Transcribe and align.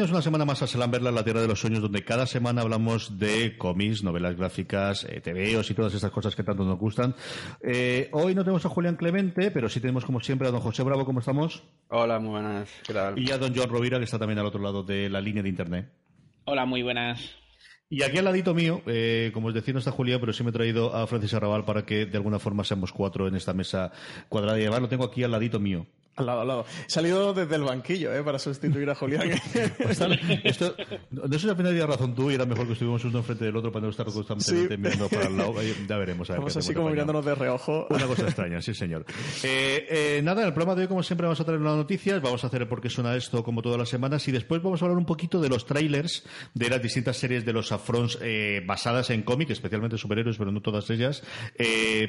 Bienvenidos 0.00 0.16
una 0.16 0.22
semana 0.22 0.44
más 0.46 0.62
a 0.62 0.66
Selamberla, 0.66 1.10
la 1.10 1.22
tierra 1.22 1.42
de 1.42 1.46
los 1.46 1.60
sueños, 1.60 1.82
donde 1.82 2.02
cada 2.02 2.24
semana 2.24 2.62
hablamos 2.62 3.18
de 3.18 3.58
cómics, 3.58 4.02
novelas 4.02 4.34
gráficas, 4.34 5.04
eh, 5.04 5.20
TVOs 5.20 5.70
y 5.70 5.74
todas 5.74 5.92
estas 5.92 6.10
cosas 6.10 6.34
que 6.34 6.42
tanto 6.42 6.64
nos 6.64 6.78
gustan. 6.78 7.14
Eh, 7.62 8.08
hoy 8.12 8.34
no 8.34 8.42
tenemos 8.42 8.64
a 8.64 8.70
Julián 8.70 8.96
Clemente, 8.96 9.50
pero 9.50 9.68
sí 9.68 9.78
tenemos 9.78 10.06
como 10.06 10.20
siempre 10.20 10.48
a 10.48 10.52
don 10.52 10.62
José 10.62 10.84
Bravo, 10.84 11.04
¿cómo 11.04 11.20
estamos? 11.20 11.64
Hola, 11.88 12.18
muy 12.18 12.30
buenas. 12.30 12.70
¿Qué 12.86 12.94
tal? 12.94 13.18
Y 13.18 13.30
a 13.30 13.36
don 13.36 13.52
John 13.54 13.68
Rovira, 13.68 13.98
que 13.98 14.04
está 14.04 14.18
también 14.18 14.38
al 14.38 14.46
otro 14.46 14.62
lado 14.62 14.82
de 14.82 15.10
la 15.10 15.20
línea 15.20 15.42
de 15.42 15.50
internet. 15.50 15.92
Hola, 16.46 16.64
muy 16.64 16.82
buenas. 16.82 17.36
Y 17.90 18.02
aquí 18.02 18.16
al 18.16 18.24
ladito 18.24 18.54
mío, 18.54 18.80
eh, 18.86 19.30
como 19.34 19.48
os 19.48 19.54
decía, 19.54 19.74
no 19.74 19.80
está 19.80 19.90
Julián, 19.90 20.18
pero 20.18 20.32
sí 20.32 20.42
me 20.42 20.48
he 20.48 20.54
traído 20.54 20.96
a 20.96 21.06
Francis 21.08 21.34
Arrabal 21.34 21.66
para 21.66 21.84
que 21.84 22.06
de 22.06 22.16
alguna 22.16 22.38
forma 22.38 22.64
seamos 22.64 22.90
cuatro 22.90 23.28
en 23.28 23.34
esta 23.34 23.52
mesa 23.52 23.92
cuadrada 24.30 24.58
y 24.58 24.62
además 24.62 24.80
lo 24.80 24.88
tengo 24.88 25.04
aquí 25.04 25.24
al 25.24 25.32
ladito 25.32 25.60
mío. 25.60 25.86
Al 26.20 26.26
lado, 26.26 26.40
al 26.42 26.48
lado. 26.48 26.64
He 26.86 26.90
salido 26.90 27.34
desde 27.34 27.56
el 27.56 27.62
banquillo, 27.64 28.14
¿eh? 28.14 28.22
Para 28.22 28.38
sustituir 28.38 28.88
a 28.90 28.94
Julián. 28.94 29.30
Esto, 30.44 30.74
no 31.10 31.22
sé 31.32 31.38
si 31.38 31.48
al 31.48 31.56
final 31.56 31.72
tienes 31.72 31.86
razón 31.86 32.14
tú 32.14 32.30
y 32.30 32.34
era 32.34 32.46
mejor 32.46 32.66
que 32.66 32.72
estuviéramos 32.74 33.04
uno 33.04 33.18
enfrente 33.18 33.44
del 33.44 33.56
otro 33.56 33.72
para 33.72 33.84
no 33.84 33.90
estar 33.90 34.06
constantemente 34.06 34.74
Sí. 34.74 34.80
mirando 34.80 35.08
para 35.08 35.26
el 35.26 35.36
lado. 35.36 35.54
Ya 35.88 35.96
veremos. 35.96 36.30
A 36.30 36.34
ver 36.38 36.52
qué 36.52 36.58
así 36.58 36.74
como 36.74 36.86
de 36.88 36.92
mirándonos 36.92 37.24
de 37.24 37.34
reojo. 37.34 37.86
Una 37.90 38.06
cosa 38.06 38.22
extraña, 38.24 38.60
sí, 38.62 38.74
señor. 38.74 39.04
Eh, 39.42 39.86
eh, 40.18 40.20
nada, 40.22 40.42
en 40.42 40.48
el 40.48 40.54
programa 40.54 40.74
de 40.76 40.82
hoy, 40.82 40.88
como 40.88 41.02
siempre, 41.02 41.26
vamos 41.26 41.40
a 41.40 41.44
traer 41.44 41.60
unas 41.60 41.76
noticias, 41.76 42.20
vamos 42.22 42.42
a 42.44 42.46
hacer 42.48 42.62
el 42.62 42.68
por 42.68 42.80
qué 42.80 42.88
suena 42.90 43.14
esto 43.16 43.42
como 43.42 43.62
todas 43.62 43.78
las 43.78 43.88
semanas 43.88 44.26
y 44.28 44.32
después 44.32 44.62
vamos 44.62 44.82
a 44.82 44.84
hablar 44.84 44.98
un 44.98 45.06
poquito 45.06 45.40
de 45.40 45.48
los 45.48 45.66
trailers 45.66 46.24
de 46.54 46.68
las 46.68 46.82
distintas 46.82 47.16
series 47.16 47.44
de 47.44 47.52
los 47.52 47.72
Afrons 47.72 48.18
eh, 48.22 48.62
basadas 48.66 49.10
en 49.10 49.22
cómic, 49.22 49.50
especialmente 49.50 49.96
superhéroes, 49.98 50.36
pero 50.36 50.52
no 50.52 50.60
todas 50.60 50.88
ellas, 50.90 51.22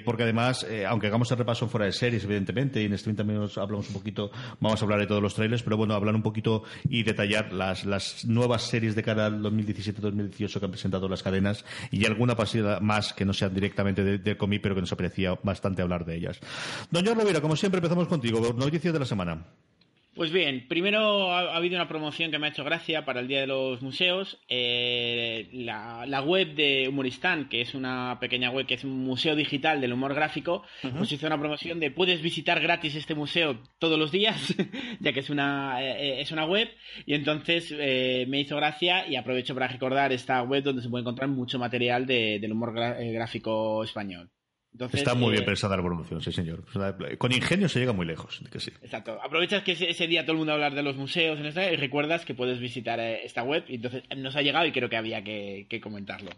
porque 0.05 0.23
además, 0.23 0.65
aunque 0.87 1.07
hagamos 1.07 1.31
el 1.31 1.37
repaso 1.37 1.67
fuera 1.67 1.85
de 1.85 1.91
series, 1.93 2.23
evidentemente, 2.23 2.81
y 2.81 2.85
en 2.85 2.97
stream 2.97 3.15
también 3.15 3.39
nos 3.39 3.57
hablamos 3.57 3.87
un 3.87 3.93
poquito, 4.01 4.31
vamos 4.59 4.81
a 4.81 4.85
hablar 4.85 4.99
de 4.99 5.07
todos 5.07 5.21
los 5.21 5.35
trailers, 5.35 5.63
pero 5.63 5.77
bueno, 5.77 5.93
hablar 5.93 6.15
un 6.15 6.23
poquito 6.23 6.63
y 6.89 7.03
detallar 7.03 7.53
las, 7.53 7.85
las 7.85 8.25
nuevas 8.25 8.63
series 8.63 8.95
de 8.95 9.03
cara 9.03 9.27
al 9.27 9.41
2017-2018 9.41 10.59
que 10.59 10.65
han 10.65 10.71
presentado 10.71 11.07
las 11.07 11.23
cadenas 11.23 11.63
y 11.91 12.05
alguna 12.05 12.35
pasada 12.35 12.79
más 12.79 13.13
que 13.13 13.25
no 13.25 13.33
sean 13.33 13.53
directamente 13.53 14.03
de, 14.03 14.17
de 14.17 14.35
pero 14.35 14.75
que 14.75 14.81
nos 14.81 14.91
aprecia 14.91 15.37
bastante 15.43 15.81
hablar 15.81 16.03
de 16.05 16.15
ellas. 16.15 16.39
Don 16.89 17.05
John 17.05 17.17
Rovira, 17.17 17.41
como 17.41 17.55
siempre, 17.55 17.77
empezamos 17.77 18.07
contigo. 18.07 18.53
Noticias 18.57 18.93
de 18.93 18.99
la 18.99 19.05
semana. 19.05 19.45
Pues 20.13 20.29
bien, 20.33 20.67
primero 20.67 21.31
ha, 21.31 21.53
ha 21.53 21.55
habido 21.55 21.77
una 21.77 21.87
promoción 21.87 22.31
que 22.31 22.37
me 22.37 22.47
ha 22.47 22.49
hecho 22.49 22.65
gracia 22.65 23.05
para 23.05 23.21
el 23.21 23.29
Día 23.29 23.39
de 23.39 23.47
los 23.47 23.81
Museos. 23.81 24.39
Eh, 24.49 25.47
la, 25.53 26.05
la 26.05 26.21
web 26.21 26.53
de 26.53 26.89
Humoristán, 26.89 27.47
que 27.47 27.61
es 27.61 27.73
una 27.75 28.17
pequeña 28.19 28.49
web 28.51 28.65
que 28.67 28.73
es 28.73 28.83
un 28.83 28.91
museo 29.05 29.37
digital 29.37 29.79
del 29.79 29.93
humor 29.93 30.13
gráfico, 30.13 30.63
pues 30.97 31.13
hizo 31.13 31.27
una 31.27 31.39
promoción 31.39 31.79
de 31.79 31.91
puedes 31.91 32.21
visitar 32.21 32.59
gratis 32.59 32.95
este 32.95 33.15
museo 33.15 33.61
todos 33.79 33.97
los 33.97 34.11
días, 34.11 34.53
ya 34.99 35.13
que 35.13 35.21
es 35.21 35.29
una, 35.29 35.81
eh, 35.81 36.19
es 36.19 36.31
una 36.33 36.45
web. 36.45 36.69
Y 37.05 37.13
entonces 37.13 37.73
eh, 37.77 38.25
me 38.27 38.41
hizo 38.41 38.57
gracia 38.57 39.07
y 39.07 39.15
aprovecho 39.15 39.53
para 39.53 39.69
recordar 39.69 40.11
esta 40.11 40.41
web 40.43 40.61
donde 40.63 40.81
se 40.81 40.89
puede 40.89 41.03
encontrar 41.03 41.29
mucho 41.29 41.57
material 41.57 42.05
de- 42.05 42.37
del 42.39 42.51
humor 42.51 42.73
eh, 42.77 43.13
gráfico 43.13 43.81
español. 43.85 44.29
Entonces, 44.73 45.01
Está 45.01 45.15
muy 45.15 45.29
eh, 45.29 45.31
bien 45.33 45.45
pensada 45.45 45.75
la 45.75 45.83
promoción, 45.83 46.21
sí, 46.21 46.31
señor. 46.31 46.63
Con 47.17 47.31
ingenio 47.33 47.67
se 47.67 47.79
llega 47.79 47.91
muy 47.93 48.05
lejos, 48.05 48.41
que 48.51 48.59
sí. 48.59 48.71
Exacto. 48.81 49.19
Aprovechas 49.21 49.63
que 49.63 49.73
ese, 49.73 49.89
ese 49.89 50.07
día 50.07 50.23
todo 50.23 50.31
el 50.31 50.37
mundo 50.37 50.51
va 50.51 50.53
a 50.53 50.55
hablar 50.67 50.75
de 50.75 50.83
los 50.83 50.95
museos 50.95 51.37
en 51.39 51.45
esta, 51.45 51.69
y 51.71 51.75
recuerdas 51.75 52.23
que 52.25 52.33
puedes 52.35 52.59
visitar 52.59 52.99
eh, 52.99 53.25
esta 53.25 53.43
web. 53.43 53.65
Y 53.67 53.75
entonces 53.75 54.03
eh, 54.09 54.15
nos 54.15 54.35
ha 54.35 54.41
llegado 54.41 54.65
y 54.65 54.71
creo 54.71 54.89
que 54.89 54.95
había 54.97 55.23
que, 55.23 55.67
que 55.69 55.81
comentarlo. 55.81 56.31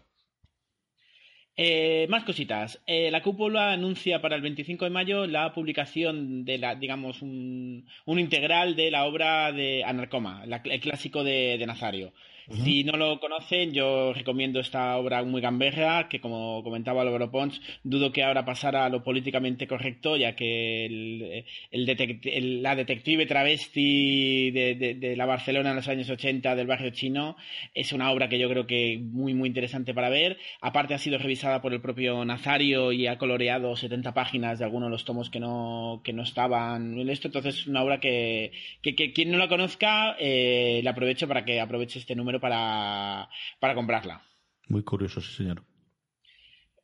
Eh, 1.56 2.06
más 2.08 2.24
cositas. 2.24 2.82
Eh, 2.86 3.10
la 3.12 3.22
cúpula 3.22 3.72
anuncia 3.72 4.20
para 4.20 4.34
el 4.34 4.42
25 4.42 4.84
de 4.86 4.90
mayo 4.90 5.26
la 5.28 5.52
publicación 5.54 6.44
de 6.44 6.58
la, 6.58 6.74
digamos, 6.74 7.22
un, 7.22 7.86
un 8.06 8.18
integral 8.18 8.74
de 8.74 8.90
la 8.90 9.04
obra 9.04 9.52
de 9.52 9.84
Anarcoma, 9.84 10.44
la- 10.46 10.60
el 10.64 10.80
clásico 10.80 11.22
de, 11.22 11.56
de 11.56 11.66
Nazario. 11.66 12.12
Si 12.50 12.84
no 12.84 12.96
lo 12.98 13.20
conocen, 13.20 13.72
yo 13.72 14.12
recomiendo 14.12 14.60
esta 14.60 14.96
obra 14.98 15.22
muy 15.24 15.40
gamberra, 15.40 16.08
que 16.08 16.20
como 16.20 16.62
comentaba 16.62 17.00
Álvaro 17.02 17.30
Pons, 17.30 17.60
dudo 17.82 18.12
que 18.12 18.22
ahora 18.22 18.44
pasara 18.44 18.84
a 18.84 18.88
lo 18.90 19.02
políticamente 19.02 19.66
correcto, 19.66 20.16
ya 20.16 20.36
que 20.36 20.84
el, 20.86 21.44
el 21.70 21.86
detect- 21.86 22.30
el- 22.30 22.62
la 22.62 22.76
detective 22.76 23.24
travesti 23.26 24.50
de, 24.50 24.74
de- 24.74 24.94
de 24.94 25.16
la 25.16 25.26
Barcelona 25.26 25.70
en 25.70 25.76
los 25.76 25.88
años 25.88 26.10
80 26.10 26.54
del 26.54 26.66
barrio 26.66 26.90
chino 26.90 27.36
es 27.74 27.92
una 27.92 28.10
obra 28.10 28.28
que 28.28 28.38
yo 28.38 28.48
creo 28.50 28.66
que 28.66 28.98
muy 29.02 29.32
muy 29.34 29.48
interesante 29.48 29.94
para 29.94 30.08
ver. 30.10 30.36
Aparte 30.60 30.94
ha 30.94 30.98
sido 30.98 31.18
revisada 31.18 31.62
por 31.62 31.72
el 31.72 31.80
propio 31.80 32.24
Nazario 32.24 32.92
y 32.92 33.06
ha 33.06 33.16
coloreado 33.18 33.74
70 33.76 34.12
páginas 34.12 34.58
de 34.58 34.64
algunos 34.66 34.88
de 34.88 34.92
los 34.92 35.04
tomos 35.04 35.30
que 35.30 35.40
no, 35.40 36.02
que 36.04 36.12
no 36.12 36.22
estaban 36.22 36.98
en 36.98 37.08
esto. 37.08 37.28
Entonces 37.28 37.56
es 37.60 37.66
una 37.66 37.82
obra 37.82 38.00
que, 38.00 38.52
que, 38.82 38.94
que 38.94 39.12
quien 39.12 39.30
no 39.30 39.38
la 39.38 39.48
conozca 39.48 40.16
eh, 40.18 40.80
la 40.84 40.90
aprovecho 40.90 41.26
para 41.26 41.44
que 41.44 41.60
aproveche 41.60 41.98
este 41.98 42.14
número 42.14 42.33
para, 42.40 43.28
para 43.60 43.74
comprarla. 43.74 44.22
Muy 44.68 44.82
curioso, 44.82 45.20
sí, 45.20 45.32
señor. 45.34 45.64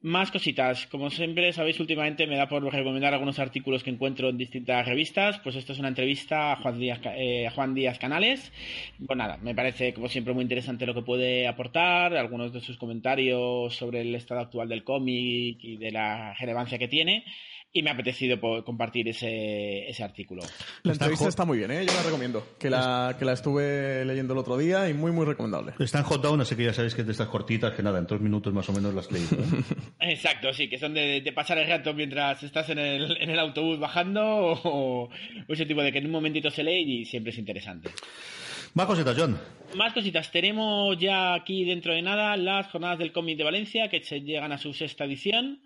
Más 0.03 0.31
cositas. 0.31 0.87
Como 0.87 1.11
siempre 1.11 1.53
sabéis, 1.53 1.79
últimamente 1.79 2.27
me 2.27 2.37
da 2.37 2.49
por 2.49 2.65
recomendar 2.65 3.13
algunos 3.13 3.39
artículos 3.39 3.83
que 3.83 3.91
encuentro 3.91 4.31
en 4.31 4.39
distintas 4.39 4.87
revistas. 4.87 5.39
Pues 5.41 5.57
esto 5.57 5.75
es 5.75 5.79
una 5.79 5.89
entrevista 5.89 6.53
a 6.53 6.57
Juan 6.57 6.79
Díaz, 6.79 7.01
eh, 7.05 7.47
a 7.47 7.51
Juan 7.51 7.75
Díaz 7.75 7.99
Canales. 7.99 8.51
Pues 9.07 9.19
nada, 9.19 9.37
me 9.37 9.55
parece 9.55 9.93
como 9.93 10.09
siempre 10.09 10.33
muy 10.33 10.43
interesante 10.43 10.87
lo 10.87 10.95
que 10.95 11.03
puede 11.03 11.47
aportar, 11.47 12.17
algunos 12.17 12.51
de 12.51 12.63
sus 12.63 12.79
comentarios 12.79 13.77
sobre 13.77 14.01
el 14.01 14.15
estado 14.15 14.41
actual 14.41 14.71
del 14.71 14.85
cómic 14.85 15.59
y 15.63 15.77
de 15.77 15.91
la 15.91 16.33
relevancia 16.33 16.79
que 16.79 16.89
tiene. 16.89 17.27
Y 17.73 17.83
me 17.83 17.91
ha 17.91 17.93
apetecido 17.93 18.41
compartir 18.65 19.09
ese, 19.09 19.89
ese 19.89 20.03
artículo. 20.03 20.43
La 20.83 20.93
entrevista 20.93 21.29
está 21.29 21.45
muy 21.45 21.59
bien, 21.59 21.71
¿eh? 21.71 21.87
Yo 21.87 21.95
la 21.95 22.03
recomiendo. 22.03 22.45
Que 22.59 22.69
la, 22.69 23.15
que 23.17 23.25
la 23.25 23.33
estuve 23.33 24.05
leyendo 24.05 24.33
el 24.33 24.41
otro 24.41 24.59
día 24.59 24.89
y 24.89 24.95
muy, 24.95 25.13
muy 25.13 25.25
recomendable. 25.25 25.75
Está 25.79 25.99
en 25.99 26.05
hot 26.05 26.21
down, 26.21 26.41
así 26.41 26.57
que 26.57 26.65
ya 26.65 26.73
sabéis 26.73 26.97
que 26.97 27.03
es 27.03 27.07
de 27.07 27.13
estas 27.13 27.29
cortitas 27.29 27.73
que 27.75 27.83
nada, 27.85 28.01
en 28.01 28.07
dos 28.07 28.21
minutos 28.21 28.53
más 28.53 28.69
o 28.69 28.73
menos 28.73 28.93
las 28.93 29.13
leí. 29.13 29.25
Exacto, 30.01 30.53
sí, 30.53 30.69
que 30.69 30.79
son 30.79 30.95
de, 30.95 31.21
de 31.21 31.33
pasar 31.33 31.59
el 31.59 31.69
rato 31.69 31.95
mientras 31.95 32.43
estás 32.43 32.69
en 32.71 32.81
el, 32.81 33.17
en 33.19 33.31
el 33.31 33.39
autobús 33.39 33.79
bajando 33.79 34.21
o, 34.25 35.05
o 35.05 35.11
ese 35.47 35.65
tipo 35.65 35.81
de 35.83 35.93
que 35.93 35.99
en 35.99 36.07
un 36.07 36.13
momentito 36.13 36.51
se 36.51 36.65
lee 36.65 37.03
y 37.03 37.05
siempre 37.05 37.31
es 37.31 37.39
interesante. 37.39 37.91
Más 38.75 38.87
cositas, 38.87 39.17
John. 39.17 39.39
Más 39.77 39.93
cositas. 39.93 40.31
Tenemos 40.31 40.97
ya 40.99 41.35
aquí 41.35 41.65
dentro 41.65 41.93
de 41.95 42.03
nada 42.03 42.37
las 42.37 42.67
jornadas 42.69 42.99
del 42.99 43.13
cómic 43.13 43.37
de 43.39 43.45
Valencia 43.45 43.89
que 43.89 44.03
se 44.03 44.21
llegan 44.23 44.53
a 44.53 44.59
su 44.59 44.73
sexta 44.75 45.05
edición. 45.05 45.61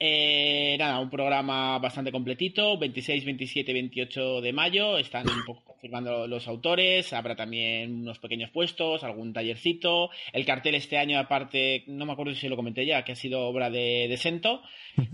Eh, 0.00 0.76
nada, 0.78 1.00
un 1.00 1.10
programa 1.10 1.76
bastante 1.80 2.12
completito, 2.12 2.78
26, 2.78 3.24
27, 3.24 3.72
28 3.72 4.40
de 4.40 4.52
mayo, 4.52 4.96
están 4.96 5.28
un 5.28 5.44
poco 5.44 5.64
confirmando 5.64 6.28
los 6.28 6.46
autores, 6.46 7.12
habrá 7.12 7.34
también 7.34 8.02
unos 8.02 8.20
pequeños 8.20 8.50
puestos, 8.50 9.02
algún 9.02 9.32
tallercito, 9.32 10.10
el 10.32 10.44
cartel 10.44 10.76
este 10.76 10.98
año 10.98 11.18
aparte, 11.18 11.82
no 11.88 12.06
me 12.06 12.12
acuerdo 12.12 12.32
si 12.36 12.48
lo 12.48 12.54
comenté 12.54 12.86
ya, 12.86 13.02
que 13.02 13.12
ha 13.12 13.16
sido 13.16 13.48
obra 13.48 13.70
de, 13.70 14.06
de 14.08 14.16
Sento, 14.16 14.62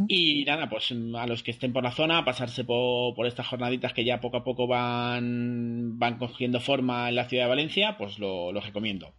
y 0.06 0.44
nada, 0.44 0.69
pues 0.69 0.92
a 0.92 1.26
los 1.26 1.42
que 1.42 1.52
estén 1.52 1.72
por 1.72 1.82
la 1.82 1.92
zona, 1.92 2.25
pasarse 2.26 2.64
por, 2.64 3.14
por 3.14 3.26
estas 3.26 3.46
jornaditas 3.46 3.94
que 3.94 4.04
ya 4.04 4.20
poco 4.20 4.37
a 4.37 4.44
poco 4.44 4.66
van, 4.66 5.98
van 5.98 6.19
cogiendo 6.19 6.60
forma 6.60 7.08
en 7.08 7.14
la 7.14 7.25
ciudad 7.25 7.44
de 7.44 7.50
Valencia, 7.50 7.96
pues 7.96 8.19
lo, 8.19 8.52
lo 8.52 8.60
recomiendo. 8.60 9.14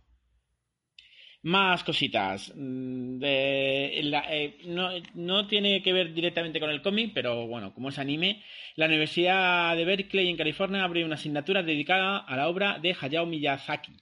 Más 1.46 1.84
cositas. 1.84 2.52
Mm, 2.56 3.20
eh, 3.22 4.58
no, 4.66 4.90
no 5.14 5.46
tiene 5.46 5.84
que 5.84 5.94
ver 5.94 6.12
directamente 6.12 6.60
con 6.60 6.72
el 6.72 6.82
cómic, 6.82 7.12
pero 7.14 7.46
bueno, 7.46 7.72
como 7.72 7.90
es 7.90 8.00
anime, 8.00 8.42
la 8.76 8.88
Universidad 8.88 9.76
de 9.76 9.86
Berkeley 9.86 10.28
en 10.28 10.38
California 10.38 10.84
abre 10.84 11.06
una 11.06 11.14
asignatura 11.16 11.62
dedicada 11.62 12.18
a 12.18 12.36
la 12.36 12.48
obra 12.50 12.80
de 12.80 12.96
Hayao 13.00 13.28
Miyazaki. 13.28 13.94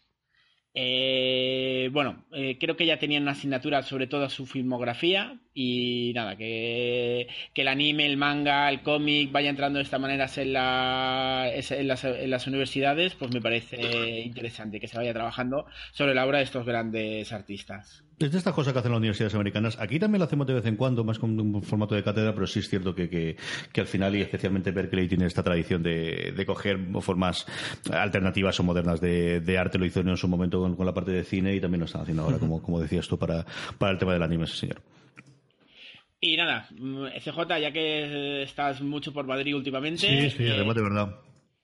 Eh, 0.75 1.89
bueno, 1.93 2.25
eh, 2.31 2.57
creo 2.59 2.75
que 2.75 2.85
ya 2.87 2.97
tenían 2.97 3.23
una 3.23 3.33
asignatura 3.33 3.83
sobre 3.83 4.07
toda 4.07 4.29
su 4.29 4.47
filmografía 4.47 5.39
y 5.53 6.11
nada, 6.15 6.35
que, 6.35 7.27
que 7.53 7.61
el 7.61 7.67
anime, 7.67 8.07
el 8.07 8.17
manga, 8.17 8.69
el 8.69 8.81
cómic 8.81 9.31
vaya 9.31 9.49
entrando 9.51 9.77
de 9.77 9.83
esta 9.83 9.99
manera 9.99 10.27
en, 10.35 10.53
la- 10.53 11.51
en 11.53 11.87
las, 11.87 12.03
en 12.05 12.29
las 12.29 12.47
universidades, 12.47 13.13
pues 13.15 13.31
me 13.31 13.41
parece 13.41 14.21
interesante 14.21 14.79
que 14.79 14.87
se 14.87 14.97
vaya 14.97 15.13
trabajando 15.13 15.65
sobre 15.91 16.15
la 16.15 16.25
obra 16.25 16.39
de 16.39 16.45
estos 16.45 16.65
grandes 16.65 17.31
artistas. 17.31 18.03
Es 18.19 18.31
de 18.31 18.37
estas 18.37 18.53
cosas 18.53 18.73
que 18.73 18.79
hacen 18.79 18.91
las 18.91 18.99
universidades 18.99 19.33
americanas. 19.33 19.77
Aquí 19.79 19.99
también 19.99 20.19
lo 20.19 20.25
hacemos 20.25 20.45
de 20.47 20.53
vez 20.53 20.65
en 20.65 20.75
cuando, 20.75 21.03
más 21.03 21.19
con 21.19 21.39
un 21.39 21.63
formato 21.63 21.95
de 21.95 22.03
cátedra, 22.03 22.33
pero 22.33 22.45
sí 22.45 22.59
es 22.59 22.69
cierto 22.69 22.93
que, 22.93 23.09
que, 23.09 23.35
que 23.71 23.81
al 23.81 23.87
final, 23.87 24.15
y 24.15 24.21
especialmente 24.21 24.71
Berkeley, 24.71 25.07
tiene 25.07 25.25
esta 25.25 25.43
tradición 25.43 25.81
de, 25.81 26.33
de 26.35 26.45
coger 26.45 26.79
formas 27.01 27.45
alternativas 27.91 28.59
o 28.59 28.63
modernas 28.63 29.01
de, 29.01 29.41
de 29.41 29.57
arte. 29.57 29.77
Lo 29.77 29.85
hizo 29.85 30.01
en 30.01 30.15
su 30.15 30.27
momento 30.27 30.59
con, 30.59 30.75
con 30.75 30.85
la 30.85 30.93
parte 30.93 31.11
de 31.11 31.23
cine 31.23 31.55
y 31.55 31.59
también 31.59 31.79
lo 31.79 31.85
están 31.85 32.01
haciendo 32.01 32.23
ahora, 32.23 32.37
como, 32.37 32.61
como 32.61 32.79
decías 32.79 33.07
tú, 33.07 33.17
para, 33.17 33.45
para 33.77 33.91
el 33.91 33.97
tema 33.97 34.13
del 34.13 34.23
anime, 34.23 34.47
sí, 34.47 34.57
señor. 34.57 34.81
Y 36.21 36.37
nada, 36.37 36.67
mm, 36.77 37.07
CJ, 37.19 37.59
ya 37.59 37.71
que 37.71 38.43
estás 38.43 38.81
mucho 38.81 39.11
por 39.11 39.25
Madrid 39.25 39.55
últimamente, 39.55 40.29
Sí, 40.29 40.29
sí, 40.29 40.49
además 40.49 40.75
de 40.75 40.81
verdad. 40.83 41.15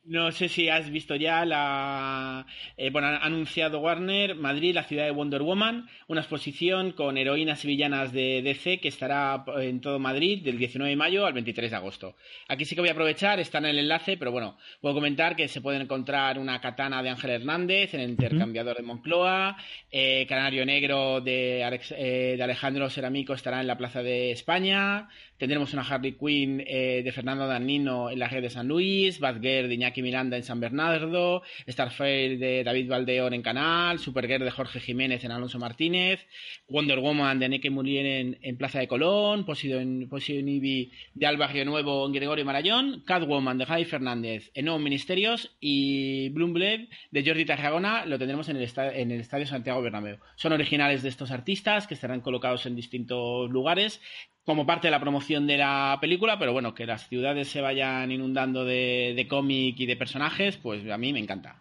No 0.09 0.31
sé 0.31 0.49
si 0.49 0.69
has 0.69 0.89
visto 0.89 1.15
ya 1.15 1.45
la. 1.45 2.47
Eh, 2.77 2.89
bueno, 2.89 3.09
ha 3.09 3.17
anunciado 3.17 3.79
Warner 3.79 4.33
Madrid, 4.33 4.73
la 4.73 4.83
ciudad 4.83 5.03
de 5.05 5.11
Wonder 5.11 5.43
Woman, 5.43 5.87
una 6.07 6.21
exposición 6.21 6.93
con 6.93 7.15
heroínas 7.15 7.63
y 7.63 7.67
villanas 7.67 8.11
de 8.11 8.41
DC 8.41 8.79
que 8.79 8.87
estará 8.87 9.45
en 9.59 9.81
todo 9.81 9.99
Madrid 9.99 10.43
del 10.43 10.57
19 10.57 10.89
de 10.89 10.95
mayo 10.95 11.27
al 11.27 11.33
23 11.33 11.69
de 11.69 11.77
agosto. 11.77 12.15
Aquí 12.47 12.65
sí 12.65 12.73
que 12.73 12.81
voy 12.81 12.89
a 12.89 12.93
aprovechar, 12.93 13.39
está 13.39 13.59
en 13.59 13.65
el 13.65 13.77
enlace, 13.77 14.17
pero 14.17 14.31
bueno, 14.31 14.57
puedo 14.81 14.95
comentar 14.95 15.35
que 15.35 15.47
se 15.47 15.61
pueden 15.61 15.83
encontrar 15.83 16.39
una 16.39 16.59
katana 16.59 17.03
de 17.03 17.09
Ángel 17.09 17.29
Hernández 17.29 17.93
en 17.93 17.99
el 17.99 18.09
intercambiador 18.09 18.77
de 18.77 18.83
Moncloa, 18.83 19.57
eh, 19.91 20.25
Canario 20.27 20.65
Negro 20.65 21.21
de, 21.21 21.61
eh, 21.61 22.33
de 22.35 22.43
Alejandro 22.43 22.89
Ceramico 22.89 23.35
estará 23.35 23.61
en 23.61 23.67
la 23.67 23.77
Plaza 23.77 24.01
de 24.01 24.31
España, 24.31 25.07
Tendremos 25.39 25.71
una 25.71 25.83
Harley 25.83 26.17
Quinn 26.17 26.61
eh, 26.67 27.01
de 27.01 27.11
Fernando 27.13 27.47
Danino 27.47 28.11
en 28.11 28.19
la 28.19 28.27
red 28.27 28.41
de 28.41 28.49
San 28.49 28.67
Luis, 28.67 29.21
Batgirl 29.21 29.69
de 29.69 29.75
Iñaki 29.75 30.01
Miranda 30.01 30.35
en 30.35 30.43
San 30.43 30.59
Bernardo, 30.59 31.43
Starfire 31.65 32.37
de 32.37 32.65
David 32.65 32.89
Valdeor 32.89 33.33
en 33.33 33.41
Canal, 33.41 33.99
Supergirl 33.99 34.43
de 34.43 34.51
Jorge 34.51 34.81
Jiménez 34.81 35.23
en 35.23 35.31
Alonso 35.31 35.57
Martínez, 35.57 36.27
Wonder 36.67 36.99
Woman 36.99 37.39
de 37.39 37.47
Neke 37.47 37.69
Muriel 37.69 38.37
en, 38.41 38.57
Plaza 38.57 38.79
de 38.79 38.89
Colón, 38.89 39.45
Poseidon, 39.45 40.09
Ivy 40.11 40.91
de 41.13 41.25
Alba 41.25 41.47
Río 41.47 41.63
Nuevo 41.63 42.05
en 42.05 42.11
Gregorio 42.11 42.43
Marayón, 42.43 43.03
Catwoman 43.05 43.57
de 43.57 43.65
Javi 43.65 43.85
Fernández 43.85 44.51
en 44.53 44.65
Nuevos 44.65 44.83
Ministerios 44.83 45.55
y 45.61 46.27
Bloomblade 46.29 46.89
de 47.11 47.23
Jordi 47.25 47.45
Tarragona 47.45 48.05
lo 48.05 48.19
tendremos 48.19 48.49
en 48.49 48.57
el, 48.57 48.69
en 48.75 49.11
el 49.11 49.21
Estadio 49.21 49.45
Santiago 49.45 49.81
Bernabéu. 49.81 50.17
Son 50.35 50.51
originales 50.51 51.01
de 51.01 51.07
estos 51.07 51.31
artistas 51.31 51.87
que 51.87 51.93
estarán 51.93 52.19
colocados 52.19 52.65
en 52.65 52.75
distintos 52.75 53.49
lugares 53.49 54.01
como 54.49 54.65
parte 54.65 54.87
de 54.87 54.91
la 54.91 54.99
promoción 54.99 55.45
de 55.45 55.57
la 55.57 55.99
película, 56.01 56.39
pero 56.39 56.53
bueno, 56.53 56.73
que 56.73 56.87
las 56.87 57.07
ciudades 57.07 57.49
se 57.49 57.61
vayan 57.61 58.11
inundando 58.11 58.65
de, 58.65 59.13
de 59.15 59.27
cómic 59.27 59.79
y 59.79 59.85
de 59.85 59.95
personajes, 59.95 60.57
pues 60.57 60.89
a 60.89 60.97
mí 60.97 61.13
me 61.13 61.19
encanta. 61.19 61.57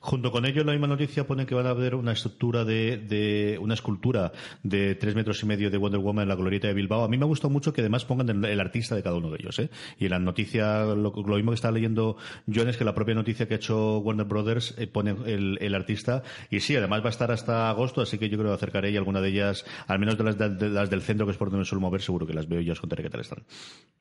Junto 0.00 0.30
con 0.30 0.46
ello, 0.46 0.64
la 0.64 0.72
misma 0.72 0.86
noticia 0.86 1.26
pone 1.26 1.46
que 1.46 1.54
van 1.54 1.66
a 1.66 1.70
haber 1.70 1.94
una 1.94 2.12
estructura 2.12 2.64
de, 2.64 3.58
una 3.60 3.74
escultura 3.74 4.32
de 4.62 4.94
tres 4.94 5.14
metros 5.14 5.42
y 5.42 5.46
medio 5.46 5.70
de 5.70 5.76
Wonder 5.76 6.00
Woman 6.00 6.22
en 6.22 6.28
la 6.28 6.34
glorieta 6.34 6.68
de 6.68 6.74
Bilbao. 6.74 7.04
A 7.04 7.08
mí 7.08 7.18
me 7.18 7.24
ha 7.24 7.26
gustado 7.26 7.50
mucho 7.50 7.72
que 7.72 7.80
además 7.80 8.04
pongan 8.04 8.44
el, 8.44 8.60
artista 8.60 8.94
de 8.94 9.02
cada 9.02 9.16
uno 9.16 9.30
de 9.30 9.38
ellos. 9.40 9.58
¿eh? 9.58 9.70
Y 9.98 10.06
en 10.06 10.10
la 10.10 10.18
noticia, 10.18 10.84
lo, 10.84 11.12
mismo 11.12 11.50
que 11.50 11.54
estaba 11.54 11.72
leyendo 11.72 12.16
John 12.52 12.68
es 12.68 12.76
que 12.76 12.84
la 12.84 12.94
propia 12.94 13.14
noticia 13.14 13.46
que 13.46 13.54
ha 13.54 13.56
hecho 13.56 13.98
Warner 13.98 14.26
Brothers 14.26 14.74
eh, 14.78 14.86
pone 14.86 15.16
el, 15.26 15.74
artista. 15.74 16.22
Y 16.50 16.60
sí, 16.60 16.76
además 16.76 17.02
va 17.02 17.06
a 17.06 17.10
estar 17.10 17.30
hasta 17.30 17.70
agosto, 17.70 18.00
así 18.00 18.18
que 18.18 18.28
yo 18.28 18.38
creo 18.38 18.50
que 18.50 18.56
acercaré 18.56 18.90
y 18.90 18.96
alguna 18.96 19.20
de 19.20 19.28
ellas, 19.28 19.64
al 19.86 19.98
menos 19.98 20.16
de 20.18 20.24
las, 20.24 20.90
del 20.90 21.02
centro, 21.02 21.26
que 21.26 21.32
es 21.32 21.38
por 21.38 21.48
donde 21.48 21.60
me 21.60 21.64
suelo 21.64 21.80
mover, 21.80 22.00
seguro 22.00 22.26
que 22.26 22.34
las 22.34 22.48
veo 22.48 22.60
y 22.60 22.70
os 22.70 22.80
contaré 22.80 23.02
qué 23.02 23.10
tal 23.10 23.20
están. 23.20 23.44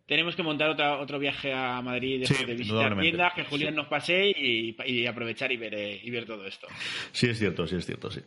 Tenemos 0.08 0.36
que 0.36 0.44
montar 0.44 0.70
otro 0.70 1.20
viaje 1.20 1.54
a 1.54 1.82
Madrid 1.82 2.26
de, 2.26 2.56
visitar 2.56 2.98
tiendas, 3.00 3.34
que 3.34 3.44
Julián 3.44 3.76
nos 3.76 3.88
pase 3.88 4.30
y 4.30 5.06
aprovechar 5.06 5.52
y 5.52 5.58
ver, 5.58 5.76
eh, 5.76 6.00
y 6.02 6.10
ver 6.10 6.26
todo 6.26 6.46
esto. 6.48 6.68
Sí, 7.12 7.28
es 7.28 7.38
cierto, 7.38 7.68
sí, 7.68 7.76
es 7.76 7.86
cierto, 7.86 8.10
sí. 8.10 8.22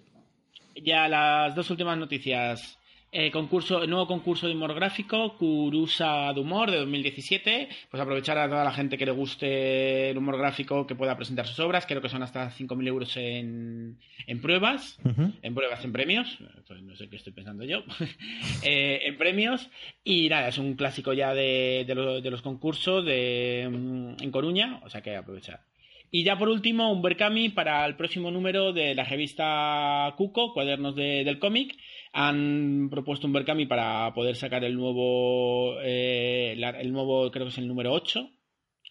Ya 0.77 1.09
las 1.09 1.55
dos 1.55 1.71
últimas 1.71 1.99
noticias. 1.99 2.79
Eh, 3.13 3.33
concurso, 3.33 3.85
nuevo 3.89 4.07
concurso 4.07 4.47
de 4.47 4.55
humor 4.55 4.73
gráfico, 4.73 5.37
Curusa 5.37 6.33
de 6.33 6.41
Humor 6.41 6.71
de 6.71 6.79
2017. 6.79 7.69
Pues 7.91 8.01
aprovechar 8.01 8.39
a 8.39 8.49
toda 8.49 8.63
la 8.63 8.71
gente 8.71 8.97
que 8.97 9.05
le 9.05 9.11
guste 9.11 10.11
el 10.11 10.19
humor 10.19 10.39
gráfico 10.39 10.87
que 10.87 10.95
pueda 10.95 11.17
presentar 11.17 11.49
sus 11.49 11.59
obras. 11.59 11.87
Creo 11.87 12.01
que 12.01 12.09
son 12.09 12.23
hasta 12.23 12.49
5.000 12.53 12.87
euros 12.87 13.17
en, 13.17 13.99
en 14.29 14.41
pruebas, 14.41 15.01
en 15.43 15.55
pruebas, 15.55 15.85
en 15.85 15.93
premios. 15.93 16.39
no 16.83 16.95
sé 16.95 17.09
qué 17.09 17.17
estoy 17.17 17.33
pensando 17.33 17.65
yo. 17.65 17.83
Eh, 18.63 19.01
en 19.07 19.17
premios. 19.17 19.71
Y 20.05 20.29
nada, 20.29 20.49
es 20.49 20.59
un 20.59 20.75
clásico 20.75 21.13
ya 21.13 21.35
de, 21.35 21.85
de, 21.87 22.31
los 22.31 22.43
concursos 22.43 23.05
de, 23.05 23.69
mm, 23.71 24.23
en 24.23 24.31
Coruña, 24.31 24.81
o 24.85 24.91
sea 24.91 25.01
que 25.01 25.17
aprovechar. 25.17 25.65
Y 26.11 26.25
ya 26.25 26.37
por 26.37 26.49
último, 26.49 26.93
un 26.93 27.03
Berkami 27.03 27.51
para 27.51 27.87
el 27.87 27.97
próximo 27.97 28.31
número 28.31 28.73
de 28.73 28.95
la 28.95 29.05
revista 29.05 30.13
Cuco, 30.17 30.53
Cuadernos 30.53 30.97
del 30.97 31.39
Cómic. 31.39 31.77
Han 32.13 32.89
propuesto 32.91 33.27
un 33.27 33.33
Berkami 33.33 33.67
para 33.67 34.13
poder 34.15 34.37
sacar 34.37 34.65
el 34.65 34.75
nuevo, 34.75 35.81
eh, 35.83 36.53
el 36.53 36.93
nuevo, 36.93 37.31
creo 37.31 37.47
que 37.47 37.51
es 37.51 37.59
el 37.59 37.69
número 37.69 37.93
8. 37.93 38.29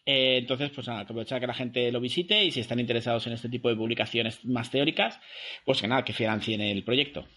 Eh, 0.05 0.37
entonces, 0.37 0.71
pues 0.71 0.87
nada, 0.87 1.01
aprovechar 1.01 1.39
que 1.39 1.47
la 1.47 1.53
gente 1.53 1.91
lo 1.91 1.99
visite 1.99 2.43
y 2.43 2.51
si 2.51 2.61
están 2.61 2.79
interesados 2.79 3.27
en 3.27 3.33
este 3.33 3.49
tipo 3.49 3.69
de 3.69 3.75
publicaciones 3.75 4.43
más 4.45 4.71
teóricas, 4.71 5.19
pues 5.65 5.81
que 5.81 5.87
nada, 5.87 6.03
que 6.03 6.13
financien 6.13 6.61
el 6.61 6.83
proyecto. 6.83 7.27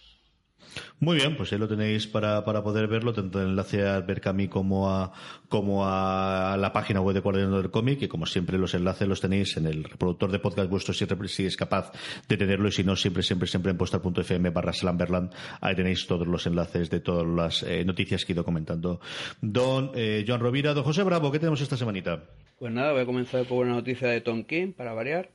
Muy 1.00 1.16
bien, 1.16 1.36
pues 1.36 1.52
ahí 1.52 1.58
lo 1.58 1.68
tenéis 1.68 2.06
para, 2.06 2.44
para 2.44 2.62
poder 2.62 2.86
verlo, 2.86 3.12
tanto 3.12 3.40
en 3.40 3.48
enlace 3.48 3.86
a 3.86 4.00
Berkami 4.00 4.48
como 4.48 4.90
a, 4.90 5.12
como 5.48 5.86
a 5.86 6.56
la 6.58 6.72
página 6.72 7.00
web 7.00 7.14
de 7.14 7.22
Coordinador 7.22 7.62
del 7.62 7.70
Cómic, 7.70 8.02
y 8.02 8.08
como 8.08 8.26
siempre 8.26 8.58
los 8.58 8.74
enlaces 8.74 9.08
los 9.08 9.20
tenéis 9.20 9.56
en 9.56 9.66
el 9.66 9.84
reproductor 9.84 10.30
de 10.30 10.38
podcast 10.38 10.70
vuestro, 10.70 10.94
si, 10.94 11.06
si 11.26 11.46
es 11.46 11.56
capaz 11.56 11.92
de 12.28 12.36
tenerlo, 12.36 12.68
y 12.68 12.72
si 12.72 12.84
no, 12.84 12.96
siempre, 12.96 13.22
siempre, 13.22 13.48
siempre 13.48 13.72
en 13.72 13.78
postal.fm 13.78 14.50
barra 14.50 14.72
Slamberland, 14.72 15.32
ahí 15.60 15.74
tenéis 15.74 16.06
todos 16.06 16.26
los 16.26 16.46
enlaces 16.46 16.90
de 16.90 17.00
todas 17.00 17.26
las 17.26 17.62
eh, 17.62 17.84
noticias 17.84 18.24
que 18.24 18.32
he 18.32 18.34
ido 18.34 18.44
comentando. 18.44 19.00
Don 19.40 19.90
eh, 19.94 20.24
John 20.26 20.40
Rovira, 20.40 20.74
don 20.74 20.84
José 20.84 21.02
Bravo, 21.02 21.32
¿qué 21.32 21.38
tenemos 21.38 21.60
esta 21.60 21.76
semanita? 21.76 22.24
Pues 22.58 22.72
nada, 22.72 22.92
voy 22.92 23.02
a 23.02 23.06
comenzar 23.06 23.44
con 23.46 23.58
una 23.58 23.72
noticia 23.72 24.08
de 24.08 24.20
Tom 24.20 24.44
King, 24.44 24.72
para 24.72 24.94
variar. 24.94 25.30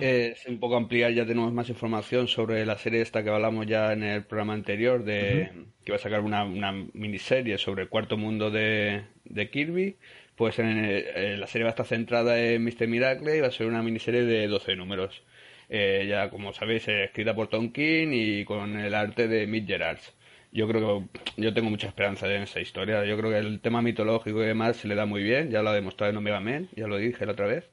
Es 0.00 0.46
un 0.46 0.58
poco 0.58 0.76
ampliar, 0.76 1.12
ya 1.12 1.26
tenemos 1.26 1.52
más 1.52 1.68
información 1.68 2.28
sobre 2.28 2.64
la 2.66 2.78
serie 2.78 3.00
esta 3.00 3.22
que 3.22 3.30
hablamos 3.30 3.66
ya 3.66 3.92
en 3.92 4.02
el 4.02 4.24
programa 4.24 4.54
anterior, 4.54 5.04
de 5.04 5.50
que 5.84 5.92
va 5.92 5.96
a 5.96 6.00
sacar 6.00 6.20
una, 6.20 6.44
miniserie 6.92 7.58
sobre 7.58 7.82
el 7.82 7.88
cuarto 7.88 8.16
mundo 8.16 8.50
de, 8.50 9.04
Kirby. 9.50 9.96
Pues 10.36 10.58
en, 10.58 11.40
la 11.40 11.46
serie 11.46 11.64
va 11.64 11.70
a 11.70 11.76
estar 11.76 11.86
centrada 11.86 12.40
en 12.40 12.64
Mr. 12.64 12.88
Miracle 12.88 13.36
y 13.36 13.40
va 13.40 13.48
a 13.48 13.52
ser 13.52 13.66
una 13.66 13.82
miniserie 13.82 14.24
de 14.24 14.48
12 14.48 14.76
números. 14.76 15.22
Eh, 15.68 16.06
ya 16.08 16.30
como 16.30 16.52
sabéis, 16.52 16.86
escrita 16.88 17.34
por 17.34 17.48
Tom 17.48 17.72
King 17.72 18.08
y 18.12 18.44
con 18.44 18.78
el 18.78 18.94
arte 18.94 19.28
de 19.28 19.46
Mick 19.46 19.66
Gerards. 19.66 20.12
Yo 20.52 20.68
creo 20.68 21.08
que 21.08 21.42
yo 21.42 21.54
tengo 21.54 21.70
mucha 21.70 21.88
esperanza 21.88 22.32
en 22.32 22.42
esa 22.42 22.60
historia. 22.60 23.04
Yo 23.06 23.16
creo 23.16 23.30
que 23.30 23.38
el 23.38 23.60
tema 23.60 23.80
mitológico 23.80 24.42
y 24.42 24.46
demás 24.46 24.76
se 24.76 24.88
le 24.88 24.94
da 24.94 25.06
muy 25.06 25.22
bien. 25.22 25.50
Ya 25.50 25.62
lo 25.62 25.70
ha 25.70 25.74
demostrado 25.74 26.10
en 26.10 26.18
Omega 26.18 26.40
Men, 26.40 26.68
ya 26.76 26.86
lo 26.86 26.98
dije 26.98 27.24
la 27.24 27.32
otra 27.32 27.46
vez. 27.46 27.70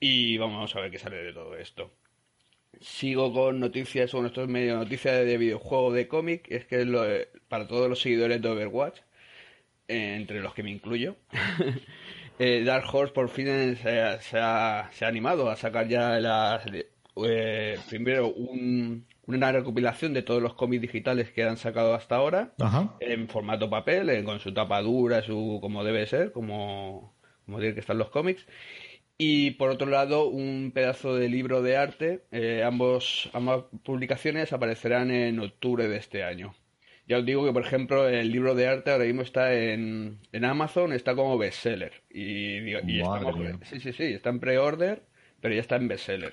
Y 0.00 0.38
vamos 0.38 0.74
a 0.74 0.80
ver 0.80 0.90
qué 0.90 0.98
sale 0.98 1.22
de 1.22 1.32
todo 1.34 1.54
esto. 1.56 1.92
Sigo 2.80 3.32
con 3.34 3.60
noticias, 3.60 4.12
bueno, 4.12 4.28
esto 4.28 4.42
es 4.42 4.48
medio 4.48 4.76
noticia 4.76 5.12
de 5.12 5.36
videojuego 5.36 5.92
de 5.92 6.08
cómic, 6.08 6.46
es 6.48 6.64
que 6.64 6.86
lo, 6.86 7.04
para 7.48 7.68
todos 7.68 7.90
los 7.90 8.00
seguidores 8.00 8.40
de 8.40 8.48
Overwatch, 8.48 9.00
eh, 9.88 10.14
entre 10.16 10.40
los 10.40 10.54
que 10.54 10.62
me 10.62 10.70
incluyo, 10.70 11.16
eh, 12.38 12.62
Dark 12.64 12.86
Horse 12.90 13.12
por 13.12 13.28
fin 13.28 13.76
se, 13.76 14.38
ha, 14.38 14.90
animado 15.02 15.50
a 15.50 15.56
sacar 15.56 15.88
ya 15.88 16.18
la, 16.18 16.62
eh, 17.26 17.78
primero 17.90 18.32
una 19.26 19.52
recopilación 19.52 20.14
de 20.14 20.22
todos 20.22 20.40
los 20.40 20.54
cómics 20.54 20.80
digitales 20.80 21.30
que 21.32 21.44
han 21.44 21.58
sacado 21.58 21.92
hasta 21.92 22.16
ahora, 22.16 22.54
en 23.00 23.28
formato 23.28 23.68
papel, 23.68 24.24
con 24.24 24.40
su 24.40 24.54
tapa 24.54 24.80
dura, 24.80 25.20
su, 25.20 25.58
como 25.60 25.84
debe 25.84 26.06
ser, 26.06 26.32
como, 26.32 27.14
como 27.44 27.58
tienen 27.58 27.74
que 27.74 27.80
estar 27.80 27.96
los 27.96 28.08
cómics. 28.08 28.46
Y 29.22 29.50
por 29.50 29.68
otro 29.68 29.86
lado, 29.86 30.28
un 30.28 30.72
pedazo 30.72 31.14
de 31.14 31.28
libro 31.28 31.60
de 31.60 31.76
arte. 31.76 32.22
Eh, 32.32 32.62
ambos, 32.64 33.28
ambas 33.34 33.64
publicaciones 33.84 34.54
aparecerán 34.54 35.10
en 35.10 35.40
octubre 35.40 35.88
de 35.88 35.98
este 35.98 36.24
año. 36.24 36.54
Ya 37.06 37.18
os 37.18 37.26
digo 37.26 37.44
que, 37.44 37.52
por 37.52 37.62
ejemplo, 37.62 38.08
el 38.08 38.32
libro 38.32 38.54
de 38.54 38.66
arte 38.66 38.90
ahora 38.90 39.04
mismo 39.04 39.20
está 39.20 39.52
en, 39.52 40.20
en 40.32 40.44
Amazon, 40.46 40.94
está 40.94 41.14
como 41.14 41.36
bestseller. 41.36 41.92
Y, 42.08 42.74
y 42.74 43.02
sí, 43.64 43.80
sí, 43.80 43.92
sí, 43.92 44.04
está 44.04 44.30
en 44.30 44.40
pre-order, 44.40 45.02
pero 45.42 45.54
ya 45.54 45.60
está 45.60 45.76
en 45.76 45.88
bestseller. 45.88 46.32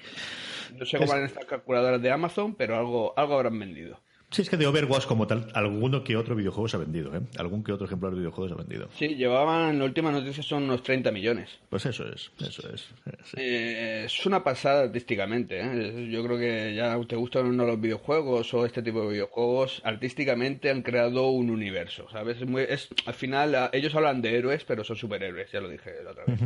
No 0.79 0.85
sé 0.85 0.97
cómo 0.97 1.11
van 1.11 1.25
estas 1.25 1.43
calculadoras 1.43 2.01
de 2.01 2.09
Amazon, 2.09 2.55
pero 2.55 2.77
algo, 2.77 3.13
algo 3.17 3.33
habrán 3.35 3.59
vendido. 3.59 4.01
Sí, 4.29 4.41
es 4.41 4.49
que 4.49 4.57
de 4.57 4.67
Overwatch 4.67 5.05
como 5.05 5.25
tal, 5.25 5.47
alguno 5.53 6.03
que 6.03 6.17
otro 6.17 6.35
videojuego 6.35 6.67
se 6.67 6.75
ha 6.75 6.79
vendido, 6.79 7.15
¿eh? 7.15 7.21
Algún 7.37 7.63
que 7.63 7.71
otro 7.71 7.87
ejemplar 7.87 8.11
de 8.11 8.19
videojuego 8.19 8.49
se 8.49 8.53
ha 8.55 8.57
vendido. 8.57 8.89
Sí, 8.93 9.15
llevaban, 9.15 9.79
la 9.79 9.85
última 9.85 10.11
noticia 10.11 10.43
son 10.43 10.63
unos 10.63 10.83
30 10.83 11.11
millones. 11.13 11.49
Pues 11.69 11.85
eso 11.85 12.05
es, 12.11 12.29
eso 12.39 12.69
es. 12.73 12.89
Eh, 13.37 14.03
es 14.05 14.25
una 14.25 14.43
pasada 14.43 14.83
artísticamente, 14.83 15.61
¿eh? 15.61 16.09
Yo 16.11 16.25
creo 16.25 16.37
que 16.37 16.75
ya 16.75 16.99
te 17.07 17.15
gustan 17.15 17.45
o 17.45 17.53
no 17.53 17.65
los 17.65 17.79
videojuegos 17.79 18.53
o 18.53 18.65
este 18.65 18.81
tipo 18.81 19.03
de 19.03 19.13
videojuegos, 19.13 19.81
artísticamente 19.85 20.69
han 20.69 20.81
creado 20.81 21.29
un 21.29 21.49
universo, 21.49 22.07
¿sabes? 22.11 22.41
Es 22.41 22.47
muy, 22.47 22.63
es, 22.63 22.89
al 23.05 23.13
final, 23.13 23.69
ellos 23.71 23.95
hablan 23.95 24.21
de 24.21 24.37
héroes, 24.37 24.65
pero 24.65 24.83
son 24.83 24.97
superhéroes, 24.97 25.49
ya 25.53 25.61
lo 25.61 25.69
dije 25.69 25.91
la 26.03 26.11
otra 26.11 26.25
vez. 26.25 26.41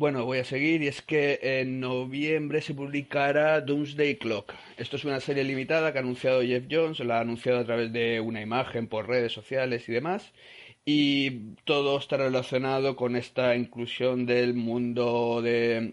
Bueno, 0.00 0.24
voy 0.24 0.38
a 0.38 0.44
seguir 0.44 0.82
y 0.82 0.86
es 0.86 1.02
que 1.02 1.38
en 1.42 1.78
noviembre 1.78 2.62
se 2.62 2.72
publicará 2.72 3.60
Doomsday 3.60 4.16
Clock. 4.16 4.54
Esto 4.78 4.96
es 4.96 5.04
una 5.04 5.20
serie 5.20 5.44
limitada 5.44 5.92
que 5.92 5.98
ha 5.98 6.00
anunciado 6.00 6.40
Jeff 6.40 6.64
Jones, 6.70 7.00
la 7.00 7.18
ha 7.18 7.20
anunciado 7.20 7.58
a 7.58 7.66
través 7.66 7.92
de 7.92 8.18
una 8.18 8.40
imagen 8.40 8.88
por 8.88 9.06
redes 9.06 9.32
sociales 9.32 9.86
y 9.90 9.92
demás. 9.92 10.32
Y 10.86 11.52
todo 11.64 11.98
está 11.98 12.16
relacionado 12.16 12.96
con 12.96 13.14
esta 13.14 13.54
inclusión 13.54 14.24
del 14.24 14.54
mundo 14.54 15.42
de 15.42 15.92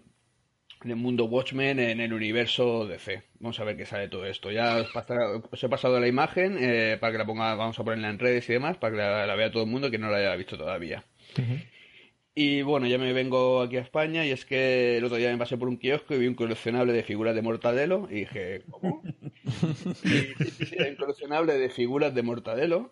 del 0.86 0.96
mundo 0.96 1.26
Watchmen 1.26 1.78
en 1.78 2.00
el 2.00 2.14
universo 2.14 2.88
DC. 2.88 3.24
Vamos 3.42 3.60
a 3.60 3.66
ver 3.66 3.76
qué 3.76 3.86
sale 3.86 4.08
todo 4.08 4.26
esto. 4.26 4.52
Ya 4.52 4.78
os, 4.78 5.64
he 5.64 5.68
pasado 5.68 6.00
la 6.00 6.08
imagen 6.08 6.58
eh, 6.58 6.96
para 6.98 7.12
que 7.12 7.18
la 7.18 7.26
ponga, 7.26 7.56
vamos 7.56 7.78
a 7.78 7.84
ponerla 7.84 8.10
en 8.10 8.20
redes 8.20 8.50
y 8.50 8.54
demás, 8.54 8.78
para 8.78 8.92
que 8.92 9.28
la, 9.28 9.36
vea 9.36 9.52
todo 9.52 9.64
el 9.64 9.70
mundo 9.70 9.92
que 9.92 9.98
no 9.98 10.10
la 10.10 10.20
haya 10.20 10.36
visto 10.38 10.58
todavía. 10.58 11.04
Y 12.40 12.62
bueno, 12.62 12.86
ya 12.86 13.00
me 13.00 13.14
vengo 13.14 13.62
aquí 13.62 13.78
a 13.78 13.82
España 13.82 14.24
y 14.24 14.30
es 14.30 14.46
que 14.46 14.98
el 14.98 15.04
otro 15.04 15.18
día 15.18 15.32
me 15.32 15.40
pasé 15.40 15.58
por 15.58 15.68
un 15.70 15.78
kiosco 15.78 16.14
y 16.14 16.20
vi 16.20 16.28
un 16.28 16.36
coleccionable 16.36 16.94
de 16.94 17.02
figuras 17.02 17.34
de 17.34 17.42
Mortadelo 17.42 18.08
y 18.12 18.20
dije, 18.20 18.64
¿cómo? 18.70 19.02
y, 20.04 20.44
sí, 20.52 20.66
sí, 20.68 20.76
un 20.88 20.96
coleccionable 20.98 21.58
de 21.58 21.70
figuras 21.72 22.14
de 22.14 22.22
Mortadelo 22.22 22.92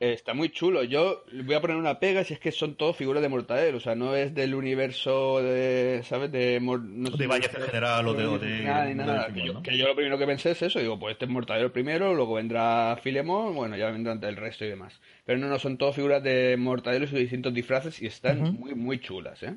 Está 0.00 0.32
muy 0.32 0.48
chulo. 0.48 0.82
Yo 0.82 1.24
voy 1.44 1.54
a 1.54 1.60
poner 1.60 1.76
una 1.76 1.98
pega 1.98 2.24
si 2.24 2.32
es 2.32 2.40
que 2.40 2.52
son 2.52 2.74
todos 2.74 2.96
figuras 2.96 3.20
de 3.22 3.28
Mortadelo. 3.28 3.76
O 3.76 3.80
sea, 3.80 3.94
no 3.94 4.16
es 4.16 4.34
del 4.34 4.54
universo 4.54 5.42
de, 5.42 6.00
¿sabes? 6.04 6.32
De, 6.32 6.58
no 6.58 6.78
de 7.10 7.24
en 7.24 7.42
general 7.42 8.08
o 8.08 8.14
de... 8.14 8.38
de 8.38 8.64
nada, 8.64 8.94
nada. 8.94 9.28
que, 9.62 9.76
yo, 9.76 9.86
lo 9.86 9.94
primero 9.94 10.16
que 10.16 10.26
pensé 10.26 10.52
es 10.52 10.62
eso. 10.62 10.78
Digo, 10.78 10.98
pues 10.98 11.12
este 11.12 11.26
es 11.26 11.30
Mortadelo 11.30 11.70
primero, 11.70 12.14
luego 12.14 12.36
vendrá 12.36 12.98
Filemón, 13.02 13.54
bueno, 13.54 13.76
ya 13.76 13.90
vendrán 13.90 14.24
el 14.24 14.36
resto 14.36 14.64
y 14.64 14.70
demás. 14.70 14.98
Pero 15.26 15.38
no, 15.38 15.48
no, 15.48 15.58
son 15.58 15.76
todas 15.76 15.94
figuras 15.94 16.22
de 16.22 16.56
Mortadelo 16.58 17.04
y 17.04 17.08
sus 17.08 17.18
distintos 17.18 17.52
disfraces 17.52 18.00
y 18.00 18.06
están 18.06 18.40
muy, 18.54 18.74
muy 18.74 19.00
chulas, 19.00 19.42
¿eh? 19.42 19.54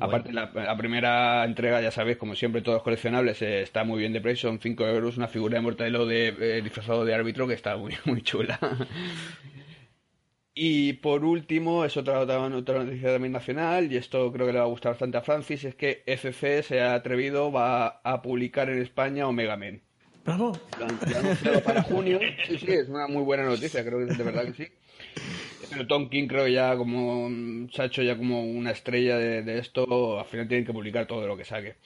Aparte, 0.00 0.32
la, 0.32 0.76
primera 0.76 1.44
entrega, 1.44 1.80
ya 1.80 1.90
sabéis, 1.90 2.16
como 2.16 2.34
siempre, 2.34 2.62
todos 2.62 2.82
coleccionables, 2.82 3.42
eh, 3.42 3.62
está 3.62 3.84
muy 3.84 4.00
bien 4.00 4.12
de 4.12 4.20
precio, 4.20 4.48
son 4.48 4.60
5 4.60 4.86
euros, 4.86 5.16
una 5.16 5.28
figura 5.28 5.56
de 5.56 5.60
Mortadelo 5.60 6.06
de, 6.06 6.28
eh, 6.28 6.62
disfrazado 6.62 7.04
de 7.04 7.14
árbitro 7.14 7.46
que 7.46 7.54
está 7.54 7.76
muy, 7.76 7.94
muy 8.04 8.22
chula. 8.22 8.58
Y 10.54 10.94
por 10.94 11.24
último, 11.24 11.84
es 11.84 11.96
otra, 11.96 12.20
otra, 12.20 12.48
noticia 12.48 13.12
también 13.12 13.32
nacional, 13.32 13.90
y 13.90 13.96
esto 13.96 14.30
creo 14.32 14.46
que 14.46 14.52
le 14.52 14.58
va 14.58 14.66
a 14.66 14.68
gustar 14.68 14.92
bastante 14.92 15.16
a 15.16 15.22
Francis, 15.22 15.64
es 15.64 15.74
que 15.74 16.02
FC 16.04 16.62
se 16.62 16.82
ha 16.82 16.94
atrevido 16.94 17.50
va 17.50 18.00
a 18.04 18.20
publicar 18.20 18.68
en 18.68 18.82
España 18.82 19.26
Omega 19.26 19.56
Men. 19.56 19.82
¡Bravo! 20.24 20.52
para 21.64 21.82
junio. 21.82 22.20
Sí, 22.46 22.58
sí, 22.58 22.70
es 22.70 22.88
una 22.88 23.06
muy 23.06 23.22
buena 23.22 23.44
noticia, 23.44 23.82
creo 23.82 24.06
que 24.06 24.14
de 24.14 24.24
verdad 24.24 24.44
que 24.44 24.66
sí. 24.66 24.72
Pero 25.70 25.86
Tom 25.86 26.10
King 26.10 26.28
creo 26.28 26.46
ya 26.46 26.76
como 26.76 27.28
se 27.72 27.82
ha 27.82 27.86
hecho 27.86 28.02
ya 28.02 28.16
como 28.16 28.44
una 28.44 28.72
estrella 28.72 29.16
de, 29.16 29.42
de 29.42 29.58
esto, 29.58 30.20
al 30.20 30.26
final 30.26 30.48
tienen 30.48 30.66
que 30.66 30.72
publicar 30.74 31.06
todo 31.06 31.26
lo 31.26 31.36
que 31.36 31.46
saque. 31.46 31.76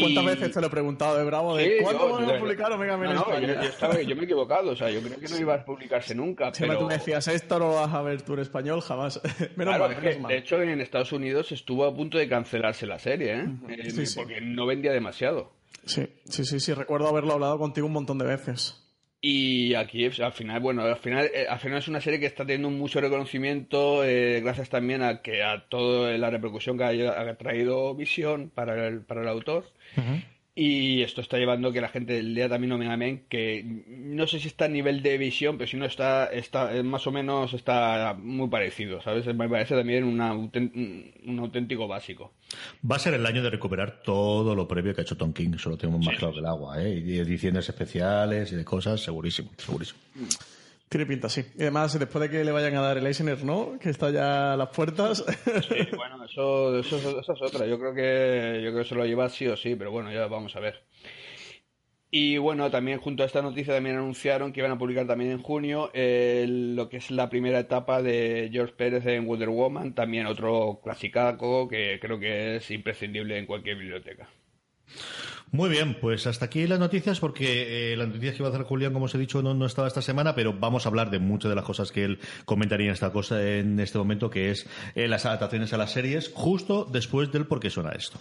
¿Cuántas 0.00 0.24
veces 0.24 0.52
te 0.52 0.60
lo 0.60 0.66
he 0.66 0.70
preguntado 0.70 1.18
de 1.18 1.24
Bravo? 1.24 1.56
De, 1.56 1.78
¿Cuándo 1.82 2.12
van 2.12 2.30
a 2.30 2.38
publicar 2.38 2.72
Omega 2.72 2.96
Men 2.96 3.14
no, 3.14 3.40
yo, 3.40 4.00
yo, 4.02 4.16
me 4.16 4.22
he 4.22 4.24
equivocado, 4.24 4.70
o 4.72 4.76
sea, 4.76 4.90
yo 4.90 5.00
creo 5.00 5.18
que 5.18 5.28
no 5.28 5.38
iba 5.38 5.54
a 5.54 5.64
publicarse 5.64 6.14
nunca. 6.14 6.50
pero... 6.58 6.78
tú 6.78 6.86
me 6.86 6.94
decías, 6.94 7.28
esto 7.28 7.58
lo 7.58 7.74
vas 7.74 7.92
a 7.92 8.02
ver 8.02 8.22
tú 8.22 8.34
en 8.34 8.40
español 8.40 8.80
jamás. 8.80 9.20
menos 9.56 9.76
claro, 9.76 9.94
mal, 10.20 10.28
De 10.28 10.38
hecho, 10.38 10.60
en 10.60 10.80
Estados 10.80 11.12
Unidos 11.12 11.52
estuvo 11.52 11.84
a 11.84 11.94
punto 11.94 12.18
de 12.18 12.28
cancelarse 12.28 12.86
la 12.86 12.98
serie, 12.98 13.34
¿eh? 13.34 13.46
eh 13.68 14.04
porque 14.16 14.40
no 14.40 14.66
vendía 14.66 14.92
demasiado. 14.92 15.52
Sí, 15.86 16.06
sí, 16.24 16.44
sí, 16.44 16.60
sí, 16.60 16.72
recuerdo 16.72 17.08
haberlo 17.08 17.34
hablado 17.34 17.58
contigo 17.58 17.86
un 17.86 17.92
montón 17.92 18.18
de 18.18 18.26
veces. 18.26 18.80
Y 19.26 19.74
aquí 19.74 20.04
al 20.04 20.32
final, 20.32 20.60
bueno, 20.60 20.82
al 20.82 20.98
final, 20.98 21.30
eh, 21.32 21.46
al 21.48 21.58
final 21.58 21.78
es 21.78 21.88
una 21.88 22.02
serie 22.02 22.20
que 22.20 22.26
está 22.26 22.44
teniendo 22.44 22.68
mucho 22.68 23.00
reconocimiento 23.00 24.04
eh, 24.04 24.42
gracias 24.42 24.68
también 24.68 25.02
a 25.02 25.22
que 25.22 25.42
a 25.42 25.66
toda 25.66 26.12
la 26.18 26.28
repercusión 26.28 26.76
que 26.76 26.84
ha, 26.84 27.36
traído 27.38 27.94
Visión 27.94 28.50
para 28.50 28.86
el, 28.86 29.00
para 29.00 29.22
el 29.22 29.28
autor. 29.28 29.64
Y 30.56 31.02
esto 31.02 31.20
está 31.20 31.36
llevando 31.36 31.72
que 31.72 31.80
la 31.80 31.88
gente 31.88 32.22
lea 32.22 32.48
también 32.48 32.70
Omega 32.70 32.96
Men, 32.96 33.24
que 33.28 33.64
no 33.88 34.28
sé 34.28 34.38
si 34.38 34.46
está 34.46 34.66
a 34.66 34.68
nivel 34.68 35.02
de 35.02 35.18
visión, 35.18 35.58
pero 35.58 35.68
si 35.68 35.76
no 35.76 35.84
está, 35.84 36.26
está 36.26 36.76
eh, 36.76 36.84
más 36.84 37.04
o 37.08 37.10
menos 37.10 37.52
está 37.54 38.14
muy 38.16 38.48
parecido, 38.48 39.02
¿sabes? 39.02 39.26
Me 39.34 39.48
parece 39.48 39.74
también 39.74 40.04
un 40.04 40.20
auténtico 41.40 41.88
básico. 41.88 42.34
Va 42.88 42.96
a 42.96 42.98
ser 43.00 43.14
el 43.14 43.26
año 43.26 43.42
de 43.42 43.50
recuperar 43.50 44.02
todo 44.04 44.54
lo 44.54 44.68
previo 44.68 44.94
que 44.94 45.00
ha 45.00 45.02
hecho 45.02 45.16
Tom 45.16 45.32
King, 45.32 45.58
solo 45.58 45.76
tenemos 45.76 46.06
más 46.06 46.16
claro 46.18 46.32
que 46.32 46.38
el 46.38 46.46
agua, 46.46 46.80
¿eh? 46.80 47.02
Y 47.04 47.18
ediciones 47.18 47.68
especiales 47.68 48.52
y 48.52 48.54
de 48.54 48.64
cosas, 48.64 49.00
segurísimo, 49.00 49.50
segurísimo. 49.56 49.98
Tiene 50.88 51.06
pinta, 51.06 51.28
sí. 51.28 51.44
Y 51.56 51.62
además, 51.62 51.98
después 51.98 52.22
de 52.22 52.30
que 52.30 52.44
le 52.44 52.52
vayan 52.52 52.76
a 52.76 52.82
dar 52.82 52.98
el 52.98 53.06
Eisner, 53.06 53.42
¿no? 53.44 53.78
Que 53.80 53.90
está 53.90 54.10
ya 54.10 54.52
a 54.52 54.56
las 54.56 54.68
puertas. 54.68 55.24
Sí, 55.68 55.96
bueno, 55.96 56.24
eso, 56.24 56.78
eso, 56.78 57.20
es 57.20 57.42
otra. 57.42 57.66
Yo 57.66 57.78
creo 57.78 57.94
que 57.94 58.62
yo 58.62 58.70
creo 58.70 58.82
que 58.82 58.88
se 58.88 58.94
lo 58.94 59.04
lleva 59.04 59.28
sí 59.28 59.46
o 59.46 59.56
sí, 59.56 59.74
pero 59.74 59.90
bueno, 59.90 60.12
ya 60.12 60.26
vamos 60.26 60.54
a 60.56 60.60
ver. 60.60 60.84
Y 62.16 62.38
bueno, 62.38 62.70
también 62.70 63.00
junto 63.00 63.24
a 63.24 63.26
esta 63.26 63.42
noticia 63.42 63.74
también 63.74 63.96
anunciaron 63.96 64.52
que 64.52 64.60
iban 64.60 64.70
a 64.70 64.78
publicar 64.78 65.04
también 65.04 65.32
en 65.32 65.42
junio 65.42 65.90
lo 65.92 66.88
que 66.88 66.98
es 66.98 67.10
la 67.10 67.28
primera 67.28 67.58
etapa 67.58 68.02
de 68.02 68.50
George 68.52 68.74
Pérez 68.76 69.04
en 69.06 69.26
Wonder 69.26 69.48
Woman, 69.48 69.96
también 69.96 70.26
otro 70.26 70.80
clasicaco 70.80 71.66
que 71.66 71.98
creo 72.00 72.20
que 72.20 72.56
es 72.56 72.70
imprescindible 72.70 73.36
en 73.36 73.46
cualquier 73.46 73.78
biblioteca. 73.78 74.28
Muy 75.50 75.70
bien, 75.70 75.96
pues 76.00 76.26
hasta 76.26 76.46
aquí 76.46 76.66
las 76.66 76.80
noticias, 76.80 77.20
porque 77.20 77.92
eh, 77.92 77.96
las 77.96 78.08
noticias 78.08 78.34
que 78.34 78.42
iba 78.42 78.48
a 78.48 78.52
hacer 78.52 78.66
Julián, 78.66 78.92
como 78.92 79.04
os 79.04 79.14
he 79.14 79.18
dicho, 79.18 79.40
no, 79.40 79.66
estaba 79.66 79.86
esta 79.86 80.02
semana, 80.02 80.34
pero 80.34 80.52
vamos 80.52 80.84
a 80.84 80.88
hablar 80.88 81.10
de 81.10 81.20
muchas 81.20 81.48
de 81.48 81.54
las 81.54 81.64
cosas 81.64 81.92
que 81.92 82.04
él 82.04 82.18
comentaría 82.44 82.86
en 82.86 82.92
esta 82.92 83.12
cosa 83.12 83.40
en 83.42 83.78
este 83.78 83.98
momento, 83.98 84.30
que 84.30 84.50
es 84.50 84.66
eh, 84.96 85.06
las 85.06 85.26
adaptaciones 85.26 85.72
a 85.72 85.76
las 85.76 85.92
series, 85.92 86.32
justo 86.34 86.84
después 86.90 87.30
del 87.30 87.46
por 87.46 87.60
qué 87.60 87.70
suena 87.70 87.90
esto. 87.90 88.18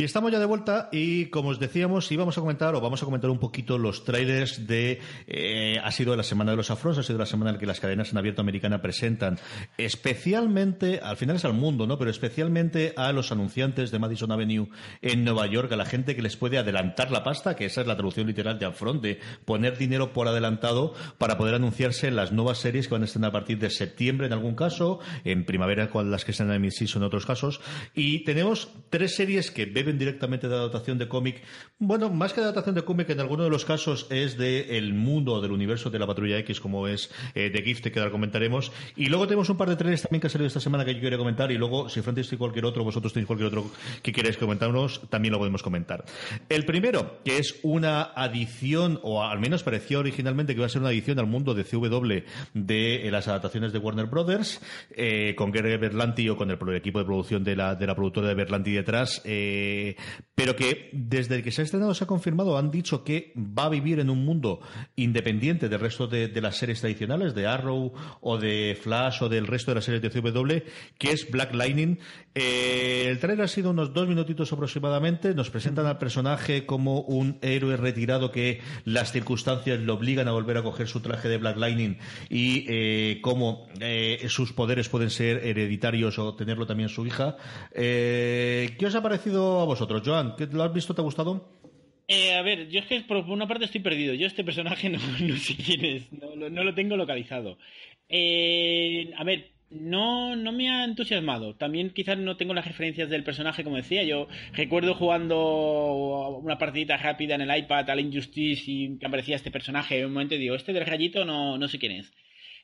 Y 0.00 0.04
estamos 0.04 0.32
ya 0.32 0.38
de 0.38 0.46
vuelta 0.46 0.88
y 0.92 1.26
como 1.26 1.50
os 1.50 1.58
decíamos 1.58 2.10
íbamos 2.10 2.38
a 2.38 2.40
comentar 2.40 2.74
o 2.74 2.80
vamos 2.80 3.02
a 3.02 3.04
comentar 3.04 3.28
un 3.28 3.38
poquito 3.38 3.76
los 3.76 4.02
trailers 4.02 4.66
de 4.66 4.98
eh, 5.26 5.78
ha 5.84 5.90
sido 5.90 6.16
la 6.16 6.22
semana 6.22 6.52
de 6.52 6.56
los 6.56 6.70
afros, 6.70 6.96
ha 6.96 7.02
sido 7.02 7.18
la 7.18 7.26
semana 7.26 7.50
en 7.50 7.56
la 7.56 7.60
que 7.60 7.66
las 7.66 7.80
cadenas 7.80 8.10
en 8.10 8.16
abierto 8.16 8.40
americana 8.40 8.80
presentan 8.80 9.38
especialmente, 9.76 11.00
al 11.02 11.18
final 11.18 11.36
es 11.36 11.44
al 11.44 11.52
mundo, 11.52 11.86
¿no? 11.86 11.98
Pero 11.98 12.10
especialmente 12.10 12.94
a 12.96 13.12
los 13.12 13.30
anunciantes 13.30 13.90
de 13.90 13.98
Madison 13.98 14.32
Avenue 14.32 14.70
en 15.02 15.22
Nueva 15.22 15.46
York, 15.48 15.70
a 15.70 15.76
la 15.76 15.84
gente 15.84 16.16
que 16.16 16.22
les 16.22 16.38
puede 16.38 16.56
adelantar 16.56 17.10
la 17.10 17.22
pasta, 17.22 17.54
que 17.54 17.66
esa 17.66 17.82
es 17.82 17.86
la 17.86 17.96
traducción 17.96 18.26
literal 18.26 18.58
de 18.58 18.68
upfront, 18.68 19.02
de 19.02 19.20
poner 19.44 19.76
dinero 19.76 20.14
por 20.14 20.28
adelantado 20.28 20.94
para 21.18 21.36
poder 21.36 21.56
anunciarse 21.56 22.10
las 22.10 22.32
nuevas 22.32 22.56
series 22.56 22.88
que 22.88 22.94
van 22.94 23.02
a 23.02 23.04
estar 23.04 23.22
a 23.22 23.32
partir 23.32 23.58
de 23.58 23.68
septiembre 23.68 24.28
en 24.28 24.32
algún 24.32 24.54
caso, 24.54 24.98
en 25.24 25.44
primavera 25.44 25.90
con 25.90 26.10
las 26.10 26.24
que 26.24 26.30
están 26.30 26.50
en 26.50 26.62
mid-season 26.62 27.02
en 27.02 27.06
otros 27.06 27.26
casos. 27.26 27.60
Y 27.94 28.24
tenemos 28.24 28.70
tres 28.88 29.14
series 29.14 29.50
que 29.50 29.66
beben 29.66 29.89
directamente 29.98 30.48
de 30.48 30.54
adaptación 30.54 30.98
de 30.98 31.08
cómic. 31.08 31.42
Bueno, 31.78 32.10
más 32.10 32.32
que 32.32 32.40
de 32.40 32.44
adaptación 32.44 32.74
de 32.74 32.82
cómic, 32.82 33.10
en 33.10 33.20
algunos 33.20 33.46
de 33.46 33.50
los 33.50 33.64
casos 33.64 34.06
es 34.10 34.36
del 34.36 34.94
mundo, 34.94 35.40
del 35.40 35.52
universo 35.52 35.90
de 35.90 35.98
la 35.98 36.06
Patrulla 36.06 36.38
X, 36.38 36.60
como 36.60 36.88
es 36.88 37.10
eh, 37.34 37.50
The 37.50 37.62
Gift, 37.62 37.86
que 37.88 37.98
ahora 37.98 38.10
comentaremos. 38.10 38.72
Y 38.96 39.06
luego 39.06 39.26
tenemos 39.26 39.48
un 39.50 39.56
par 39.56 39.68
de 39.68 39.76
trenes 39.76 40.02
también 40.02 40.20
que 40.20 40.26
han 40.26 40.30
salido 40.30 40.46
esta 40.46 40.60
semana 40.60 40.84
que 40.84 40.94
yo 40.94 41.00
quería 41.00 41.18
comentar. 41.18 41.50
Y 41.52 41.58
luego, 41.58 41.88
si 41.88 42.02
Francis 42.02 42.32
y 42.32 42.36
cualquier 42.36 42.64
otro, 42.64 42.84
vosotros 42.84 43.12
tenéis 43.12 43.26
cualquier 43.26 43.48
otro 43.48 43.70
que 44.02 44.12
queréis 44.12 44.36
comentarnos, 44.36 45.02
también 45.08 45.32
lo 45.32 45.38
podemos 45.38 45.62
comentar. 45.62 46.04
El 46.48 46.64
primero, 46.64 47.20
que 47.24 47.38
es 47.38 47.58
una 47.62 48.02
adición, 48.02 49.00
o 49.02 49.22
al 49.22 49.40
menos 49.40 49.62
pareció 49.62 50.00
originalmente 50.00 50.54
que 50.54 50.58
iba 50.58 50.66
a 50.66 50.70
ser 50.70 50.80
una 50.80 50.90
adición 50.90 51.18
al 51.18 51.26
mundo 51.26 51.54
de 51.54 51.64
CW 51.64 52.24
de 52.54 53.06
eh, 53.06 53.10
las 53.10 53.28
adaptaciones 53.28 53.72
de 53.72 53.78
Warner 53.78 54.06
Brothers, 54.06 54.60
eh, 54.90 55.34
con 55.36 55.50
Gary 55.50 55.76
Berlanti 55.76 56.28
o 56.28 56.36
con 56.36 56.50
el, 56.50 56.58
equipo 56.74 56.98
de 56.98 57.04
producción 57.04 57.44
de 57.44 57.56
la, 57.56 57.74
de 57.74 57.86
la 57.86 57.94
productora 57.94 58.28
de 58.28 58.34
Berlanti 58.34 58.72
detrás. 58.72 59.22
Eh, 59.24 59.79
pero 60.40 60.56
que 60.56 60.88
desde 60.94 61.42
que 61.42 61.50
se 61.50 61.60
ha 61.60 61.64
estrenado 61.64 61.92
se 61.92 62.04
ha 62.04 62.06
confirmado, 62.06 62.56
han 62.56 62.70
dicho 62.70 63.04
que 63.04 63.34
va 63.36 63.64
a 63.64 63.68
vivir 63.68 64.00
en 64.00 64.08
un 64.08 64.24
mundo 64.24 64.60
independiente 64.96 65.68
del 65.68 65.80
resto 65.80 66.06
de, 66.06 66.40
las 66.40 66.56
series 66.56 66.80
tradicionales, 66.80 67.34
de 67.34 67.46
Arrow 67.46 67.92
o 68.22 68.38
de 68.38 68.74
Flash 68.80 69.22
o 69.22 69.28
del 69.28 69.46
resto 69.46 69.70
de 69.70 69.74
las 69.74 69.84
series 69.84 70.00
de 70.00 70.08
CW, 70.08 70.66
que 70.98 71.10
es 71.10 71.30
Black 71.30 71.52
Lightning. 71.52 71.98
Eh, 72.34 73.08
el 73.08 73.18
trailer 73.18 73.44
ha 73.44 73.48
sido 73.48 73.70
unos 73.70 73.92
dos 73.92 74.08
minutitos 74.08 74.50
aproximadamente. 74.50 75.34
Nos 75.34 75.50
presentan 75.50 75.84
al 75.84 75.98
personaje 75.98 76.64
como 76.64 77.02
un 77.02 77.38
héroe 77.42 77.76
retirado 77.76 78.32
que 78.32 78.62
las 78.86 79.12
circunstancias 79.12 79.78
le 79.78 79.92
obligan 79.92 80.26
a 80.26 80.32
volver 80.32 80.56
a 80.56 80.62
coger 80.62 80.88
su 80.88 81.00
traje 81.00 81.28
de 81.28 81.36
Black 81.36 81.58
Lightning 81.58 81.98
y 82.30 82.64
eh, 82.66 83.18
cómo 83.20 83.68
eh, 83.80 84.24
sus 84.30 84.54
poderes 84.54 84.88
pueden 84.88 85.10
ser 85.10 85.44
hereditarios 85.44 86.18
o 86.18 86.34
tenerlo 86.34 86.66
también 86.66 86.88
su 86.88 87.06
hija. 87.06 87.36
¿Qué 87.74 88.84
os 88.86 88.94
ha 88.94 89.02
parecido 89.02 89.60
a 89.60 89.64
vosotros, 89.70 90.02
Joan? 90.04 90.34
¿Lo 90.52 90.62
has 90.64 90.72
visto? 90.72 90.94
¿Te 90.94 91.00
ha 91.00 91.04
gustado? 91.04 91.48
Eh, 92.08 92.34
a 92.34 92.42
ver, 92.42 92.68
yo 92.68 92.80
es 92.80 92.86
que 92.86 93.00
por 93.02 93.18
una 93.18 93.46
parte 93.46 93.66
estoy 93.66 93.80
perdido. 93.80 94.14
Yo 94.14 94.26
este 94.26 94.42
personaje 94.42 94.88
no, 94.90 94.98
sé 95.36 95.56
quién 95.56 95.84
es, 95.84 96.12
no, 96.12 96.34
lo 96.64 96.74
tengo 96.74 96.96
localizado. 96.96 97.56
Eh, 98.08 99.12
a 99.16 99.22
ver, 99.22 99.52
no, 99.70 100.34
no 100.34 100.50
me 100.50 100.68
ha 100.70 100.84
entusiasmado. 100.84 101.54
También 101.54 101.90
quizás 101.90 102.18
no 102.18 102.36
tengo 102.36 102.52
las 102.52 102.66
referencias 102.66 103.08
del 103.08 103.22
personaje, 103.22 103.62
como 103.62 103.76
decía. 103.76 104.02
Yo 104.02 104.26
recuerdo 104.52 104.94
jugando 104.94 106.40
una 106.42 106.58
partidita 106.58 106.96
rápida 106.96 107.36
en 107.36 107.42
el 107.42 107.56
iPad 107.56 107.88
al 107.90 108.00
Injustice 108.00 108.64
y 108.66 108.98
que 108.98 109.06
aparecía 109.06 109.36
este 109.36 109.52
personaje. 109.52 110.00
En 110.00 110.06
un 110.06 110.12
momento 110.14 110.34
digo, 110.34 110.56
este 110.56 110.72
del 110.72 110.86
rayito 110.86 111.24
no, 111.24 111.58
no 111.58 111.68
sé 111.68 111.78
quién 111.78 111.92
es. 111.92 112.12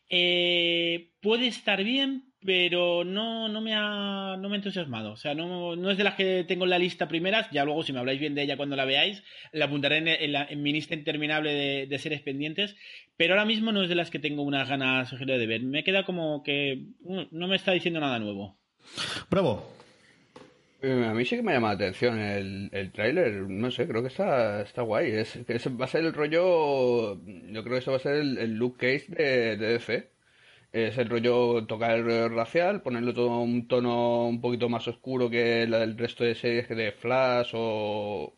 Eh, 0.09 1.11
puede 1.21 1.47
estar 1.47 1.83
bien, 1.85 2.26
pero 2.45 3.05
no, 3.05 3.49
no, 3.49 3.61
me 3.61 3.75
ha, 3.75 4.37
no 4.39 4.49
me 4.49 4.55
ha 4.55 4.59
entusiasmado. 4.59 5.13
O 5.13 5.17
sea, 5.17 5.35
no, 5.35 5.75
no, 5.77 5.91
es 5.91 5.99
de 5.99 6.05
las 6.05 6.15
que 6.15 6.45
tengo 6.47 6.65
en 6.65 6.71
la 6.71 6.79
lista 6.79 7.09
primeras. 7.09 7.51
Ya 7.51 7.65
luego, 7.65 7.83
si 7.83 7.93
me 7.93 7.99
habláis 7.99 8.21
bien 8.21 8.35
de 8.35 8.43
ella 8.43 8.57
cuando 8.57 8.77
la 8.77 8.85
veáis, 8.85 9.23
la 9.53 9.67
apuntaré 9.67 9.99
en, 10.25 10.63
mi 10.63 10.73
lista 10.73 10.95
interminable 10.95 11.53
de, 11.53 11.87
de, 11.87 11.99
series 11.99 12.23
pendientes. 12.23 12.77
Pero 13.17 13.35
ahora 13.35 13.47
mismo 13.47 13.73
no 13.73 13.83
es 13.83 13.89
de 13.89 13.95
las 13.95 14.11
que 14.11 14.19
tengo 14.19 14.43
unas 14.43 14.69
ganas 14.69 15.11
de 15.19 15.47
ver. 15.47 15.63
Me 15.63 15.85
queda 15.85 16.05
como 16.05 16.43
que 16.43 16.85
no 17.01 17.49
me 17.49 17.57
está 17.57 17.73
diciendo 17.73 18.01
nada 18.01 18.19
nuevo. 18.19 18.57
Bravo. 19.31 19.77
Eh, 20.83 21.07
a 21.09 21.15
mí 21.15 21.25
sí 21.25 21.37
que 21.37 21.43
me 21.43 21.53
llama 21.53 21.69
la 21.69 21.75
atención 21.75 22.19
el, 22.19 22.69
el 22.71 22.93
tráiler, 22.93 23.33
no 23.49 23.71
sé, 23.71 23.89
creo 23.89 24.03
que 24.03 24.09
está, 24.09 24.61
está 24.61 24.83
guay. 24.83 25.11
Es, 25.11 25.39
va 25.81 25.87
a 25.87 25.89
ser 25.89 26.05
el 26.05 26.13
rollo, 26.13 27.21
yo 27.25 27.63
creo 27.65 27.73
que 27.73 27.79
eso 27.79 27.93
va 27.93 27.97
a 27.97 28.01
ser 28.01 28.17
el, 28.17 28.39
el 28.39 28.55
look 28.55 28.77
case 28.77 29.07
de, 29.09 29.57
de 29.57 29.73
DC 29.73 30.16
es 30.77 30.99
el 30.99 31.09
rollo 31.09 31.65
tocar 31.67 31.99
el 31.99 32.35
racial, 32.35 32.83
ponerlo 32.83 33.15
todo 33.15 33.41
un 33.41 33.67
tono 33.67 34.27
un 34.27 34.43
poquito 34.43 34.69
más 34.69 34.87
oscuro 34.87 35.31
que 35.31 35.63
el 35.63 35.97
resto 35.97 36.23
de 36.23 36.35
series 36.35 36.69
de 36.69 36.93
Flash 36.93 37.53
o, 37.55 38.35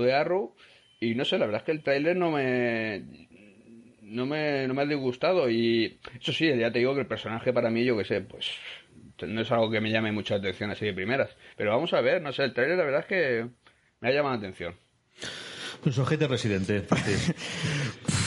de 0.00 0.14
Arrow. 0.14 0.54
Y 1.00 1.14
no 1.14 1.26
sé, 1.26 1.38
la 1.38 1.44
verdad 1.44 1.60
es 1.60 1.66
que 1.66 1.72
el 1.72 1.82
tráiler 1.82 2.16
no 2.16 2.30
me, 2.30 3.02
no 4.00 4.24
me, 4.24 4.66
no 4.66 4.72
me 4.72 4.82
ha 4.82 4.86
disgustado. 4.86 5.50
Y 5.50 5.98
eso 6.18 6.32
sí, 6.32 6.46
ya 6.56 6.72
te 6.72 6.78
digo 6.78 6.94
que 6.94 7.00
el 7.00 7.06
personaje 7.06 7.52
para 7.52 7.68
mí, 7.68 7.84
yo 7.84 7.98
que 7.98 8.04
sé, 8.04 8.22
pues 8.22 8.50
no 9.20 9.42
es 9.42 9.50
algo 9.52 9.70
que 9.70 9.80
me 9.80 9.90
llame 9.90 10.12
mucha 10.12 10.36
atención 10.36 10.70
así 10.70 10.86
de 10.86 10.94
primeras. 10.94 11.36
Pero 11.56 11.72
vamos 11.72 11.92
a 11.92 12.00
ver, 12.00 12.22
no 12.22 12.32
sé, 12.32 12.44
el 12.44 12.54
tráiler 12.54 12.78
la 12.78 12.84
verdad 12.84 13.00
es 13.00 13.06
que 13.06 13.48
me 14.00 14.08
ha 14.08 14.12
llamado 14.12 14.36
la 14.36 14.38
atención. 14.38 14.74
Un 15.84 15.92
sujeto 15.92 16.26
residente. 16.26 16.86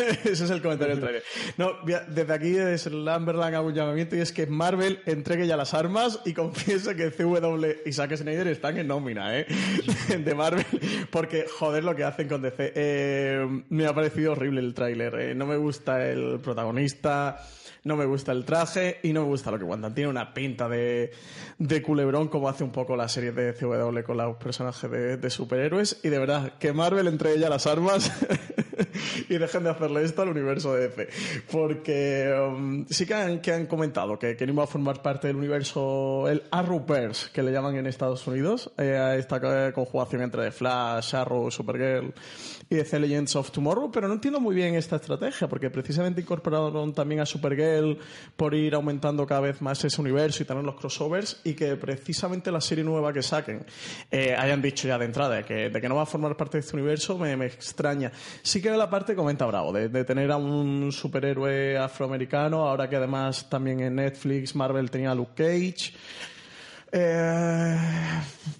Ese 0.24 0.44
es 0.44 0.50
el 0.50 0.62
comentario 0.62 0.94
del 0.94 1.02
trailer. 1.02 1.22
No, 1.56 1.72
desde 1.84 2.32
aquí 2.32 2.56
es 2.56 2.86
Lamberland 2.86 3.54
hago 3.54 3.68
un 3.68 3.74
llamamiento 3.74 4.16
y 4.16 4.20
es 4.20 4.32
que 4.32 4.46
Marvel 4.46 5.00
entregue 5.06 5.46
ya 5.46 5.56
las 5.56 5.74
armas 5.74 6.20
y 6.24 6.32
confiese 6.34 6.96
que 6.96 7.10
CW 7.10 7.66
y 7.86 7.92
Zack 7.92 8.16
Snyder 8.16 8.46
están 8.48 8.78
en 8.78 8.88
nómina, 8.88 9.38
¿eh? 9.38 9.46
De 10.08 10.34
Marvel, 10.34 10.66
porque 11.10 11.46
joder 11.58 11.84
lo 11.84 11.94
que 11.94 12.04
hacen 12.04 12.28
con 12.28 12.42
DC. 12.42 12.72
Eh, 12.74 13.62
me 13.68 13.86
ha 13.86 13.94
parecido 13.94 14.32
horrible 14.32 14.60
el 14.60 14.74
tráiler. 14.74 15.14
Eh. 15.20 15.34
No 15.34 15.46
me 15.46 15.56
gusta 15.56 16.06
el 16.06 16.40
protagonista 16.40 17.40
no 17.84 17.96
me 17.96 18.04
gusta 18.04 18.32
el 18.32 18.44
traje 18.44 18.98
y 19.02 19.12
no 19.12 19.22
me 19.22 19.28
gusta 19.28 19.50
lo 19.50 19.58
que 19.58 19.64
cuentan. 19.64 19.94
Tiene 19.94 20.10
una 20.10 20.34
pinta 20.34 20.68
de, 20.68 21.12
de 21.58 21.82
culebrón 21.82 22.28
como 22.28 22.48
hace 22.48 22.64
un 22.64 22.72
poco 22.72 22.96
la 22.96 23.08
serie 23.08 23.32
de 23.32 23.54
CW 23.54 24.02
con 24.04 24.16
los 24.16 24.36
personajes 24.36 24.90
de, 25.20 25.30
superhéroes. 25.30 26.00
Y 26.02 26.08
de 26.08 26.18
verdad, 26.18 26.58
que 26.58 26.72
Marvel 26.72 27.06
entre 27.06 27.34
ella 27.34 27.48
las 27.48 27.66
armas 27.66 28.12
y 29.28 29.38
dejen 29.38 29.64
de 29.64 29.70
hacerle 29.70 30.04
esto 30.04 30.22
al 30.22 30.28
universo 30.28 30.74
de 30.74 30.88
DC. 30.88 31.08
Porque 31.50 32.32
um, 32.38 32.86
sí 32.88 33.06
que 33.06 33.14
han, 33.14 33.40
que 33.40 33.52
han 33.52 33.66
comentado 33.66 34.18
que, 34.18 34.36
que 34.36 34.46
no 34.46 34.52
iba 34.52 34.64
a 34.64 34.66
formar 34.66 35.02
parte 35.02 35.26
del 35.26 35.36
universo, 35.36 36.28
el 36.28 36.42
Arrowverse, 36.50 37.30
que 37.32 37.42
le 37.42 37.52
llaman 37.52 37.76
en 37.76 37.86
Estados 37.86 38.26
Unidos, 38.26 38.70
eh, 38.78 39.16
esta 39.18 39.40
conjugación 39.72 40.22
entre 40.22 40.50
Flash, 40.50 41.14
Arrow, 41.14 41.50
Supergirl 41.50 42.12
y 42.68 42.76
DC 42.76 42.98
Legends 42.98 43.36
of 43.36 43.50
Tomorrow, 43.50 43.90
pero 43.90 44.08
no 44.08 44.14
entiendo 44.14 44.40
muy 44.40 44.54
bien 44.54 44.74
esta 44.74 44.96
estrategia, 44.96 45.48
porque 45.48 45.70
precisamente 45.70 46.20
incorporaron 46.20 46.92
también 46.92 47.20
a 47.20 47.26
Supergirl 47.26 47.98
por 48.36 48.54
ir 48.54 48.74
aumentando 48.74 49.26
cada 49.26 49.40
vez 49.40 49.60
más 49.60 49.84
ese 49.84 50.00
universo 50.00 50.42
y 50.42 50.46
tener 50.46 50.64
los 50.64 50.76
crossovers, 50.76 51.40
y 51.44 51.54
que 51.54 51.76
precisamente 51.76 52.50
la 52.50 52.60
serie 52.60 52.84
nueva 52.84 53.12
que 53.12 53.22
saquen 53.22 53.64
eh, 54.10 54.34
hayan 54.36 54.62
dicho 54.62 54.86
ya 54.86 54.98
de 54.98 55.04
entrada 55.04 55.36
de 55.36 55.44
que, 55.44 55.70
de 55.70 55.80
que, 55.80 55.88
no 55.88 55.96
va 55.96 56.02
a 56.02 56.06
formar 56.06 56.36
parte 56.36 56.58
de 56.58 56.60
este 56.60 56.76
universo, 56.76 57.18
me, 57.18 57.36
me 57.36 57.46
extraña. 57.46 58.12
Sí 58.42 58.62
que 58.62 58.69
la 58.76 58.90
parte 58.90 59.14
comenta 59.14 59.46
Bravo, 59.46 59.72
de, 59.72 59.88
de, 59.88 60.04
tener 60.04 60.30
a 60.30 60.36
un 60.36 60.90
superhéroe 60.92 61.76
afroamericano, 61.78 62.68
ahora 62.68 62.88
que 62.88 62.96
además 62.96 63.48
también 63.48 63.80
en 63.80 63.96
Netflix 63.96 64.54
Marvel 64.54 64.90
tenía 64.90 65.10
a 65.12 65.14
Luke 65.14 65.32
Cage. 65.34 65.92
Eh, 66.92 67.76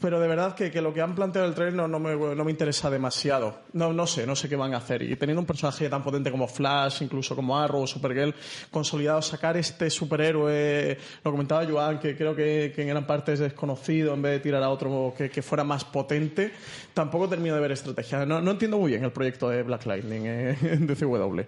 pero 0.01 0.21
de 0.21 0.29
verdad 0.29 0.55
que, 0.55 0.81
lo 0.81 0.95
que 0.95 1.01
han 1.01 1.15
planteado 1.15 1.49
el 1.49 1.55
trailer 1.55 1.89
no, 1.89 1.99
me, 1.99 2.51
interesa 2.51 2.91
demasiado. 2.91 3.61
No, 3.73 3.93
no 3.93 4.07
sé, 4.07 4.27
no 4.27 4.37
sé 4.37 4.49
qué 4.49 4.57
van 4.57 4.73
a 4.73 4.79
hacer. 4.79 5.03
Y 5.03 5.17
teniendo 5.17 5.41
un 5.41 5.47
personaje 5.47 5.89
tan 5.89 6.03
potente 6.03 6.31
como 6.31 6.47
Flash, 6.47 7.03
incluso 7.03 7.35
como 7.35 7.59
Arrow 7.59 7.83
o 7.83 7.87
Supergirl, 7.87 8.35
consolidado, 8.71 9.21
sacar 9.21 9.57
este 9.57 9.91
superhéroe, 9.91 10.97
lo 11.25 11.31
comentaba 11.31 11.67
Joan, 11.67 11.99
que 11.99 12.17
creo 12.17 12.35
que, 12.35 12.73
en 12.77 12.89
gran 12.89 13.07
parte 13.07 13.33
es 13.33 13.41
desconocido, 13.41 14.15
en 14.15 14.23
vez 14.23 14.33
de 14.33 14.41
tirar 14.41 14.63
a 14.63 14.71
otro 14.71 15.13
que, 15.17 15.43
fuera 15.43 15.65
más 15.65 15.85
potente, 15.85 16.53
tampoco 16.95 17.29
termino 17.29 17.55
de 17.55 17.61
ver 17.61 17.73
estrategia. 17.73 18.25
No, 18.25 18.51
entiendo 18.51 18.79
muy 18.79 18.93
bien 18.93 19.05
el 19.05 19.13
proyecto 19.13 19.49
de 19.49 19.63
Black 19.63 19.87
Lightning 19.87 20.23
eh, 20.25 20.57
de 20.81 20.97
CW. 20.97 21.41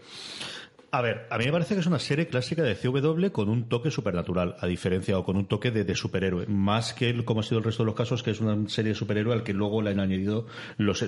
A 0.94 1.00
ver, 1.00 1.26
a 1.30 1.38
mí 1.38 1.46
me 1.46 1.52
parece 1.52 1.72
que 1.72 1.80
es 1.80 1.86
una 1.86 1.98
serie 1.98 2.26
clásica 2.26 2.62
de 2.62 2.76
CW 2.76 3.28
con 3.32 3.48
un 3.48 3.66
toque 3.66 3.90
supernatural, 3.90 4.56
a 4.60 4.66
diferencia 4.66 5.18
o 5.18 5.24
con 5.24 5.38
un 5.38 5.46
toque 5.46 5.70
de, 5.70 5.94
superhéroe, 5.94 6.44
más 6.48 6.92
que 6.92 7.24
como 7.24 7.40
ha 7.40 7.42
sido 7.42 7.60
el 7.60 7.64
resto 7.64 7.82
de 7.82 7.86
los 7.86 7.94
casos, 7.94 8.22
que 8.22 8.30
es 8.30 8.42
una 8.42 8.68
serie 8.68 8.90
de 8.90 8.94
superhéroe 8.94 9.32
al 9.32 9.42
que 9.42 9.54
luego 9.54 9.80
le 9.80 9.88
han 9.88 10.00
añadido 10.00 10.46
los, 10.76 11.00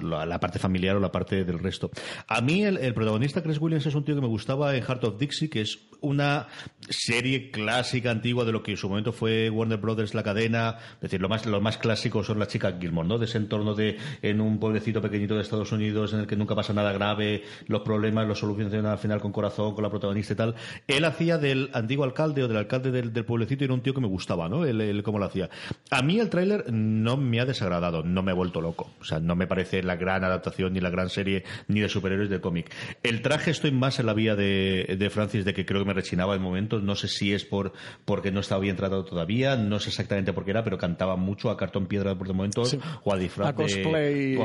la 0.00 0.38
parte 0.38 0.60
familiar 0.60 0.94
o 0.94 1.00
la 1.00 1.10
parte 1.10 1.44
del 1.44 1.58
resto. 1.58 1.90
A 2.28 2.40
mí 2.40 2.62
el, 2.62 2.94
protagonista 2.94 3.42
Chris 3.42 3.60
Williams 3.60 3.84
es 3.84 3.96
un 3.96 4.04
tío 4.04 4.14
que 4.14 4.20
me 4.20 4.28
gustaba 4.28 4.76
en 4.76 4.84
Heart 4.84 5.02
of 5.02 5.18
Dixie, 5.18 5.50
que 5.50 5.62
es 5.62 5.88
una 6.02 6.48
serie 6.88 7.50
clásica 7.50 8.10
antigua 8.10 8.44
de 8.44 8.52
lo 8.52 8.62
que 8.62 8.72
en 8.72 8.76
su 8.76 8.88
momento 8.88 9.12
fue 9.12 9.48
Warner 9.50 9.78
Brothers 9.78 10.14
la 10.14 10.22
cadena, 10.22 10.76
es 10.94 11.00
decir, 11.00 11.20
lo 11.20 11.28
más, 11.28 11.46
lo 11.46 11.60
más 11.60 11.78
clásico 11.78 12.22
son 12.24 12.38
las 12.38 12.48
chicas 12.48 12.74
Gilmore, 12.80 13.08
¿no? 13.08 13.18
De 13.18 13.24
ese 13.24 13.38
entorno 13.38 13.74
de 13.74 13.96
en 14.20 14.40
un 14.40 14.58
pueblecito 14.58 15.00
pequeñito 15.00 15.34
de 15.34 15.42
Estados 15.42 15.72
Unidos 15.72 16.12
en 16.12 16.20
el 16.20 16.26
que 16.26 16.36
nunca 16.36 16.54
pasa 16.54 16.72
nada 16.72 16.92
grave, 16.92 17.42
los 17.66 17.82
problemas 17.82 18.26
los 18.26 18.38
solucionan 18.38 18.86
al 18.86 18.98
final 18.98 19.20
con 19.20 19.32
corazón, 19.32 19.74
con 19.74 19.82
la 19.82 19.90
protagonista 19.90 20.32
y 20.32 20.36
tal. 20.36 20.54
Él 20.86 21.04
hacía 21.04 21.38
del 21.38 21.70
antiguo 21.72 22.04
alcalde 22.04 22.42
o 22.42 22.48
del 22.48 22.56
alcalde 22.56 22.90
del, 22.90 23.24
pueblecito 23.24 23.64
y 23.64 23.66
era 23.66 23.74
un 23.74 23.82
tío 23.82 23.94
que 23.94 24.00
me 24.00 24.08
gustaba, 24.08 24.48
¿no? 24.48 24.64
Él, 24.64 25.02
cómo 25.02 25.18
lo 25.18 25.26
hacía. 25.26 25.48
A 25.90 26.02
mí 26.02 26.18
el 26.18 26.28
tráiler 26.28 26.72
no 26.72 27.16
me 27.16 27.40
ha 27.40 27.44
desagradado, 27.44 28.02
no 28.02 28.22
me 28.22 28.32
ha 28.32 28.34
vuelto 28.34 28.60
loco. 28.60 28.90
O 29.00 29.04
sea, 29.04 29.20
no 29.20 29.36
me 29.36 29.46
parece 29.46 29.82
la 29.82 29.96
gran 29.96 30.24
adaptación 30.24 30.72
ni 30.72 30.80
la 30.80 30.90
gran 30.90 31.08
serie 31.08 31.44
ni 31.68 31.80
de 31.80 31.88
superhéroes 31.88 32.30
del 32.30 32.40
cómic. 32.40 32.72
El 33.02 33.22
traje 33.22 33.50
estoy 33.50 33.70
más 33.70 34.00
en 34.00 34.06
la 34.06 34.14
vía 34.14 34.34
de, 34.34 34.96
de 34.98 35.10
Francis 35.10 35.44
de 35.44 35.54
que 35.54 35.64
creo 35.64 35.80
que 35.80 35.86
me 35.86 35.91
rechinaba 35.92 36.34
en 36.34 36.42
momentos. 36.42 36.82
No 36.82 36.94
sé 36.96 37.08
si 37.08 37.32
es 37.32 37.44
por 37.44 37.72
porque 38.04 38.30
no 38.30 38.40
estaba 38.40 38.60
bien 38.60 38.76
tratado 38.76 39.04
todavía, 39.04 39.56
no 39.56 39.78
sé 39.78 39.90
exactamente 39.90 40.32
por 40.32 40.44
qué 40.44 40.52
era, 40.52 40.64
pero 40.64 40.78
cantaba 40.78 41.16
mucho 41.16 41.50
a 41.50 41.56
cartón 41.56 41.86
piedra 41.86 42.16
por 42.16 42.32
momentos 42.32 42.76
o 43.04 43.12
a 43.12 43.16
disfraz 43.16 43.48
a 43.50 43.54
cosplay. 43.54 44.36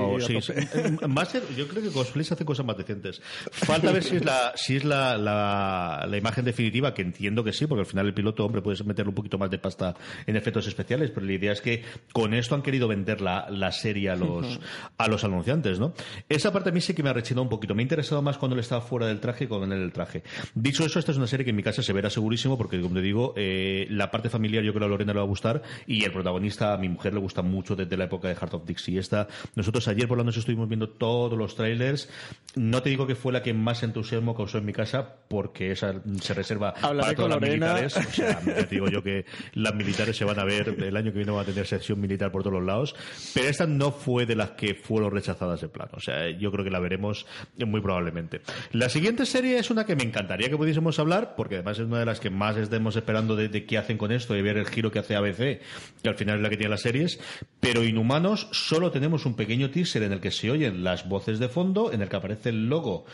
más, 1.07 1.33
yo 1.55 1.67
creo 1.67 1.83
que 1.83 1.89
cosplay 1.89 2.25
se 2.25 2.33
hace 2.33 2.45
cosas 2.45 2.65
más 2.65 2.77
decentes. 2.77 3.21
Falta 3.51 3.91
ver 3.91 4.03
si 4.03 4.17
es 4.17 4.25
la, 4.25 4.53
si 4.55 4.75
es 4.77 4.85
la, 4.85 5.17
la, 5.17 6.17
imagen 6.17 6.45
definitiva, 6.45 6.93
que 6.93 7.01
entiendo 7.01 7.43
que 7.43 7.53
sí, 7.53 7.67
porque 7.67 7.81
al 7.81 7.85
final 7.85 8.07
el 8.07 8.13
piloto, 8.13 8.45
hombre, 8.45 8.61
puedes 8.61 8.83
meterle 8.85 9.09
un 9.09 9.15
poquito 9.15 9.37
más 9.37 9.49
de 9.49 9.59
pasta 9.59 9.95
en 10.25 10.35
efectos 10.35 10.67
especiales, 10.67 11.11
pero 11.11 11.25
la 11.25 11.33
idea 11.33 11.51
es 11.51 11.61
que 11.61 11.83
con 12.11 12.33
esto 12.33 12.55
han 12.55 12.61
querido 12.61 12.87
vender 12.87 13.21
la, 13.21 13.47
la 13.49 13.71
serie 13.71 14.09
a 14.09 14.15
los, 14.15 14.59
a 14.97 15.07
los 15.07 15.23
anunciantes, 15.23 15.79
¿no? 15.79 15.93
Esa 16.27 16.51
parte 16.51 16.69
a 16.69 16.71
mí 16.71 16.81
sí 16.81 16.93
que 16.93 17.03
me 17.03 17.09
ha 17.09 17.13
rechinado 17.13 17.43
un 17.43 17.49
poquito. 17.49 17.75
Me 17.75 17.81
ha 17.81 17.83
interesado 17.83 18.21
más 18.21 18.37
cuando 18.37 18.55
él 18.55 18.61
estaba 18.61 18.81
fuera 18.81 19.07
del 19.07 19.19
traje 19.19 19.37
que 19.37 19.47
con 19.47 19.71
él 19.71 19.81
el 19.81 19.91
traje. 19.91 20.23
Dicho 20.55 20.85
eso, 20.85 20.99
esta 20.99 21.11
es 21.11 21.17
una 21.17 21.27
serie 21.27 21.36
que 21.43 21.51
en 21.51 21.55
mi 21.55 21.63
casa 21.63 21.81
se 21.81 21.93
verá 21.93 22.09
segurísimo, 22.09 22.57
porque 22.57 22.79
como 22.81 22.95
te 22.95 23.01
digo, 23.01 23.33
eh, 23.35 23.87
la 23.89 24.11
parte 24.11 24.29
familiar 24.29 24.63
yo 24.63 24.71
creo 24.71 24.81
que 24.81 24.85
a 24.85 24.89
Lorena 24.89 25.13
le 25.13 25.19
va 25.19 25.25
a 25.25 25.27
gustar 25.27 25.61
y 25.85 26.03
el 26.03 26.11
protagonista 26.11 26.73
a 26.73 26.77
mi 26.77 26.89
mujer 26.89 27.13
le 27.13 27.19
gusta 27.19 27.41
mucho 27.41 27.75
desde 27.75 27.97
la 27.97 28.05
época 28.05 28.27
de 28.27 28.35
Heart 28.35 28.53
of 28.53 28.65
Dixie. 28.65 28.99
Esta, 28.99 29.27
nosotros 29.55 29.87
ayer 29.87 30.07
por 30.07 30.17
la 30.17 30.23
noche 30.23 30.39
estuvimos 30.39 30.67
viendo 30.67 30.89
todos 30.89 31.37
los 31.37 31.55
trailers. 31.55 32.09
No 32.55 32.81
te 32.81 32.89
digo 32.89 33.07
que 33.07 33.15
fue 33.15 33.33
la 33.33 33.43
que 33.43 33.53
más 33.53 33.83
entusiasmo 33.83 34.35
causó 34.35 34.57
en 34.57 34.65
mi 34.65 34.73
casa, 34.73 35.15
porque 35.27 35.71
esa 35.71 36.01
se 36.21 36.33
reserva 36.33 36.73
para 36.73 37.13
todos 37.13 37.29
los 37.29 37.41
militares. 37.41 37.95
O 37.97 38.03
sea, 38.03 38.39
digo 38.69 38.87
yo 38.89 39.03
que 39.03 39.25
las 39.53 39.73
militares 39.75 40.15
se 40.15 40.25
van 40.25 40.39
a 40.39 40.43
ver, 40.43 40.75
el 40.79 40.95
año 40.95 41.11
que 41.11 41.17
viene 41.17 41.31
van 41.31 41.41
a 41.41 41.45
tener 41.45 41.67
sección 41.67 41.99
militar 41.99 42.31
por 42.31 42.43
todos 42.43 42.55
los 42.55 42.63
lados, 42.63 42.95
pero 43.33 43.47
esta 43.47 43.65
no 43.65 43.91
fue 43.91 44.25
de 44.25 44.35
las 44.35 44.51
que 44.51 44.75
fueron 44.75 45.11
rechazadas 45.11 45.61
de 45.61 45.69
plano. 45.69 45.91
O 45.93 45.99
sea, 45.99 46.29
yo 46.29 46.51
creo 46.51 46.63
que 46.63 46.71
la 46.71 46.79
veremos 46.79 47.25
muy 47.65 47.81
probablemente. 47.81 48.41
La 48.71 48.89
siguiente 48.89 49.25
serie 49.25 49.57
es 49.59 49.69
una 49.69 49.85
que 49.85 49.95
me 49.95 50.03
encantaría 50.03 50.49
que 50.49 50.57
pudiésemos 50.57 50.99
hablar, 50.99 51.26
porque 51.35 51.55
además 51.55 51.79
es 51.79 51.85
una 51.85 51.99
de 51.99 52.05
las 52.05 52.19
que 52.19 52.29
más 52.29 52.57
estemos 52.57 52.95
esperando 52.95 53.35
de, 53.35 53.49
de 53.49 53.65
qué 53.65 53.77
hacen 53.77 53.97
con 53.97 54.11
esto 54.11 54.35
y 54.35 54.41
ver 54.41 54.57
el 54.57 54.67
giro 54.67 54.91
que 54.91 54.99
hace 54.99 55.15
ABC, 55.15 55.61
que 56.01 56.09
al 56.09 56.15
final 56.15 56.37
es 56.37 56.41
la 56.41 56.49
que 56.49 56.57
tiene 56.57 56.69
las 56.69 56.81
series, 56.81 57.19
pero 57.59 57.83
Inhumanos 57.83 58.47
solo 58.51 58.91
tenemos 58.91 59.25
un 59.25 59.35
pequeño 59.35 59.69
teaser 59.69 60.03
en 60.03 60.13
el 60.13 60.19
que 60.19 60.31
se 60.31 60.51
oyen 60.51 60.83
las 60.83 61.07
voces 61.07 61.39
de 61.39 61.49
fondo, 61.49 61.91
en 61.91 62.01
el 62.01 62.09
que 62.09 62.15
aparece 62.15 62.49
el 62.49 62.69
logo 62.69 63.05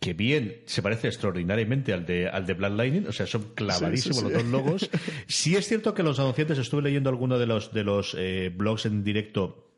que 0.00 0.14
bien 0.14 0.62
se 0.64 0.80
parece 0.80 1.08
extraordinariamente 1.08 1.92
al 1.92 2.06
de, 2.06 2.26
al 2.26 2.46
de 2.46 2.54
Black 2.54 2.72
Lightning, 2.72 3.06
o 3.06 3.12
sea, 3.12 3.26
son 3.26 3.52
clavadísimos 3.54 4.22
los 4.22 4.32
dos 4.32 4.44
logos. 4.46 4.90
sí 5.28 5.56
es 5.56 5.68
cierto 5.68 5.92
que 5.92 6.02
los 6.02 6.18
anunciantes, 6.18 6.56
estuve 6.56 6.82
leyendo 6.82 7.10
alguno 7.10 7.38
de 7.38 7.46
los, 7.46 7.72
de 7.74 7.84
los 7.84 8.16
eh, 8.18 8.50
blogs 8.54 8.86
en 8.86 9.04
directo 9.04 9.69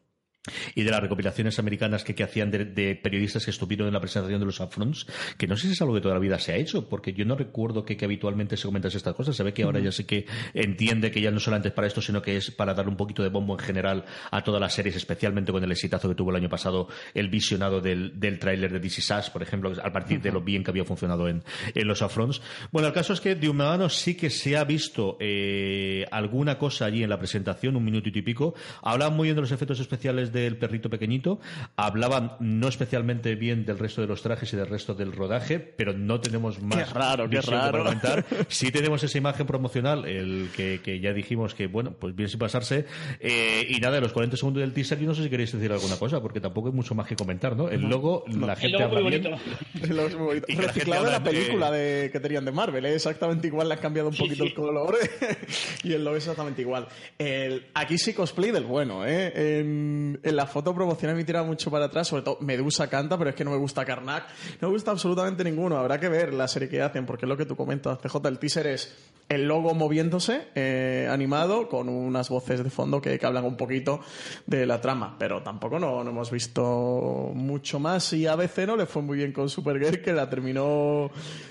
y 0.74 0.83
de 0.83 0.90
las 0.90 1.00
recopilaciones 1.00 1.59
americanas 1.59 2.05
que, 2.05 2.14
que 2.14 2.24
hacían 2.24 2.50
de, 2.50 2.98
periodistas 3.02 3.44
que 3.44 3.50
estuvieron 3.50 3.87
en 3.87 3.94
la 3.94 4.00
presentación 4.00 4.40
de 4.40 4.46
los 4.46 4.61
Afrons, 4.61 5.07
que 5.38 5.46
no 5.46 5.57
sé 5.57 5.68
si 5.68 5.74
es 5.74 5.83
algo 5.83 5.94
que 5.94 6.00
toda 6.00 6.14
la 6.14 6.20
vida 6.20 6.38
se 6.38 6.52
ha 6.52 6.57
hecho, 6.57 6.88
porque 6.88 7.12
yo 7.12 7.24
no 7.24 7.37
recuerdo 7.37 7.85
que, 7.85 8.02
habitualmente 8.02 8.57
se 8.57 8.66
comentas 8.66 8.94
estas 8.96 9.14
cosas. 9.14 9.37
Se 9.37 9.44
ve 9.44 9.55
que 9.55 9.62
ahora 9.62 9.78
ya 9.78 9.92
sé 9.92 10.05
que 10.05 10.26
entiende 10.55 11.12
que 11.12 11.20
ya 11.20 11.31
no 11.31 11.38
solamente 11.38 11.68
es 11.68 11.74
para 11.74 11.87
esto, 11.87 12.02
sino 12.02 12.20
que 12.20 12.37
es 12.37 12.50
para 12.50 12.74
darle 12.74 12.90
un 12.90 12.96
poquito 12.96 13.22
de 13.22 13.28
bombo 13.28 13.55
en 13.55 13.61
general 13.64 14.05
a 14.31 14.42
todas 14.42 14.61
las 14.61 14.74
series, 14.74 14.96
especialmente 14.96 15.52
con 15.52 15.62
el 15.62 15.70
exitazo 15.70 16.09
que 16.09 16.16
tuvo 16.16 16.31
el 16.31 16.37
año 16.37 16.48
pasado 16.48 16.88
el 17.14 17.28
visionado 17.28 17.81
del, 17.81 18.18
del 18.18 18.40
tráiler 18.40 18.72
de 18.72 18.81
DC 18.81 19.02
Sass, 19.02 19.31
por 19.31 19.42
ejemplo, 19.42 19.72
a 19.83 19.92
partir 19.92 20.20
de 20.20 20.33
lo 20.33 20.40
bien 20.40 20.64
que 20.64 20.70
había 20.70 20.85
funcionado 20.85 21.28
en, 21.28 21.42
los 21.74 22.02
Afrons. 22.02 22.42
Bueno, 22.70 22.88
el 22.88 22.94
caso 22.94 23.12
es 23.12 23.20
que 23.20 23.35
de 23.35 23.48
Humano 23.48 23.88
sí 23.88 24.16
que 24.16 24.31
se 24.31 24.57
ha 24.57 24.64
visto 24.64 25.16
eh, 25.20 26.07
alguna 26.11 26.59
cosa 26.59 26.87
allí 26.87 27.02
en 27.02 27.11
la 27.11 27.18
presentación, 27.18 27.76
un 27.76 27.85
minutito 27.85 28.18
y 28.18 28.22
pico. 28.22 28.55
Hablaban 28.83 29.16
muy 29.16 29.26
bien 29.26 29.37
de 29.37 29.42
los 29.42 29.52
efectos 29.52 29.78
especiales 29.81 30.32
del 30.33 30.57
perrito 30.57 30.90
pequeñito. 30.90 31.40
Hablaban 31.77 32.37
no 32.40 32.68
especialmente 32.68 33.35
bien 33.35 33.64
del 33.64 33.79
resto 33.79 34.01
de 34.01 34.07
los 34.07 34.23
trajes 34.23 34.53
y 34.53 34.57
del 34.57 34.66
resto 34.66 34.95
del 34.95 35.12
rodaje, 35.12 35.59
pero 35.59 35.92
no 35.92 36.21
tenemos 36.21 36.61
más 36.61 36.88
qué 36.88 36.95
raro, 36.95 37.29
qué 37.29 37.40
raro. 37.40 37.85
Sí 38.49 38.71
tenemos 38.71 39.03
esa 39.03 39.18
imagen 39.18 39.47
promocional, 39.47 40.05
el 40.07 40.49
que, 40.55 41.01
ya 41.01 41.12
dijimos 41.12 41.55
que, 41.55 41.66
bueno, 41.66 41.92
pues 41.99 42.14
bien 42.14 42.29
sin 42.29 42.38
pasarse. 42.38 42.87
Eh, 43.21 43.66
y 43.68 43.81
nada, 43.81 44.01
los 44.01 44.12
40 44.12 44.37
segundos 44.37 44.61
del 44.61 44.73
teaser, 44.73 44.99
yo 44.99 45.07
no 45.07 45.14
sé 45.14 45.23
si 45.25 45.31
queréis 45.31 45.53
decir 45.53 45.71
alguna 45.73 45.97
cosa, 45.97 46.21
porque 46.21 46.40
tampoco 46.40 46.68
hay 46.68 46.75
mucho 46.75 46.95
más 46.95 47.07
que 47.07 47.16
comentar, 47.16 47.57
¿no? 47.57 47.68
El 47.68 47.83
logo, 47.83 48.25
la 48.29 48.57
gente 48.57 48.83
habla 48.83 49.01
bien. 49.01 49.23
El 49.83 49.97
logo 49.97 50.09
es 50.09 50.16
muy 50.16 50.27
bonito. 50.27 50.47
Reciclado 50.49 51.05
de 51.05 51.11
la 51.11 51.23
película 51.23 51.71
de... 51.71 52.11
que 52.12 52.21
tenían 52.21 52.45
de 52.45 52.53
Marvel, 52.53 52.85
¿eh? 52.87 52.95
exactamente 52.95 53.47
igual, 53.47 53.68
le 53.68 53.75
han 53.75 53.81
cambiado 53.81 54.09
un 54.09 54.16
poquito 54.16 54.45
el 54.45 54.55
color 54.55 54.97
y 55.83 55.92
el 55.92 56.05
logo 56.05 56.16
es 56.16 56.25
exactamente 56.25 56.62
igual. 56.62 56.88
El... 57.18 57.66
Aquí 57.75 57.99
sí 57.99 58.12
cosplay 58.12 58.51
del 58.51 58.64
bueno, 58.64 59.07
¿eh? 59.07 59.59
En, 59.61 60.21
en 60.22 60.37
la 60.37 60.46
foto 60.46 60.74
promocional 60.74 61.16
me 61.16 61.24
tira 61.24 61.42
mucho 61.42 61.70
para 61.70 61.87
atrás, 61.87 62.08
sobre 62.08 62.22
todo 62.22 62.38
Medusa 62.40 62.88
canta, 62.88 63.18
pero 63.18 63.30
es 63.30 63.37
que 63.37 63.44
no 63.44 63.50
me 63.50 63.56
gusta 63.56 63.85
Karnak. 63.85 64.24
No 64.61 64.68
me 64.68 64.74
gusta 64.74 64.90
absolutamente 64.90 65.44
ninguno. 65.44 65.76
Habrá 65.76 65.98
que 65.98 66.08
ver 66.08 66.32
la 66.32 66.48
serie 66.48 66.68
que 66.68 66.80
hacen, 66.80 67.06
porque 67.06 67.26
es 67.26 67.28
lo 67.28 67.37
que 67.37 67.46
tú 67.46 67.56
comentas, 67.56 67.98
CJ. 67.98 68.28
El 68.28 68.38
teaser 68.38 68.66
es 68.68 68.94
el 69.33 69.49
logo 69.49 69.75
moviéndose, 69.75 70.42
eh, 70.55 71.09
animado, 71.11 71.68
con 71.68 71.88
unas 71.88 72.29
voces 72.29 72.62
de 72.62 72.68
fondo 72.68 73.01
que, 73.01 73.18
hablan 73.23 73.45
un 73.45 73.57
poquito 73.57 74.01
de 74.47 74.66
la 74.66 74.81
trama. 74.81 75.16
Pero 75.18 75.42
tampoco 75.42 75.79
no, 75.79 76.03
hemos 76.03 76.31
visto 76.31 77.33
mucho 77.35 77.81
más. 77.81 78.12
Y 78.12 78.27
a 78.27 78.33
ABC 78.33 78.66
no 78.66 78.77
le 78.77 78.87
fue 78.87 79.01
muy 79.01 79.16
bien 79.16 79.33
con 79.33 79.49
Supergirl, 79.49 80.03
que 80.03 80.12
la 80.12 80.29
terminó 80.29 81.11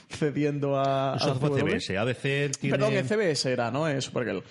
cediendo 0.10 0.80
a. 0.80 1.16
Eso 1.18 1.36
fue 1.36 1.60
CBS. 1.60 1.98
ABC 1.98 2.52
tiene... 2.60 2.78
Perdón, 2.78 2.94
CBS 3.04 3.52
era, 3.52 3.72
¿no? 3.72 3.88
Eh, 3.88 4.00
Supergirl. 4.00 4.44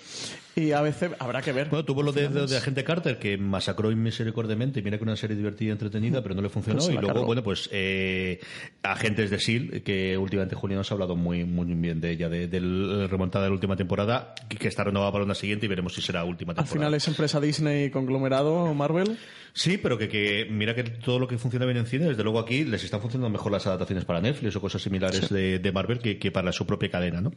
Y 0.55 0.73
a 0.73 0.81
veces 0.81 1.11
habrá 1.19 1.41
que 1.41 1.53
ver. 1.53 1.69
Bueno, 1.69 1.85
tuvo 1.85 2.03
lo 2.03 2.11
de, 2.11 2.27
de, 2.27 2.57
Agente 2.57 2.83
Carter, 2.83 3.17
que 3.17 3.37
masacró 3.37 3.89
inmisericordiamente. 3.89 4.81
Mira 4.81 4.97
que 4.97 5.03
una 5.03 5.15
serie 5.15 5.37
divertida 5.37 5.69
y 5.69 5.71
entretenida, 5.71 6.21
pero 6.21 6.35
no 6.35 6.41
le 6.41 6.49
funcionó. 6.49 6.79
Pues 6.79 6.89
y 6.89 6.97
luego, 6.97 7.25
bueno, 7.25 7.41
pues 7.41 7.69
eh, 7.71 8.39
Agentes 8.83 9.29
de 9.29 9.37
S.H.I.E.L.D., 9.37 9.83
que 9.83 10.17
últimamente 10.17 10.55
Julio 10.55 10.75
nos 10.77 10.91
ha 10.91 10.95
hablado 10.95 11.15
muy, 11.15 11.45
muy 11.45 11.67
bien 11.67 12.01
de 12.01 12.11
ella, 12.11 12.27
de, 12.27 12.59
la 12.59 13.07
remontada 13.21 13.45
de 13.45 13.49
la 13.49 13.53
última 13.53 13.75
temporada, 13.75 14.33
que 14.49 14.67
está 14.67 14.83
renovada 14.83 15.11
para 15.11 15.23
una 15.23 15.35
siguiente 15.35 15.67
y 15.67 15.69
veremos 15.69 15.93
si 15.93 16.01
será 16.01 16.23
última 16.23 16.53
temporada. 16.53 16.71
Al 16.71 16.79
final 16.79 16.93
es 16.95 17.07
empresa 17.07 17.39
Disney 17.39 17.91
conglomerado 17.91 18.73
Marvel. 18.73 19.17
Sí, 19.53 19.77
pero 19.77 19.97
que, 19.97 20.07
que, 20.07 20.47
mira 20.49 20.73
que 20.73 20.83
todo 20.83 21.19
lo 21.19 21.27
que 21.27 21.37
funciona 21.37 21.65
bien 21.65 21.77
en 21.77 21.85
cine, 21.85 22.05
desde 22.05 22.23
luego 22.23 22.39
aquí 22.39 22.63
les 22.63 22.83
están 22.83 23.01
funcionando 23.01 23.29
mejor 23.29 23.51
las 23.51 23.67
adaptaciones 23.67 24.05
para 24.05 24.21
Netflix 24.21 24.55
o 24.55 24.61
cosas 24.61 24.81
similares 24.81 25.29
de, 25.29 25.59
de, 25.59 25.71
Marvel 25.71 25.99
que, 25.99 26.17
que, 26.17 26.31
para 26.31 26.51
su 26.51 26.65
propia 26.65 26.89
cadena, 26.89 27.21
¿no? 27.21 27.31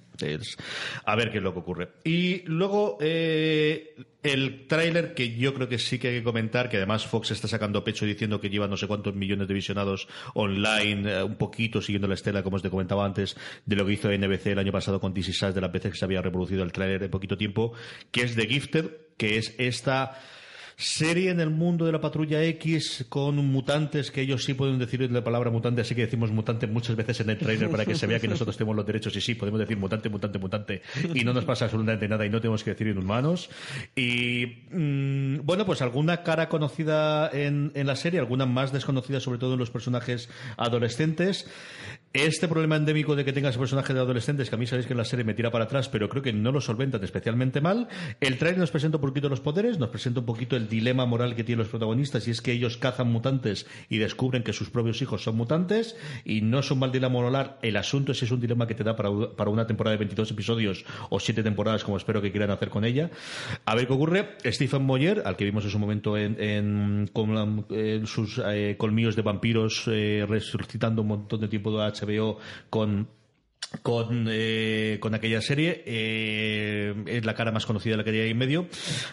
a 1.04 1.16
ver 1.16 1.30
qué 1.30 1.38
es 1.38 1.44
lo 1.44 1.52
que 1.52 1.58
ocurre. 1.58 1.88
Y 2.04 2.42
luego 2.46 2.98
eh, 3.00 3.96
el 4.22 4.66
tráiler 4.66 5.14
que 5.14 5.36
yo 5.36 5.54
creo 5.54 5.68
que 5.68 5.78
sí 5.78 5.98
que 5.98 6.08
hay 6.08 6.18
que 6.18 6.24
comentar, 6.24 6.70
que 6.70 6.78
además 6.78 7.06
Fox 7.06 7.30
está 7.32 7.46
sacando 7.46 7.84
pecho 7.84 8.06
diciendo 8.06 8.40
que 8.40 8.48
lleva 8.48 8.66
no 8.66 8.76
sé 8.76 8.86
cuántos 8.86 9.14
millones 9.14 9.48
de 9.48 9.54
visionados 9.54 10.08
online, 10.34 11.12
eh, 11.12 11.22
un 11.22 11.36
poquito 11.36 11.82
siguiendo 11.82 12.08
la 12.08 12.14
estela, 12.14 12.42
como 12.42 12.56
os 12.56 12.62
te 12.62 12.70
comentaba 12.70 13.04
antes, 13.04 13.36
de 13.66 13.76
lo 13.76 13.84
que 13.84 13.92
hizo 13.92 14.10
NBC 14.10 14.46
el 14.46 14.58
año 14.60 14.72
pasado 14.72 15.00
con 15.00 15.12
DC 15.12 15.32
Sass, 15.32 15.54
de 15.54 15.60
la 15.60 15.70
veces 15.74 15.92
que 15.92 15.98
se 15.98 16.04
había 16.06 16.22
reproducido 16.22 16.62
el 16.62 16.72
tráiler 16.72 17.02
en 17.02 17.10
poquito 17.10 17.36
tiempo, 17.36 17.74
que 18.10 18.22
es 18.22 18.34
The 18.34 18.46
Gifted, 18.46 18.90
que 19.18 19.36
es 19.36 19.54
esta 19.58 20.18
serie 20.76 21.30
en 21.30 21.40
el 21.40 21.50
mundo 21.50 21.86
de 21.86 21.92
la 21.92 22.00
patrulla 22.00 22.42
X 22.44 23.06
con 23.08 23.36
mutantes 23.36 24.10
que 24.10 24.22
ellos 24.22 24.44
sí 24.44 24.54
pueden 24.54 24.78
decir 24.78 25.10
la 25.10 25.22
palabra 25.22 25.50
mutante, 25.50 25.82
así 25.82 25.94
que 25.94 26.02
decimos 26.02 26.30
mutante 26.30 26.66
muchas 26.66 26.96
veces 26.96 27.20
en 27.20 27.30
el 27.30 27.38
trailer 27.38 27.70
para 27.70 27.84
que 27.84 27.94
se 27.94 28.06
vea 28.06 28.18
que 28.18 28.28
nosotros 28.28 28.56
tenemos 28.56 28.76
los 28.76 28.86
derechos 28.86 29.14
y 29.16 29.20
sí, 29.20 29.34
podemos 29.34 29.60
decir 29.60 29.76
mutante, 29.76 30.08
mutante, 30.08 30.38
mutante 30.38 30.82
y 31.14 31.24
no 31.24 31.32
nos 31.32 31.44
pasa 31.44 31.66
absolutamente 31.66 32.08
nada 32.08 32.26
y 32.26 32.30
no 32.30 32.40
tenemos 32.40 32.64
que 32.64 32.70
decir 32.70 32.88
inhumanos. 32.88 33.50
Y 33.94 34.64
mm, 34.70 35.44
bueno, 35.44 35.64
pues 35.64 35.80
alguna 35.82 36.22
cara 36.22 36.48
conocida 36.48 37.30
en, 37.32 37.70
en 37.74 37.86
la 37.86 37.96
serie, 37.96 38.18
alguna 38.18 38.46
más 38.46 38.72
desconocida 38.72 39.20
sobre 39.20 39.38
todo 39.38 39.54
en 39.54 39.60
los 39.60 39.70
personajes 39.70 40.28
adolescentes. 40.56 41.46
Este 42.14 42.46
problema 42.46 42.76
endémico 42.76 43.16
de 43.16 43.24
que 43.24 43.32
tengas 43.32 43.58
personajes 43.58 43.92
de 43.92 44.00
adolescentes, 44.00 44.48
que 44.48 44.54
a 44.54 44.58
mí 44.58 44.68
sabéis 44.68 44.86
que 44.86 44.92
en 44.92 44.98
la 44.98 45.04
serie 45.04 45.24
me 45.24 45.34
tira 45.34 45.50
para 45.50 45.64
atrás, 45.64 45.88
pero 45.88 46.08
creo 46.08 46.22
que 46.22 46.32
no 46.32 46.52
lo 46.52 46.60
solventan 46.60 47.02
especialmente 47.02 47.60
mal. 47.60 47.88
El 48.20 48.38
trailer 48.38 48.60
nos 48.60 48.70
presenta 48.70 48.98
un 48.98 49.00
poquito 49.00 49.28
los 49.28 49.40
poderes, 49.40 49.80
nos 49.80 49.88
presenta 49.88 50.20
un 50.20 50.26
poquito 50.26 50.54
el 50.54 50.68
dilema 50.68 51.06
moral 51.06 51.34
que 51.34 51.42
tienen 51.42 51.64
los 51.64 51.70
protagonistas, 51.70 52.28
y 52.28 52.30
es 52.30 52.40
que 52.40 52.52
ellos 52.52 52.76
cazan 52.76 53.10
mutantes 53.10 53.66
y 53.88 53.98
descubren 53.98 54.44
que 54.44 54.52
sus 54.52 54.70
propios 54.70 55.02
hijos 55.02 55.24
son 55.24 55.34
mutantes, 55.34 55.96
y 56.24 56.40
no 56.40 56.60
es 56.60 56.70
un 56.70 56.78
mal 56.78 56.92
dilema 56.92 57.14
moral. 57.14 57.56
El 57.62 57.76
asunto 57.76 58.12
es 58.12 58.18
si 58.20 58.26
es 58.26 58.30
un 58.30 58.38
dilema 58.38 58.68
que 58.68 58.76
te 58.76 58.84
da 58.84 58.94
para, 58.94 59.10
una 59.10 59.66
temporada 59.66 59.94
de 59.94 59.98
22 59.98 60.30
episodios 60.30 60.84
o 61.10 61.18
7 61.18 61.42
temporadas, 61.42 61.82
como 61.82 61.96
espero 61.96 62.22
que 62.22 62.30
quieran 62.30 62.52
hacer 62.52 62.70
con 62.70 62.84
ella. 62.84 63.10
A 63.64 63.74
ver 63.74 63.88
qué 63.88 63.92
ocurre. 63.92 64.36
Stephen 64.44 64.84
Moyer, 64.84 65.22
al 65.24 65.34
que 65.34 65.46
vimos 65.46 65.64
en 65.64 65.70
su 65.70 65.80
momento 65.80 66.16
en, 66.16 67.10
con, 67.12 67.66
sus 68.06 68.40
eh, 68.46 68.76
colmillos 68.78 69.16
de 69.16 69.22
vampiros, 69.22 69.82
eh, 69.88 70.24
resucitando 70.28 71.02
un 71.02 71.08
montón 71.08 71.40
de 71.40 71.48
tiempo 71.48 71.72
de 71.72 71.78
HBO 72.04 72.38
con 72.70 73.08
con, 73.82 74.26
eh, 74.30 74.98
con 75.00 75.14
aquella 75.14 75.40
serie. 75.40 75.82
Eh, 75.86 76.94
es 77.06 77.24
la 77.24 77.34
cara 77.34 77.52
más 77.52 77.66
conocida 77.66 77.94
de 77.94 77.96
la 77.98 78.04
que 78.04 78.10
hay 78.10 78.30
en 78.30 78.38
medio. 78.38 78.66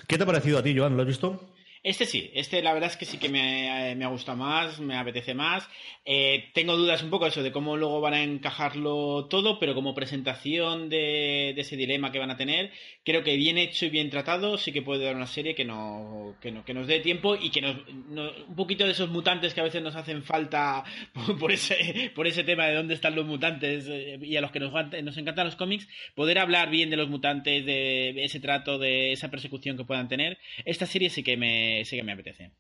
¿Qué 0.08 0.18
te 0.18 0.24
ha 0.24 0.28
parecido 0.28 0.60
a 0.60 0.64
ti, 0.64 0.78
Joan? 0.78 0.96
¿Lo 0.96 1.02
has 1.02 1.08
visto? 1.08 1.52
Este 1.84 2.06
sí, 2.06 2.30
este 2.36 2.62
la 2.62 2.74
verdad 2.74 2.92
es 2.92 2.98
que 2.98 3.06
sí 3.06 3.18
que 3.18 3.28
me, 3.28 3.96
me 3.96 4.06
ha 4.06 4.10
gustado 4.10 4.38
más, 4.38 4.80
me 4.80 4.96
apetece 4.96 5.34
más. 5.34 5.68
Eh, 6.06 6.52
tengo 6.54 6.78
dudas 6.78 7.02
un 7.02 7.10
poco 7.10 7.26
eso 7.26 7.42
de 7.42 7.52
cómo 7.52 7.76
luego 7.76 8.02
van 8.02 8.14
a 8.14 8.24
encajarlo 8.24 9.26
todo, 9.26 9.58
pero 9.60 9.74
como 9.74 9.96
presentación 9.96 10.90
de, 10.90 11.52
ese 11.52 11.76
dilema 11.78 12.12
que 12.12 12.20
van 12.20 12.30
a 12.30 12.38
tener, 12.38 12.72
creo 13.04 13.24
que 13.24 13.36
bien 13.36 13.58
hecho 13.58 13.88
y 13.88 13.90
bien 13.90 14.12
tratado 14.12 14.58
sí 14.58 14.72
que 14.72 14.82
puede 14.84 15.06
dar 15.06 15.16
una 15.16 15.26
serie 15.26 15.56
que, 15.56 15.66
no, 15.66 16.36
que, 16.40 16.52
no, 16.52 16.64
que 16.66 16.76
nos 16.76 16.86
dé 16.86 17.00
tiempo 17.00 17.36
y 17.36 17.50
que 17.50 17.62
nos, 17.62 17.78
un 17.88 18.56
poquito 18.56 18.86
de 18.86 18.92
esos 18.92 19.10
mutantes 19.10 19.54
que 19.54 19.62
a 19.62 19.64
veces 19.64 19.82
nos 19.82 19.96
hacen 19.96 20.24
falta 20.24 20.84
por, 21.40 21.52
ese, 21.52 22.12
por 22.16 22.28
ese 22.28 22.44
tema 22.44 22.68
de 22.68 22.76
dónde 22.76 22.94
están 22.94 23.16
los 23.16 23.26
mutantes 23.26 23.88
eh, 23.88 24.20
y 24.22 24.36
a 24.36 24.42
los 24.42 24.52
que 24.52 24.60
nos, 24.60 24.72
nos 25.04 25.18
encantan 25.18 25.46
los 25.46 25.56
cómics, 25.56 25.88
poder 26.14 26.38
hablar 26.38 26.70
bien 26.70 26.92
de 26.92 26.98
los 26.98 27.10
mutantes, 27.10 27.66
de 27.66 28.24
ese 28.24 28.40
trato, 28.40 28.78
de 28.78 29.12
esa 29.14 29.32
persecución 29.32 29.78
que 29.78 29.86
puedan 29.86 30.08
tener. 30.08 30.38
Esta 30.66 30.86
serie 30.86 31.10
sí 31.10 31.24
que 31.24 31.38
me, 31.38 31.71
sí 31.86 31.98
que 31.98 32.04
me 32.04 32.14
apetece. 32.14 32.52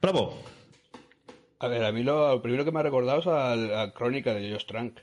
Bravo. 0.00 0.42
A 1.58 1.68
ver, 1.68 1.84
a 1.84 1.92
mí 1.92 2.02
lo, 2.02 2.40
primero 2.42 2.64
que 2.64 2.72
me 2.72 2.80
ha 2.80 2.82
recordado 2.82 3.20
es 3.20 3.26
a 3.26 3.54
la 3.54 3.92
crónica 3.92 4.32
de 4.34 4.50
Josh 4.50 4.64
Trank. 4.64 5.00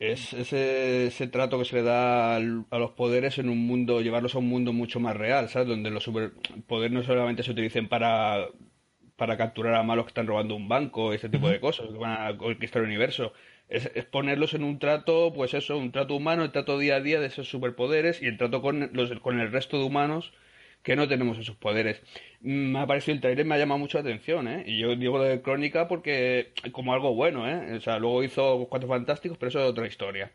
Es 0.00 0.32
ese, 0.32 1.06
ese, 1.06 1.28
trato 1.28 1.58
que 1.60 1.64
se 1.64 1.76
le 1.76 1.82
da 1.84 2.34
a 2.36 2.40
los 2.40 2.90
poderes 2.90 3.38
en 3.38 3.48
un 3.48 3.64
mundo, 3.66 4.00
llevarlos 4.00 4.34
a 4.34 4.38
un 4.38 4.48
mundo 4.48 4.72
mucho 4.72 4.98
más 4.98 5.16
real, 5.16 5.48
¿sabes? 5.48 5.68
Donde 5.68 5.90
los 5.90 6.02
superpoderes 6.02 6.92
no 6.92 7.04
solamente 7.04 7.44
se 7.44 7.52
utilicen 7.52 7.88
para, 7.88 8.48
para 9.16 9.36
capturar 9.36 9.76
a 9.76 9.84
malos 9.84 10.06
que 10.06 10.10
están 10.10 10.26
robando 10.26 10.56
un 10.56 10.68
banco, 10.68 11.12
ese 11.12 11.28
tipo 11.28 11.48
de 11.48 11.60
cosas, 11.60 11.86
que 11.92 11.98
van 11.98 12.26
a 12.26 12.36
conquistar 12.36 12.82
el 12.82 12.88
universo. 12.88 13.32
Es, 13.68 13.88
ponerlos 14.10 14.54
en 14.54 14.64
un 14.64 14.80
trato, 14.80 15.32
pues 15.32 15.54
eso, 15.54 15.78
un 15.78 15.92
trato 15.92 16.16
humano, 16.16 16.42
el 16.42 16.50
trato 16.50 16.78
día 16.78 16.96
a 16.96 17.00
día 17.00 17.20
de 17.20 17.28
esos 17.28 17.48
superpoderes 17.48 18.20
y 18.20 18.26
el 18.26 18.38
trato 18.38 18.60
con, 18.60 18.90
los, 18.92 19.12
con 19.20 19.38
el 19.38 19.52
resto 19.52 19.78
de 19.78 19.84
humanos 19.84 20.32
que 20.82 20.96
no 20.96 21.08
tenemos 21.08 21.38
esos 21.38 21.56
poderes. 21.56 22.02
Me 22.40 22.78
ha 22.80 22.86
parecido 22.86 23.14
el 23.14 23.20
trailer, 23.20 23.46
me 23.46 23.54
ha 23.54 23.58
llamado 23.58 23.78
mucho 23.78 23.98
la 23.98 24.02
atención, 24.02 24.48
¿eh? 24.48 24.64
Y 24.66 24.78
yo 24.78 24.94
digo 24.96 25.18
lo 25.18 25.24
de 25.24 25.42
Crónica 25.42 25.88
porque 25.88 26.52
como 26.72 26.92
algo 26.92 27.14
bueno, 27.14 27.48
¿eh? 27.48 27.76
O 27.76 27.80
sea, 27.80 27.98
luego 27.98 28.24
hizo 28.24 28.66
Cuatro 28.68 28.88
Fantásticos, 28.88 29.38
pero 29.38 29.48
eso 29.50 29.60
es 29.60 29.70
otra 29.70 29.86
historia. 29.86 30.32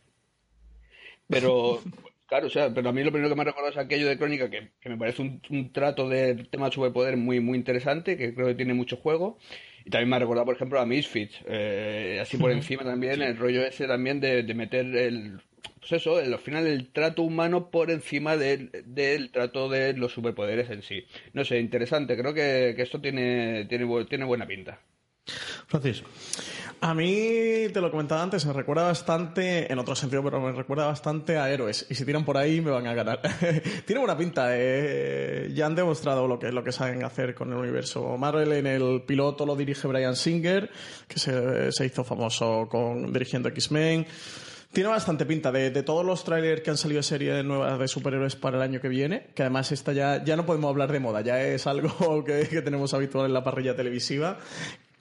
Pero, 1.28 1.82
claro, 2.28 2.48
o 2.48 2.50
sea, 2.50 2.74
pero 2.74 2.90
a 2.90 2.94
mí 2.94 3.04
lo 3.04 3.12
primero 3.12 3.30
que 3.30 3.36
me 3.36 3.42
ha 3.42 3.46
recordado 3.46 3.72
es 3.72 3.78
aquello 3.78 4.08
de 4.08 4.18
Crónica, 4.18 4.50
que, 4.50 4.72
me 4.86 4.98
parece 4.98 5.22
un, 5.22 5.72
trato 5.74 6.08
del 6.08 6.48
tema 6.48 6.68
de 6.68 6.72
superpoder 6.72 7.18
muy, 7.18 7.42
muy 7.42 7.58
interesante, 7.58 8.18
que 8.18 8.34
creo 8.34 8.48
que 8.48 8.56
tiene 8.56 8.74
mucho 8.74 8.98
juego. 8.98 9.38
Y 9.84 9.90
también 9.90 10.10
me 10.10 10.16
ha 10.18 10.20
recordado, 10.20 10.46
por 10.46 10.56
ejemplo, 10.56 10.80
a 10.80 10.86
Misfits, 10.86 11.42
eh, 11.46 12.20
así 12.22 12.38
por 12.38 12.52
encima 12.54 12.84
también, 12.84 13.22
el 13.22 13.38
rollo 13.38 13.66
ese 13.66 13.86
también 13.86 14.22
de, 14.22 14.44
de 14.44 14.54
meter 14.54 14.86
el 14.86 15.42
pues 15.80 16.02
eso, 16.02 16.18
al 16.18 16.40
final 16.40 16.68
el 16.68 16.92
trato 16.92 17.22
humano 17.22 17.70
por 17.70 17.92
encima 17.92 18.36
del, 18.36 18.72
del, 18.86 19.32
trato 19.32 19.70
de 19.70 19.94
los 19.94 20.12
superpoderes 20.12 20.70
en 20.70 20.82
sí. 20.82 21.06
No 21.34 21.46
sé, 21.46 21.60
interesante, 21.60 22.18
creo 22.18 22.34
que, 22.34 22.76
esto 22.78 23.00
tiene, 23.00 23.66
tiene, 23.66 24.06
tiene 24.06 24.26
buena 24.26 24.46
pinta. 24.46 24.80
Francis. 25.68 26.04
A 26.80 26.94
mí, 26.94 27.68
te 27.74 27.82
lo 27.82 27.90
comentaba 27.90 28.22
antes, 28.22 28.46
me 28.46 28.54
recuerda 28.54 28.84
bastante, 28.84 29.72
en 29.72 29.80
otro 29.80 29.96
sentido, 29.96 30.24
pero 30.24 30.40
me 30.40 30.52
recuerda 30.52 30.86
bastante 30.86 31.38
a 31.38 31.50
héroes. 31.50 31.88
Y 31.90 31.96
si 31.96 32.06
tiran 32.06 32.24
por 32.24 32.38
ahí, 32.38 32.62
me 32.62 32.70
van 32.70 32.86
a 32.86 32.94
ganar. 32.94 33.22
Tiene 33.86 34.00
buena 34.00 34.16
pinta. 34.16 34.50
Eh. 34.52 35.52
Ya 35.56 35.66
han 35.66 35.76
demostrado 35.76 36.28
lo 36.28 36.38
que, 36.38 36.52
lo 36.52 36.64
que 36.64 36.72
saben 36.72 37.04
hacer 37.04 37.34
con 37.34 37.52
el 37.52 37.58
universo 37.58 38.16
Marvel. 38.18 38.52
En 38.54 38.68
el 38.68 39.04
piloto 39.08 39.46
lo 39.46 39.56
dirige 39.56 39.88
Brian 39.88 40.16
Singer, 40.16 40.70
que 41.08 41.18
se, 41.18 41.72
se 41.72 41.86
hizo 41.86 42.04
famoso 42.04 42.68
con 42.70 43.12
dirigiendo 43.12 43.50
X-Men. 43.50 44.06
Tiene 44.72 44.90
bastante 44.90 45.26
pinta 45.26 45.52
de, 45.52 45.72
de 45.72 45.84
todos 45.84 46.06
los 46.06 46.24
trailers 46.24 46.62
que 46.62 46.70
han 46.70 46.78
salido 46.78 47.00
de 47.00 47.04
serie 47.04 47.44
nuevas 47.44 47.80
de 47.80 47.88
superhéroes 47.88 48.36
para 48.36 48.58
el 48.58 48.64
año 48.64 48.80
que 48.80 48.90
viene, 48.90 49.28
que 49.34 49.44
además 49.44 49.72
esta 49.72 49.94
ya, 49.94 50.24
ya 50.24 50.36
no 50.36 50.46
podemos 50.46 50.70
hablar 50.70 50.92
de 50.92 51.00
moda, 51.00 51.22
ya 51.22 51.42
es 51.42 51.66
algo 51.68 52.24
que, 52.26 52.48
que 52.48 52.62
tenemos 52.62 52.94
habitual 52.94 53.26
en 53.26 53.34
la 53.34 53.44
parrilla 53.44 53.76
televisiva 53.76 54.38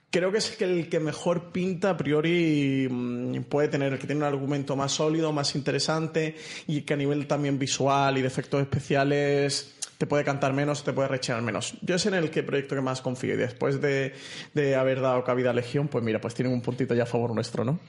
creo 0.09 0.31
que 0.31 0.37
es 0.37 0.61
el 0.61 0.89
que 0.89 0.99
mejor 0.99 1.51
pinta 1.51 1.91
a 1.91 1.97
priori 1.97 2.87
mm, 2.89 3.43
puede 3.43 3.67
tener, 3.67 3.97
que 3.99 4.07
tiene 4.07 4.21
un 4.21 4.27
argumento 4.27 4.75
más 4.75 4.93
sólido, 4.93 5.31
más 5.31 5.55
interesante 5.55 6.35
y 6.65 6.81
que 6.81 6.93
a 6.93 6.97
nivel 6.97 7.27
también 7.27 7.59
visual 7.59 8.17
y 8.17 8.21
de 8.21 8.27
efectos 8.27 8.61
especiales 8.61 9.75
te 9.97 10.05
puede 10.05 10.23
cantar 10.23 10.53
menos, 10.53 10.83
te 10.83 10.93
puede 10.93 11.07
rechear 11.07 11.41
menos. 11.41 11.75
Yo 11.81 11.95
es 11.95 12.05
en 12.05 12.13
el 12.13 12.29
que 12.29 12.43
proyecto 12.43 12.75
que 12.75 12.81
más 12.81 13.01
confío 13.01 13.33
y 13.33 13.37
después 13.37 13.81
de, 13.81 14.13
de 14.53 14.75
haber 14.75 15.01
dado 15.01 15.23
cabida 15.23 15.49
a 15.49 15.53
Legión, 15.53 15.87
pues 15.87 16.03
mira, 16.03 16.21
pues 16.21 16.35
tienen 16.35 16.53
un 16.53 16.61
puntito 16.61 16.93
ya 16.93 17.03
a 17.03 17.07
favor 17.07 17.33
nuestro, 17.33 17.63
¿no? 17.65 17.79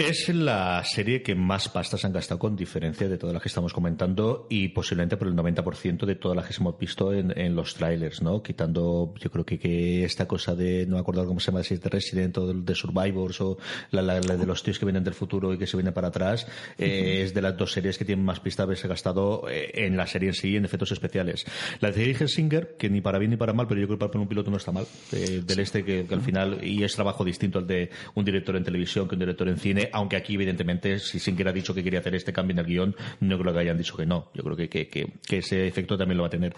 Es 0.00 0.30
la 0.30 0.82
serie 0.82 1.22
que 1.22 1.34
más 1.34 1.68
pastas 1.68 2.06
han 2.06 2.14
gastado 2.14 2.38
con 2.38 2.56
diferencia 2.56 3.06
de 3.06 3.18
todas 3.18 3.34
las 3.34 3.42
que 3.42 3.50
estamos 3.50 3.74
comentando 3.74 4.46
y 4.48 4.68
posiblemente 4.68 5.18
por 5.18 5.28
el 5.28 5.34
90% 5.34 6.06
de 6.06 6.14
todas 6.14 6.34
las 6.34 6.46
que 6.46 6.54
hemos 6.58 6.78
visto 6.78 7.12
en, 7.12 7.54
los 7.54 7.74
trailers, 7.74 8.22
¿no? 8.22 8.42
Quitando, 8.42 9.12
yo 9.20 9.30
creo 9.30 9.44
que, 9.44 9.58
que 9.58 10.02
esta 10.04 10.26
cosa 10.26 10.54
de, 10.54 10.86
no 10.86 10.94
me 10.94 11.00
acuerdo 11.00 11.26
cómo 11.26 11.38
se 11.38 11.50
llama, 11.50 11.62
si 11.64 11.74
es 11.74 11.82
de 11.82 11.90
Resident 11.90 12.38
o 12.38 12.46
de, 12.50 12.74
Survivors 12.74 13.42
o 13.42 13.58
la, 13.90 14.20
de 14.20 14.46
los 14.46 14.62
tíos 14.62 14.78
que 14.78 14.86
vienen 14.86 15.04
del 15.04 15.12
futuro 15.12 15.52
y 15.52 15.58
que 15.58 15.66
se 15.66 15.76
vienen 15.76 15.92
para 15.92 16.08
atrás, 16.08 16.46
eh, 16.78 17.20
es 17.22 17.34
de 17.34 17.42
las 17.42 17.58
dos 17.58 17.70
series 17.70 17.98
que 17.98 18.06
tienen 18.06 18.24
más 18.24 18.40
pistas 18.40 18.64
haberse 18.64 18.88
gastado 18.88 19.44
eh, 19.50 19.70
en 19.74 19.98
la 19.98 20.06
serie 20.06 20.30
en 20.30 20.34
sí, 20.34 20.56
en 20.56 20.64
efectos 20.64 20.92
especiales. 20.92 21.44
La 21.80 21.90
de 21.90 22.00
Dirige 22.00 22.26
Singer, 22.26 22.74
que 22.78 22.88
ni 22.88 23.02
para 23.02 23.18
bien 23.18 23.32
ni 23.32 23.36
para 23.36 23.52
mal, 23.52 23.66
pero 23.68 23.78
yo 23.78 23.86
creo 23.86 23.98
que 23.98 24.06
para 24.06 24.18
un 24.18 24.28
piloto 24.28 24.50
no 24.50 24.56
está 24.56 24.72
mal, 24.72 24.86
eh, 25.12 25.42
del 25.44 25.60
este 25.60 25.84
que 25.84 26.06
al 26.10 26.22
final, 26.22 26.64
y 26.64 26.84
es 26.84 26.94
trabajo 26.94 27.22
distinto 27.22 27.58
al 27.58 27.66
de 27.66 27.90
un 28.14 28.24
director 28.24 28.56
en 28.56 28.64
televisión 28.64 29.06
que 29.06 29.14
un 29.14 29.18
director 29.18 29.46
en 29.46 29.58
cine, 29.58 29.89
aunque 29.92 30.16
aquí, 30.16 30.34
evidentemente, 30.34 30.98
si 30.98 31.18
Singer 31.18 31.48
ha 31.48 31.52
dicho 31.52 31.74
que 31.74 31.82
quería 31.82 32.00
hacer 32.00 32.14
este 32.14 32.32
cambio 32.32 32.52
en 32.52 32.58
el 32.58 32.66
guion, 32.66 32.96
no 33.20 33.38
creo 33.38 33.52
que 33.52 33.60
hayan 33.60 33.78
dicho 33.78 33.96
que 33.96 34.06
no. 34.06 34.30
Yo 34.34 34.42
creo 34.42 34.56
que, 34.56 34.68
que, 34.68 35.12
ese 35.30 35.66
efecto 35.66 35.96
también 35.96 36.18
lo 36.18 36.24
va 36.24 36.28
a 36.28 36.30
tener. 36.30 36.54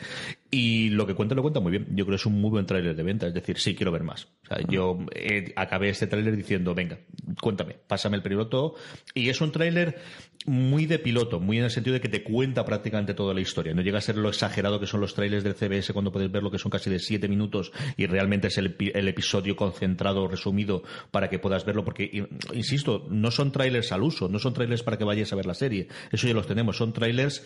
Y 0.55 0.91
lo 0.91 1.07
que 1.07 1.15
cuenta, 1.15 1.35
lo 1.35 1.41
cuenta 1.41 1.61
muy 1.61 1.71
bien. 1.71 1.87
Yo 1.93 2.05
creo 2.05 2.09
que 2.09 2.21
es 2.21 2.27
un 2.27 2.39
muy 2.39 2.51
buen 2.51 2.67
tráiler 2.67 2.95
de 2.95 3.03
venta. 3.03 3.27
Es 3.27 3.33
decir, 3.33 3.59
sí, 3.59 3.75
quiero 3.75 3.91
ver 3.91 4.03
más. 4.03 4.29
O 4.45 4.47
sea, 4.49 4.59
yo 4.69 4.99
eh, 5.15 5.51
acabé 5.57 5.89
este 5.89 6.07
tráiler 6.07 6.37
diciendo, 6.37 6.75
venga, 6.75 6.99
cuéntame, 7.41 7.79
pásame 7.87 8.19
el 8.19 8.23
piloto. 8.23 8.75
Y 9.15 9.31
es 9.31 9.41
un 9.41 9.51
tráiler 9.51 9.99
muy 10.45 10.85
de 10.85 10.99
piloto, 10.99 11.41
muy 11.41 11.57
en 11.57 11.65
el 11.65 11.71
sentido 11.71 11.95
de 11.95 12.03
que 12.03 12.11
te 12.11 12.23
cuenta 12.23 12.67
prácticamente 12.67 13.15
toda 13.15 13.33
la 13.33 13.41
historia. 13.41 13.73
No 13.73 13.81
llega 13.81 13.97
a 13.97 14.03
ser 14.03 14.19
lo 14.19 14.29
exagerado 14.29 14.79
que 14.79 14.87
son 14.87 15.01
los 15.01 15.15
trailers 15.15 15.43
del 15.43 15.55
CBS 15.55 15.95
cuando 15.95 16.13
puedes 16.13 16.31
ver 16.31 16.43
lo 16.43 16.51
que 16.51 16.59
son 16.59 16.71
casi 16.71 16.91
de 16.91 16.99
siete 16.99 17.29
minutos 17.29 17.73
y 17.97 18.05
realmente 18.05 18.49
es 18.49 18.59
el, 18.59 18.77
el 18.79 19.09
episodio 19.09 19.57
concentrado, 19.57 20.29
resumido, 20.29 20.83
para 21.11 21.31
que 21.31 21.39
puedas 21.39 21.65
verlo. 21.65 21.83
Porque, 21.83 22.29
insisto, 22.53 23.07
no 23.09 23.31
son 23.31 23.53
trailers 23.53 23.91
al 23.91 24.03
uso, 24.03 24.29
no 24.29 24.39
son 24.39 24.53
trailers 24.53 24.83
para 24.83 24.99
que 24.99 25.05
vayas 25.05 25.33
a 25.33 25.37
ver 25.37 25.47
la 25.47 25.55
serie. 25.55 25.89
Eso 26.11 26.27
ya 26.27 26.35
los 26.35 26.47
tenemos. 26.47 26.77
Son 26.77 26.93
trailers 26.93 27.43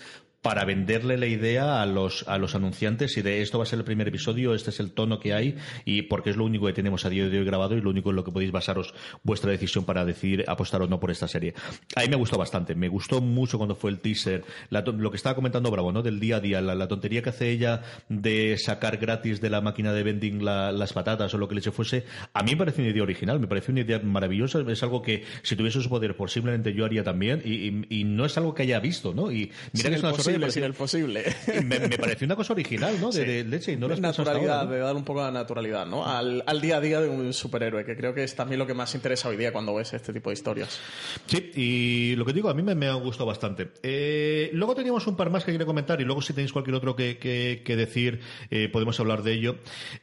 para 0.47 0.65
venderle 0.65 1.19
la 1.19 1.27
idea 1.27 1.83
a 1.83 1.87
los, 1.87 2.25
a 2.29 2.39
los 2.39 2.55
anunciantes 2.55 3.17
y 3.17 3.23
de 3.23 3.43
esto 3.43 3.59
va 3.59 3.65
a 3.65 3.67
ser 3.67 3.81
el 3.81 3.85
primer 3.85 4.07
episodio, 4.07 4.55
este 4.55 4.71
es 4.71 4.79
el 4.79 4.93
tono 4.93 5.19
que 5.19 5.35
hay 5.35 5.57
y 5.85 6.03
porque 6.03 6.31
es 6.31 6.37
lo 6.37 6.45
único 6.45 6.67
que 6.67 6.73
tenemos 6.73 7.05
a 7.05 7.11
día 7.11 7.29
de 7.29 7.37
hoy 7.37 7.45
grabado 7.45 7.77
y 7.77 7.81
lo 7.81 7.91
único 7.91 8.11
en 8.11 8.17
lo 8.17 8.23
que 8.23 8.31
podéis 8.31 8.53
basaros 8.53 8.95
vuestra 9.25 9.51
decisión 9.51 9.85
para 9.85 10.05
decidir 10.05 10.45
apostar 10.47 10.83
o 10.83 10.87
no 10.87 11.01
por 11.01 11.11
esta 11.11 11.27
serie. 11.27 11.55
A 11.97 12.03
mí 12.03 12.09
me 12.09 12.15
gustó 12.15 12.39
bastante, 12.39 12.77
me 12.77 12.87
gustó 12.87 13.21
mucho 13.21 13.59
cuando 13.59 13.75
fue 13.75 13.91
el 13.91 13.99
teaser, 13.99 14.45
lo 14.71 15.11
que 15.11 15.17
estaba 15.17 15.35
comentando 15.35 15.69
Bravo, 15.69 15.91
¿no? 15.91 16.03
Del 16.03 16.21
día 16.21 16.37
a 16.37 16.41
día, 16.41 16.61
la, 16.61 16.87
tontería 16.87 17.23
que 17.23 17.31
hace 17.31 17.51
ella 17.51 17.83
de 18.09 18.57
sacar 18.57 18.99
gratis 18.99 19.41
de 19.41 19.51
la 19.51 19.61
máquina 19.61 19.93
de 19.93 20.05
vending 20.05 20.45
las 20.45 20.93
patatas 20.93 21.35
o 21.35 21.39
lo 21.39 21.49
que 21.49 21.57
le 21.57 21.63
fuese, 21.63 22.05
a 22.33 22.45
mí 22.45 22.53
me 22.53 22.59
parece 22.59 22.83
una 22.83 22.93
idea 22.93 23.03
original, 23.03 23.41
me 23.41 23.49
parece 23.49 23.73
una 23.73 23.81
idea 23.81 23.99
maravillosa, 23.99 24.61
es 24.69 24.83
algo 24.85 25.03
que 25.03 25.25
si 25.43 25.57
tuviese 25.57 25.81
su 25.81 25.89
poder 25.89 26.17
posiblemente 26.17 26.73
yo 26.73 26.85
haría 26.85 27.03
también 27.03 27.43
y, 27.45 28.05
no 28.07 28.25
es 28.25 28.37
algo 28.39 28.55
que 28.55 28.63
haya 28.63 28.79
visto, 28.79 29.13
¿no? 29.13 29.33
Y 29.33 29.51
mira 29.73 29.91
que 29.91 29.97
es 29.97 30.03
una 30.03 30.13
posible, 30.41 30.53
sin 30.53 30.65
el 30.65 30.75
posible. 30.75 31.25
Me, 31.67 31.81
me, 31.81 31.99
pareció 31.99 32.27
una 32.27 32.37
cosa 32.37 32.53
original, 32.53 33.01
¿no? 33.01 33.11
De, 33.11 33.45
leche 33.45 33.73
y 33.73 33.77
no 33.77 33.89
la 33.89 33.97
naturalidad, 33.97 34.67
de 34.67 34.79
dar 34.79 34.95
un 34.95 35.05
poco 35.05 35.25
de 35.25 35.33
naturalidad, 35.33 35.87
¿no? 35.87 36.07
Al, 36.07 36.43
al, 36.47 36.61
día 36.61 36.77
a 36.77 36.81
día 36.81 37.01
de 37.01 37.09
un 37.09 37.33
superhéroe, 37.33 37.85
que 37.85 37.97
creo 37.97 38.15
que 38.15 38.25
es 38.25 38.35
también 38.35 38.59
lo 38.59 38.67
que 38.67 38.75
más 38.75 38.95
interesa 38.95 39.29
hoy 39.29 39.37
día 39.37 39.53
cuando 39.53 39.75
ves 39.75 39.93
este 39.95 40.13
tipo 40.13 40.31
de 40.31 40.35
historias. 40.35 40.81
Sí, 41.27 41.51
y 41.55 42.17
lo 42.17 42.25
que 42.25 42.33
digo, 42.33 42.49
a 42.49 42.55
mí 42.55 42.63
me, 42.63 42.87
ha 42.87 42.95
gustado 42.95 43.27
bastante. 43.27 43.71
Eh, 43.83 44.51
luego 44.53 44.75
teníamos 44.75 45.07
un 45.07 45.17
par 45.17 45.31
más 45.31 45.45
que 45.45 45.53
quería 45.53 45.67
comentar 45.67 46.01
y 46.01 46.05
luego 46.05 46.23
si 46.23 46.33
tenéis 46.33 46.53
cualquier 46.53 46.77
otro 46.77 46.95
que, 46.97 47.19
que, 47.19 47.77
decir, 47.77 48.21
eh, 48.51 48.69
podemos 48.69 48.99
hablar 49.01 49.23
de 49.23 49.33
ello. 49.33 49.57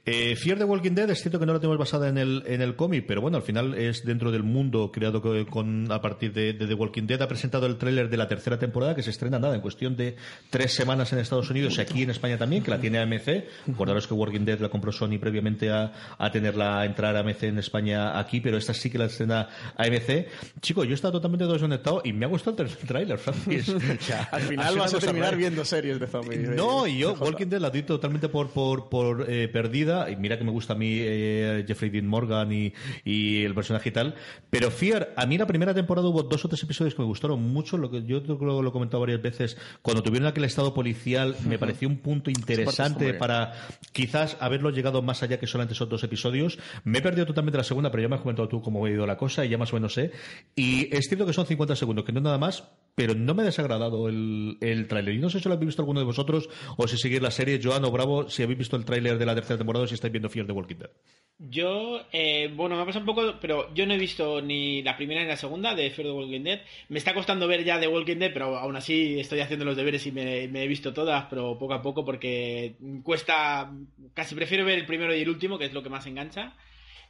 Eh, 0.05 0.35
Fear 0.35 0.57
the 0.57 0.63
Walking 0.63 0.91
Dead 0.91 1.09
es 1.09 1.21
cierto 1.21 1.39
que 1.39 1.45
no 1.45 1.53
la 1.53 1.59
tenemos 1.59 1.77
basada 1.77 2.09
en 2.09 2.17
el, 2.17 2.43
en 2.47 2.61
el 2.61 2.75
cómic, 2.75 3.05
pero 3.07 3.21
bueno, 3.21 3.37
al 3.37 3.43
final 3.43 3.73
es 3.75 4.05
dentro 4.05 4.31
del 4.31 4.43
mundo 4.43 4.91
creado 4.91 5.21
con, 5.21 5.91
a 5.91 6.01
partir 6.01 6.33
de, 6.33 6.53
de 6.53 6.67
The 6.67 6.73
Walking 6.73 7.07
Dead. 7.07 7.21
Ha 7.21 7.27
presentado 7.27 7.65
el 7.65 7.77
tráiler 7.77 8.09
de 8.09 8.17
la 8.17 8.27
tercera 8.27 8.59
temporada 8.59 8.95
que 8.95 9.03
se 9.03 9.09
estrena 9.09 9.39
nada 9.39 9.55
en 9.55 9.61
cuestión 9.61 9.95
de 9.95 10.15
tres 10.49 10.73
semanas 10.73 11.11
en 11.13 11.19
Estados 11.19 11.49
Unidos 11.49 11.77
y 11.77 11.81
aquí 11.81 12.03
en 12.03 12.11
España 12.11 12.37
también, 12.37 12.63
que 12.63 12.71
la 12.71 12.79
tiene 12.79 12.99
AMC. 12.99 13.71
Acordaros 13.73 14.07
que 14.07 14.13
Walking 14.13 14.45
Dead 14.45 14.59
la 14.59 14.69
compró 14.69 14.91
Sony 14.91 15.17
previamente 15.19 15.71
a, 15.71 15.91
a 16.17 16.31
tenerla 16.31 16.79
a 16.79 16.85
entrar 16.85 17.15
a 17.15 17.21
AMC 17.21 17.43
en 17.43 17.59
España 17.59 18.19
aquí, 18.19 18.39
pero 18.39 18.57
esta 18.57 18.73
sí 18.73 18.89
que 18.89 18.97
la 18.97 19.05
estrena 19.05 19.49
AMC. 19.77 20.27
Chico, 20.61 20.83
yo 20.83 20.91
he 20.91 20.93
estado 20.93 21.13
totalmente 21.13 21.45
desconectado 21.45 22.01
y 22.03 22.13
me 22.13 22.25
ha 22.25 22.29
gustado 22.29 22.63
el 22.63 22.69
trailer, 22.69 23.17
Francis. 23.17 23.69
Al 24.31 24.41
final 24.41 24.77
vas 24.77 24.93
a 24.93 24.99
terminar 24.99 25.35
viendo 25.35 25.65
series 25.65 25.99
de 25.99 26.07
zombies. 26.07 26.49
No, 26.49 26.85
y 26.85 26.99
yo 26.99 27.13
Walking 27.13 27.47
Dead 27.47 27.59
la 27.59 27.69
doy 27.69 27.83
totalmente 27.83 28.29
por, 28.29 28.51
por, 28.51 28.89
por 28.89 29.25
eh, 29.29 29.47
perdida. 29.47 30.09
Y 30.09 30.15
mira 30.15 30.37
que 30.37 30.43
me 30.43 30.51
gusta 30.51 30.73
a 30.73 30.75
mí 30.75 30.97
eh, 30.99 31.63
Jeffrey 31.67 31.89
Dean 31.89 32.07
Morgan 32.07 32.51
y, 32.51 32.73
y, 33.03 33.43
el 33.43 33.53
personaje 33.55 33.89
y 33.89 33.91
tal. 33.91 34.15
Pero 34.49 34.69
Fear, 34.69 35.13
a 35.15 35.25
mí 35.25 35.37
la 35.37 35.47
primera 35.47 35.73
temporada 35.73 36.07
hubo 36.07 36.23
dos 36.23 36.45
o 36.45 36.47
tres 36.47 36.61
episodios 36.63 36.93
que 36.95 37.01
me 37.01 37.07
gustaron 37.07 37.41
mucho. 37.41 37.77
Lo 37.77 37.89
que 37.89 38.03
yo 38.03 38.21
creo 38.23 38.61
lo 38.61 38.69
he 38.69 38.71
comentado 38.71 39.01
varias 39.01 39.21
veces. 39.21 39.57
Cuando 39.81 40.02
tuvieron 40.03 40.27
aquel 40.27 40.43
estado 40.43 40.73
policial, 40.73 41.35
me 41.47 41.57
pareció 41.57 41.87
un 41.87 41.97
punto 41.97 42.29
interesante 42.29 43.13
para 43.13 43.53
quizás 43.91 44.37
haberlo 44.39 44.69
llegado 44.69 45.01
más 45.01 45.23
allá 45.23 45.39
que 45.39 45.47
solamente 45.47 45.73
esos 45.73 45.89
dos 45.89 46.03
episodios. 46.03 46.59
Me 46.83 46.99
he 46.99 47.01
perdido 47.01 47.25
totalmente 47.25 47.57
la 47.57 47.63
segunda, 47.63 47.89
pero 47.89 48.03
ya 48.03 48.09
me 48.09 48.15
has 48.15 48.21
comentado 48.21 48.47
tú 48.47 48.61
cómo 48.61 48.85
ha 48.85 48.89
ido 48.89 49.05
la 49.07 49.17
cosa 49.17 49.45
y 49.45 49.49
ya 49.49 49.57
más 49.57 49.71
o 49.73 49.75
menos 49.75 49.93
sé. 49.93 50.11
Y 50.55 50.95
es 50.95 51.07
cierto 51.07 51.25
que 51.25 51.33
son 51.33 51.45
50 51.45 51.75
segundos, 51.75 52.05
que 52.05 52.11
no 52.11 52.19
es 52.19 52.23
nada 52.23 52.37
más, 52.37 52.63
pero 52.95 53.15
no 53.15 53.33
me 53.33 53.41
ha 53.41 53.45
desagradado 53.45 54.07
el, 54.07 54.57
el 54.61 54.87
tráiler. 54.87 55.15
Y 55.15 55.19
no 55.19 55.29
sé 55.29 55.39
si 55.39 55.47
lo 55.47 55.55
habéis 55.55 55.67
visto 55.67 55.81
alguno 55.81 55.99
de 55.99 56.05
vosotros 56.05 56.49
o 56.77 56.87
si 56.87 56.97
seguís 56.97 57.21
la 57.21 57.31
serie, 57.31 57.59
Joan 57.61 57.85
o 57.85 57.91
Bravo, 57.91 58.29
si 58.29 58.43
habéis 58.43 58.59
visto 58.59 58.75
el 58.75 58.85
tráiler 58.85 59.17
de 59.17 59.25
la 59.25 59.35
tercera 59.35 59.57
temporada 59.57 59.85
o 59.85 59.87
si 59.87 59.95
estáis 59.95 60.11
viendo 60.11 60.29
Fear 60.29 60.45
the 60.45 60.53
Walking 60.53 60.75
Dead. 60.75 60.91
Yo, 61.39 62.01
eh, 62.11 62.51
bueno, 62.53 62.75
me 62.75 62.83
ha 62.83 62.85
pasado 62.85 63.01
un 63.01 63.07
poco, 63.07 63.39
pero 63.41 63.73
yo 63.73 63.85
no 63.87 63.95
he 63.95 63.97
visto 63.97 64.41
ni 64.41 64.83
la 64.83 64.95
primera 64.95 65.21
ni 65.21 65.27
la 65.27 65.37
segunda 65.37 65.73
de 65.73 65.89
Fear 65.89 66.07
the 66.07 66.13
Walking 66.13 66.43
Dead. 66.43 66.61
Me 66.89 66.99
está 66.99 67.13
costando 67.13 67.47
ver 67.47 67.63
ya 67.63 67.79
The 67.79 67.87
Walking 67.87 68.17
Dead, 68.17 68.31
pero 68.31 68.57
aún 68.57 68.75
así 68.75 69.19
estoy 69.19 69.39
haciendo 69.39 69.65
los 69.65 69.75
deberes 69.75 70.05
y 70.05 70.11
me, 70.11 70.43
he 70.43 70.67
visto 70.67 70.93
todas, 70.93 71.25
pero 71.29 71.57
poco 71.57 71.73
a 71.73 71.81
poco 71.81 72.05
porque 72.05 72.75
cuesta, 73.03 73.71
casi 74.13 74.35
prefiero 74.35 74.65
ver 74.65 74.77
el 74.77 74.85
primero 74.85 75.15
y 75.15 75.21
el 75.21 75.29
último, 75.29 75.57
que 75.57 75.65
es 75.65 75.73
lo 75.73 75.81
que 75.81 75.89
más 75.89 76.05
engancha. 76.05 76.55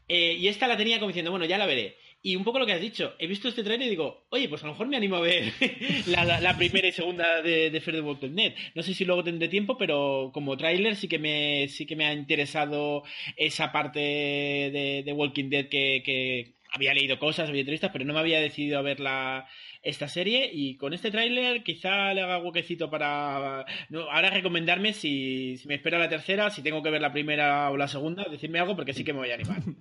Eh, 0.08 0.34
y 0.34 0.48
esta 0.48 0.68
la 0.68 0.78
tenía 0.78 1.00
como 1.00 1.10
diciendo, 1.10 1.32
bueno, 1.32 1.46
ya 1.46 1.58
la 1.58 1.66
veré. 1.66 1.98
Y 2.26 2.38
un 2.38 2.46
poco 2.46 2.58
lo 2.58 2.66
que 2.66 2.72
has 2.72 2.80
dicho, 2.80 3.16
he 3.20 3.28
visto 3.28 3.50
este 3.50 3.64
trailer 3.64 3.86
y 3.86 3.90
digo, 3.90 4.28
oye, 4.30 4.48
pues 4.48 4.64
a 4.64 4.68
lo 4.68 4.72
mejor 4.72 4.88
me 4.88 4.96
animo 4.96 5.18
a 5.18 5.20
ver 5.20 5.52
la, 6.08 6.56
primera 6.58 6.88
y 6.88 6.94
segunda 6.94 7.42
de, 7.42 7.70
de 7.70 7.82
Fear 7.82 7.98
the 7.98 8.02
Walking 8.02 8.34
Dead. 8.34 8.54
No 8.76 8.82
sé 8.82 8.94
si 8.94 9.04
luego 9.04 9.26
tendré 9.26 9.50
tiempo, 9.50 9.78
pero 9.78 10.32
como 10.34 10.56
tráiler 10.56 10.96
sí 10.96 11.10
que 11.10 11.20
me 11.20 11.68
sí 11.68 11.86
que 11.86 11.98
me 11.98 12.06
ha 12.06 12.14
interesado 12.14 13.04
esa 13.36 13.74
parte 13.74 14.00
de, 14.00 15.04
de 15.06 15.14
Walking 15.14 15.50
Dead 15.50 15.68
que, 15.68 16.02
que, 16.06 16.54
había 16.72 16.94
leído 16.94 17.20
cosas, 17.20 17.50
había 17.50 17.62
entrevistas, 17.62 17.92
pero 17.92 18.06
no 18.06 18.14
me 18.14 18.20
había 18.20 18.40
decidido 18.40 18.80
a 18.80 18.82
verla 18.82 19.48
esta 19.84 20.08
serie 20.08 20.50
y 20.52 20.78
con 20.78 20.94
este 20.94 21.12
tráiler 21.12 21.62
quizá 21.62 22.14
le 22.14 22.22
haga 22.22 22.38
huequecito 22.40 22.90
para 22.90 23.66
ahora 24.12 24.30
recomendarme 24.30 24.94
si, 24.94 25.62
me 25.66 25.76
espera 25.76 26.00
la 26.00 26.08
tercera, 26.08 26.50
si 26.50 26.62
tengo 26.62 26.82
que 26.82 26.90
ver 26.90 27.02
la 27.02 27.12
primera 27.12 27.70
o 27.70 27.76
la 27.76 27.90
segunda, 27.90 28.26
decirme 28.32 28.60
algo 28.60 28.78
porque 28.78 28.94
sí 28.94 29.04
que 29.04 29.12
me 29.12 29.20
voy 29.20 29.32
a 29.32 29.36
animar. 29.36 29.62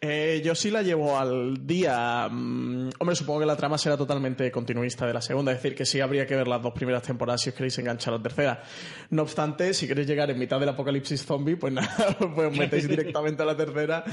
Eh, 0.00 0.42
yo 0.44 0.54
sí 0.54 0.70
la 0.70 0.82
llevo 0.82 1.18
al 1.18 1.66
día. 1.66 2.28
Mm, 2.30 2.90
hombre, 2.98 3.16
supongo 3.16 3.40
que 3.40 3.46
la 3.46 3.56
trama 3.56 3.78
será 3.78 3.96
totalmente 3.96 4.50
continuista 4.50 5.06
de 5.06 5.14
la 5.14 5.20
segunda, 5.20 5.52
es 5.52 5.62
decir, 5.62 5.74
que 5.74 5.86
sí 5.86 6.00
habría 6.00 6.26
que 6.26 6.36
ver 6.36 6.46
las 6.46 6.62
dos 6.62 6.72
primeras 6.74 7.02
temporadas 7.02 7.40
si 7.40 7.48
os 7.48 7.54
queréis 7.54 7.78
enganchar 7.78 8.14
a 8.14 8.18
la 8.18 8.22
tercera. 8.22 8.62
No 9.10 9.22
obstante, 9.22 9.72
si 9.74 9.88
queréis 9.88 10.06
llegar 10.06 10.30
en 10.30 10.38
mitad 10.38 10.60
del 10.60 10.68
apocalipsis 10.68 11.24
zombie, 11.24 11.56
pues 11.56 11.72
nada, 11.72 12.16
pues 12.34 12.56
metéis 12.56 12.88
directamente 12.88 13.42
a 13.42 13.46
la 13.46 13.56
tercera 13.56 14.04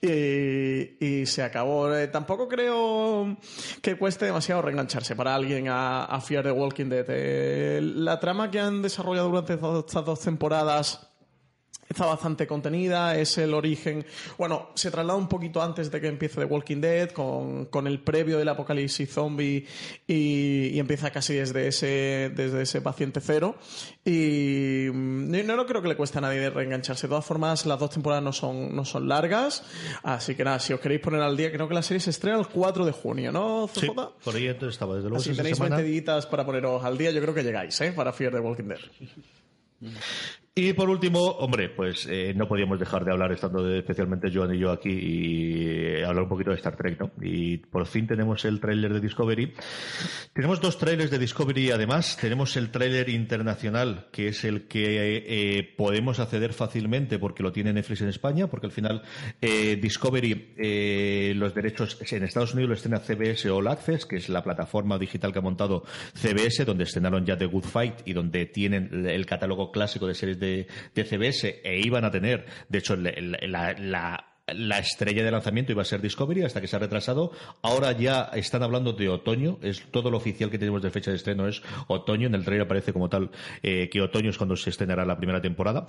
y, 0.00 1.26
se 1.26 1.42
acabó. 1.42 1.94
Eh, 1.94 2.08
tampoco 2.08 2.48
creo 2.48 3.36
que 3.80 3.96
cueste 3.96 4.26
demasiado 4.26 4.62
reenganchar 4.62 4.91
para 5.16 5.34
alguien 5.34 5.68
a, 5.68 6.04
a 6.04 6.20
Fear 6.20 6.44
the 6.44 6.52
Walking 6.52 6.88
Dead. 6.88 7.06
Eh, 7.08 7.80
la 7.82 8.20
trama 8.20 8.50
que 8.50 8.60
han 8.60 8.82
desarrollado 8.82 9.28
durante 9.28 9.54
estas 9.54 10.04
dos 10.04 10.20
temporadas 10.20 11.11
está 11.92 12.06
bastante 12.06 12.46
contenida, 12.46 13.16
es 13.16 13.38
el 13.38 13.54
origen, 13.54 14.04
bueno, 14.38 14.70
se 14.74 14.90
traslada 14.90 15.18
un 15.18 15.28
poquito 15.28 15.62
antes 15.62 15.90
de 15.90 16.00
que 16.00 16.08
empiece 16.08 16.40
The 16.40 16.46
Walking 16.46 16.80
Dead, 16.80 17.10
con, 17.10 17.66
con 17.66 17.86
el 17.86 18.00
previo 18.00 18.38
del 18.38 18.48
apocalipsis 18.48 19.10
zombie 19.10 19.66
y, 20.06 20.70
y, 20.72 20.78
empieza 20.78 21.10
casi 21.10 21.34
desde 21.34 21.68
ese, 21.68 22.32
desde 22.34 22.62
ese 22.62 22.80
paciente 22.80 23.20
cero. 23.20 23.56
Y 24.04 24.88
no, 24.92 25.56
no 25.56 25.66
creo 25.66 25.82
que 25.82 25.88
le 25.88 25.96
cueste 25.96 26.18
a 26.18 26.20
nadie 26.20 26.50
reengancharse. 26.50 27.06
De 27.06 27.10
todas 27.10 27.24
formas, 27.24 27.66
las 27.66 27.78
dos 27.78 27.90
temporadas 27.90 28.24
no 28.24 28.32
son, 28.32 28.74
no 28.74 28.84
son 28.84 29.08
largas, 29.08 29.64
así 30.02 30.34
que 30.34 30.44
nada, 30.44 30.58
si 30.58 30.72
os 30.72 30.80
queréis 30.80 31.00
poner 31.00 31.20
al 31.20 31.36
día, 31.36 31.52
creo 31.52 31.68
que 31.68 31.74
la 31.74 31.82
serie 31.82 32.00
se 32.00 32.10
estrena 32.10 32.38
el 32.38 32.48
4 32.48 32.84
de 32.84 32.92
junio, 32.92 33.32
¿no, 33.32 33.68
Sí, 33.72 33.88
por 33.88 34.34
ahí 34.34 34.46
entonces 34.46 34.74
estaba, 34.74 34.96
desde 34.96 35.08
luego. 35.08 35.22
Así 35.22 35.34
tenéis 35.34 35.58
20 35.58 35.82
días 35.82 36.26
para 36.26 36.44
poneros 36.44 36.84
al 36.84 36.98
día, 36.98 37.10
yo 37.10 37.20
creo 37.20 37.34
que 37.34 37.42
llegáis, 37.42 37.80
¿eh? 37.80 37.92
Para 37.92 38.12
Fear 38.12 38.32
the 38.32 38.40
Walking 38.40 38.64
Dead. 38.64 38.80
Y 40.54 40.74
por 40.74 40.90
último, 40.90 41.18
hombre, 41.18 41.70
pues 41.70 42.06
eh, 42.10 42.34
no 42.36 42.46
podíamos 42.46 42.78
dejar 42.78 43.06
de 43.06 43.10
hablar, 43.10 43.32
estando 43.32 43.62
de, 43.62 43.78
especialmente 43.78 44.30
Joan 44.30 44.54
y 44.54 44.58
yo 44.58 44.70
aquí, 44.70 44.90
y 44.90 45.66
eh, 45.66 46.04
hablar 46.04 46.24
un 46.24 46.28
poquito 46.28 46.50
de 46.50 46.56
Star 46.56 46.76
Trek, 46.76 47.00
¿no? 47.00 47.10
Y 47.22 47.56
por 47.56 47.86
fin 47.86 48.06
tenemos 48.06 48.44
el 48.44 48.60
tráiler 48.60 48.92
de 48.92 49.00
Discovery. 49.00 49.54
Tenemos 50.34 50.60
dos 50.60 50.76
trailers 50.76 51.10
de 51.10 51.18
Discovery, 51.18 51.70
además. 51.70 52.18
Tenemos 52.18 52.56
el 52.58 52.70
tráiler 52.70 53.08
internacional, 53.08 54.08
que 54.12 54.28
es 54.28 54.44
el 54.44 54.66
que 54.66 55.24
eh, 55.26 55.74
podemos 55.76 56.20
acceder 56.20 56.52
fácilmente 56.52 57.18
porque 57.18 57.42
lo 57.42 57.52
tiene 57.52 57.72
Netflix 57.72 58.02
en 58.02 58.08
España, 58.08 58.46
porque 58.46 58.66
al 58.66 58.72
final 58.72 59.02
eh, 59.40 59.76
Discovery, 59.76 60.54
eh, 60.58 61.32
los 61.34 61.54
derechos 61.54 61.98
en 62.12 62.24
Estados 62.24 62.52
Unidos 62.52 62.68
lo 62.68 62.74
estrena 62.74 62.98
CBS 62.98 63.48
All 63.50 63.68
Access, 63.68 64.04
que 64.04 64.16
es 64.16 64.28
la 64.28 64.42
plataforma 64.42 64.98
digital 64.98 65.32
que 65.32 65.38
ha 65.38 65.42
montado 65.42 65.84
CBS, 66.14 66.66
donde 66.66 66.84
estrenaron 66.84 67.24
ya 67.24 67.38
The 67.38 67.46
Good 67.46 67.64
Fight 67.64 68.00
y 68.04 68.12
donde 68.12 68.44
tienen 68.44 69.06
el 69.06 69.24
catálogo 69.24 69.70
clásico 69.70 70.06
de 70.06 70.14
series 70.14 70.38
de, 70.46 71.04
CBS 71.04 71.60
e 71.64 71.80
iban 71.80 72.04
a 72.04 72.10
tener, 72.10 72.44
de 72.68 72.78
hecho, 72.78 72.96
la, 72.96 73.74
la 73.78 74.31
la 74.48 74.78
estrella 74.78 75.22
de 75.22 75.30
lanzamiento 75.30 75.70
iba 75.70 75.82
a 75.82 75.84
ser 75.84 76.00
Discovery 76.00 76.42
hasta 76.42 76.60
que 76.60 76.66
se 76.66 76.74
ha 76.74 76.80
retrasado. 76.80 77.30
Ahora 77.62 77.92
ya 77.92 78.30
están 78.34 78.62
hablando 78.62 78.92
de 78.92 79.08
otoño. 79.08 79.58
Es 79.62 79.82
todo 79.90 80.10
lo 80.10 80.16
oficial 80.16 80.50
que 80.50 80.58
tenemos 80.58 80.82
de 80.82 80.90
fecha 80.90 81.10
de 81.10 81.16
estreno 81.16 81.46
es 81.46 81.62
otoño. 81.86 82.26
En 82.26 82.34
el 82.34 82.44
trailer 82.44 82.66
aparece 82.66 82.92
como 82.92 83.08
tal 83.08 83.30
eh, 83.62 83.88
que 83.90 84.00
otoño 84.00 84.30
es 84.30 84.38
cuando 84.38 84.56
se 84.56 84.70
estrenará 84.70 85.04
la 85.04 85.16
primera 85.16 85.40
temporada. 85.40 85.86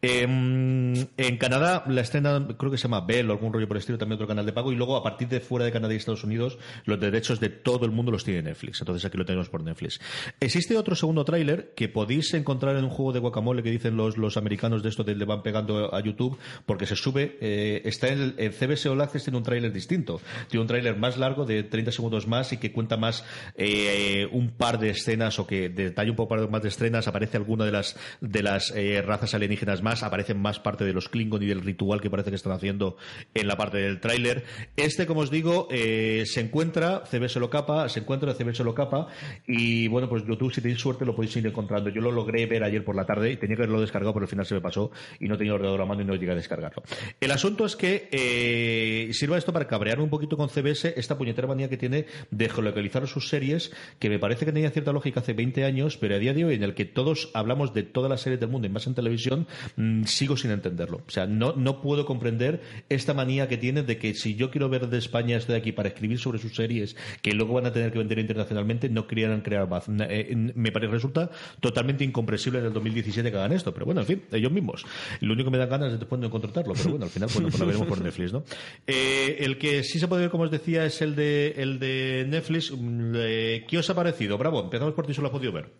Eh, 0.00 0.22
en 0.22 1.36
Canadá 1.38 1.84
la 1.86 2.00
estrena 2.00 2.48
creo 2.58 2.72
que 2.72 2.76
se 2.76 2.84
llama 2.84 3.02
Bell 3.02 3.30
o 3.30 3.32
algún 3.32 3.52
rollo 3.52 3.68
por 3.68 3.76
el 3.76 3.80
estilo, 3.80 3.98
también 3.98 4.16
otro 4.16 4.26
canal 4.26 4.46
de 4.46 4.52
pago. 4.52 4.72
Y 4.72 4.76
luego 4.76 4.96
a 4.96 5.02
partir 5.02 5.28
de 5.28 5.40
fuera 5.40 5.64
de 5.64 5.70
Canadá 5.72 5.94
y 5.94 5.98
Estados 5.98 6.24
Unidos 6.24 6.58
los 6.84 6.98
derechos 6.98 7.38
de 7.38 7.50
todo 7.50 7.86
el 7.86 7.92
mundo 7.92 8.10
los 8.10 8.24
tiene 8.24 8.42
Netflix. 8.42 8.80
Entonces 8.80 9.04
aquí 9.04 9.16
lo 9.16 9.24
tenemos 9.24 9.48
por 9.48 9.62
Netflix. 9.62 10.00
Existe 10.40 10.76
otro 10.76 10.96
segundo 10.96 11.24
tráiler 11.24 11.72
que 11.76 11.88
podéis 11.88 12.34
encontrar 12.34 12.76
en 12.76 12.84
un 12.84 12.90
juego 12.90 13.12
de 13.12 13.20
guacamole 13.20 13.62
que 13.62 13.70
dicen 13.70 13.96
los, 13.96 14.16
los 14.18 14.36
americanos 14.36 14.82
de 14.82 14.88
esto 14.88 15.04
de 15.04 15.14
le 15.14 15.24
van 15.24 15.42
pegando 15.42 15.94
a 15.94 16.00
YouTube 16.00 16.36
porque 16.66 16.86
se 16.86 16.96
sube 16.96 17.38
eh, 17.40 17.92
el, 18.08 18.34
el 18.38 18.52
CBS 18.52 18.88
All 18.88 19.02
tiene 19.08 19.36
un 19.36 19.44
tráiler 19.44 19.72
distinto. 19.72 20.20
Tiene 20.48 20.62
un 20.62 20.68
tráiler 20.68 20.96
más 20.96 21.16
largo 21.18 21.44
de 21.44 21.62
30 21.62 21.92
segundos 21.92 22.26
más 22.26 22.52
y 22.52 22.56
que 22.56 22.72
cuenta 22.72 22.96
más 22.96 23.24
eh, 23.56 24.28
un 24.32 24.50
par 24.50 24.78
de 24.78 24.90
escenas 24.90 25.38
o 25.38 25.46
que 25.46 25.68
detalla 25.68 26.10
un 26.10 26.16
poco 26.16 26.36
más 26.48 26.62
de 26.62 26.68
escenas. 26.68 27.08
Aparece 27.08 27.36
alguna 27.36 27.64
de 27.64 27.72
las, 27.72 27.96
de 28.20 28.42
las 28.42 28.72
eh, 28.74 29.02
razas 29.02 29.34
alienígenas 29.34 29.82
más. 29.82 30.02
Aparecen 30.02 30.40
más 30.40 30.60
parte 30.60 30.84
de 30.84 30.92
los 30.92 31.08
Klingon 31.08 31.42
y 31.42 31.46
del 31.46 31.62
ritual 31.62 32.00
que 32.00 32.10
parece 32.10 32.30
que 32.30 32.36
están 32.36 32.52
haciendo 32.52 32.96
en 33.34 33.46
la 33.46 33.56
parte 33.56 33.78
del 33.78 34.00
tráiler. 34.00 34.44
Este, 34.76 35.06
como 35.06 35.20
os 35.20 35.30
digo, 35.30 35.68
eh, 35.70 36.24
se 36.26 36.40
encuentra, 36.40 37.04
CBS 37.04 37.38
lo 37.40 37.50
capa, 37.50 37.88
se 37.88 38.00
encuentra 38.00 38.34
CBS 38.34 38.62
lo 38.64 38.74
capa 38.74 39.08
y 39.46 39.88
bueno, 39.88 40.08
pues 40.08 40.24
YouTube, 40.26 40.52
si 40.52 40.60
tenéis 40.60 40.80
suerte, 40.80 41.04
lo 41.04 41.14
podéis 41.14 41.36
ir 41.36 41.46
encontrando. 41.46 41.90
Yo 41.90 42.00
lo 42.00 42.10
logré 42.10 42.46
ver 42.46 42.64
ayer 42.64 42.84
por 42.84 42.96
la 42.96 43.04
tarde 43.04 43.32
y 43.32 43.36
tenía 43.36 43.56
que 43.56 43.62
haberlo 43.62 43.80
descargado, 43.80 44.12
pero 44.14 44.24
al 44.24 44.28
final 44.28 44.46
se 44.46 44.54
me 44.54 44.60
pasó 44.60 44.90
y 45.20 45.28
no 45.28 45.36
tenía 45.36 45.54
ordenador 45.54 45.82
a 45.82 45.86
mano 45.86 46.02
y 46.02 46.04
no 46.04 46.14
llegué 46.14 46.32
a 46.32 46.36
descargarlo. 46.36 46.82
El 47.20 47.30
asunto 47.30 47.66
es 47.66 47.76
que 47.76 47.81
eh, 47.82 49.10
sirva 49.12 49.38
esto 49.38 49.52
para 49.52 49.66
cabrear 49.66 50.00
un 50.00 50.10
poquito 50.10 50.36
con 50.36 50.48
CBS 50.48 50.94
esta 50.96 51.16
puñetera 51.16 51.48
manía 51.48 51.68
que 51.68 51.76
tiene 51.76 52.06
de 52.30 52.48
geolocalizar 52.48 53.06
sus 53.06 53.28
series, 53.28 53.72
que 53.98 54.08
me 54.08 54.18
parece 54.18 54.44
que 54.44 54.52
tenía 54.52 54.70
cierta 54.70 54.92
lógica 54.92 55.20
hace 55.20 55.32
20 55.32 55.64
años, 55.64 55.96
pero 55.96 56.14
a 56.14 56.18
día 56.18 56.34
de 56.34 56.44
hoy, 56.44 56.54
en 56.54 56.62
el 56.62 56.74
que 56.74 56.84
todos 56.84 57.30
hablamos 57.34 57.74
de 57.74 57.82
todas 57.82 58.10
las 58.10 58.20
series 58.20 58.40
del 58.40 58.50
mundo 58.50 58.66
y 58.66 58.70
más 58.70 58.86
en 58.86 58.94
televisión, 58.94 59.46
mmm, 59.76 60.04
sigo 60.04 60.36
sin 60.36 60.50
entenderlo. 60.50 61.02
O 61.06 61.10
sea, 61.10 61.26
no, 61.26 61.54
no 61.54 61.80
puedo 61.80 62.06
comprender 62.06 62.60
esta 62.88 63.14
manía 63.14 63.48
que 63.48 63.56
tiene 63.56 63.82
de 63.82 63.98
que 63.98 64.14
si 64.14 64.34
yo 64.34 64.50
quiero 64.50 64.68
ver 64.68 64.88
de 64.88 64.98
España, 64.98 65.36
estoy 65.36 65.56
aquí 65.56 65.72
para 65.72 65.88
escribir 65.88 66.18
sobre 66.18 66.38
sus 66.38 66.54
series, 66.54 66.96
que 67.22 67.32
luego 67.32 67.54
van 67.54 67.66
a 67.66 67.72
tener 67.72 67.92
que 67.92 67.98
vender 67.98 68.18
internacionalmente, 68.18 68.88
no 68.88 69.06
quieran 69.06 69.40
crear 69.42 69.68
más. 69.68 69.86
Eh, 70.08 70.34
me 70.36 70.72
parece, 70.72 70.92
resulta 70.92 71.30
totalmente 71.60 72.04
incomprensible 72.04 72.58
en 72.58 72.66
el 72.66 72.72
2017 72.72 73.30
que 73.30 73.36
hagan 73.36 73.52
esto, 73.52 73.72
pero 73.72 73.86
bueno, 73.86 74.00
en 74.00 74.06
fin, 74.06 74.22
ellos 74.32 74.52
mismos. 74.52 74.84
Lo 75.20 75.32
único 75.32 75.50
que 75.50 75.52
me 75.52 75.58
da 75.58 75.66
ganas 75.66 75.92
es 75.92 75.98
después 75.98 76.20
de 76.20 76.30
contratarlo, 76.30 76.74
pero 76.74 76.90
bueno, 76.90 77.04
al 77.06 77.10
final 77.10 77.28
bueno, 77.32 77.48
pues 77.48 77.60
lo 77.60 77.66
veremos 77.72 77.88
por 77.88 78.00
Netflix, 78.04 78.32
¿no? 78.32 78.44
Eh, 78.86 79.36
el 79.40 79.58
que 79.58 79.82
sí 79.82 79.98
se 79.98 80.08
puede 80.08 80.22
ver, 80.22 80.30
como 80.30 80.44
os 80.44 80.50
decía, 80.50 80.84
es 80.84 81.02
el 81.02 81.14
de, 81.14 81.54
el 81.56 81.78
de 81.78 82.24
Netflix. 82.28 82.72
Eh, 83.16 83.64
¿Qué 83.68 83.78
os 83.78 83.88
ha 83.90 83.94
parecido? 83.94 84.38
Bravo, 84.38 84.62
empezamos 84.62 84.94
por 84.94 85.06
ti, 85.06 85.14
solo 85.14 85.28
lo 85.28 85.28
has 85.28 85.38
podido 85.38 85.52
ver. 85.52 85.70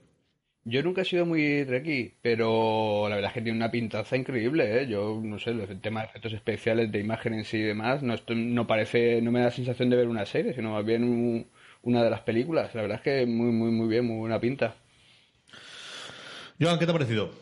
Yo 0.65 0.81
nunca 0.83 1.03
he 1.03 1.05
sido 1.05 1.27
muy 1.27 1.65
Trekkie, 1.67 2.15
pero 2.23 3.09
la 3.09 3.17
verdad 3.17 3.31
es 3.31 3.35
que 3.35 3.43
tiene 3.43 3.59
una 3.59 3.71
pintaza 3.73 4.17
increíble, 4.17 4.83
¿eh? 4.83 4.87
Yo, 4.87 5.21
no 5.21 5.41
sé, 5.41 5.51
el 5.51 5.81
tema 5.81 6.01
de 6.03 6.07
efectos 6.07 6.33
especiales, 6.35 6.93
de 6.93 7.01
imagen 7.01 7.35
en 7.35 7.45
sí 7.45 7.57
y 7.57 7.63
demás, 7.63 8.03
no, 8.03 8.15
esto 8.15 8.33
no 8.37 8.65
parece, 8.69 9.21
no 9.21 9.33
me 9.33 9.41
da 9.41 9.47
la 9.47 9.51
sensación 9.51 9.91
de 9.91 9.97
ver 9.97 10.07
una 10.07 10.25
serie, 10.25 10.55
sino 10.55 10.71
más 10.71 10.85
bien 10.85 11.03
un, 11.03 11.47
una 11.83 12.05
de 12.05 12.11
las 12.11 12.21
películas. 12.21 12.73
La 12.77 12.83
verdad 12.83 12.99
es 12.99 13.03
que 13.03 13.27
muy, 13.27 13.51
muy, 13.51 13.73
muy 13.73 13.89
bien, 13.89 14.07
muy 14.07 14.19
buena 14.19 14.41
pinta. 14.41 14.77
Joan, 16.61 16.79
¿qué 16.79 16.85
te 16.85 16.93
ha 16.93 16.95
parecido? 16.95 17.42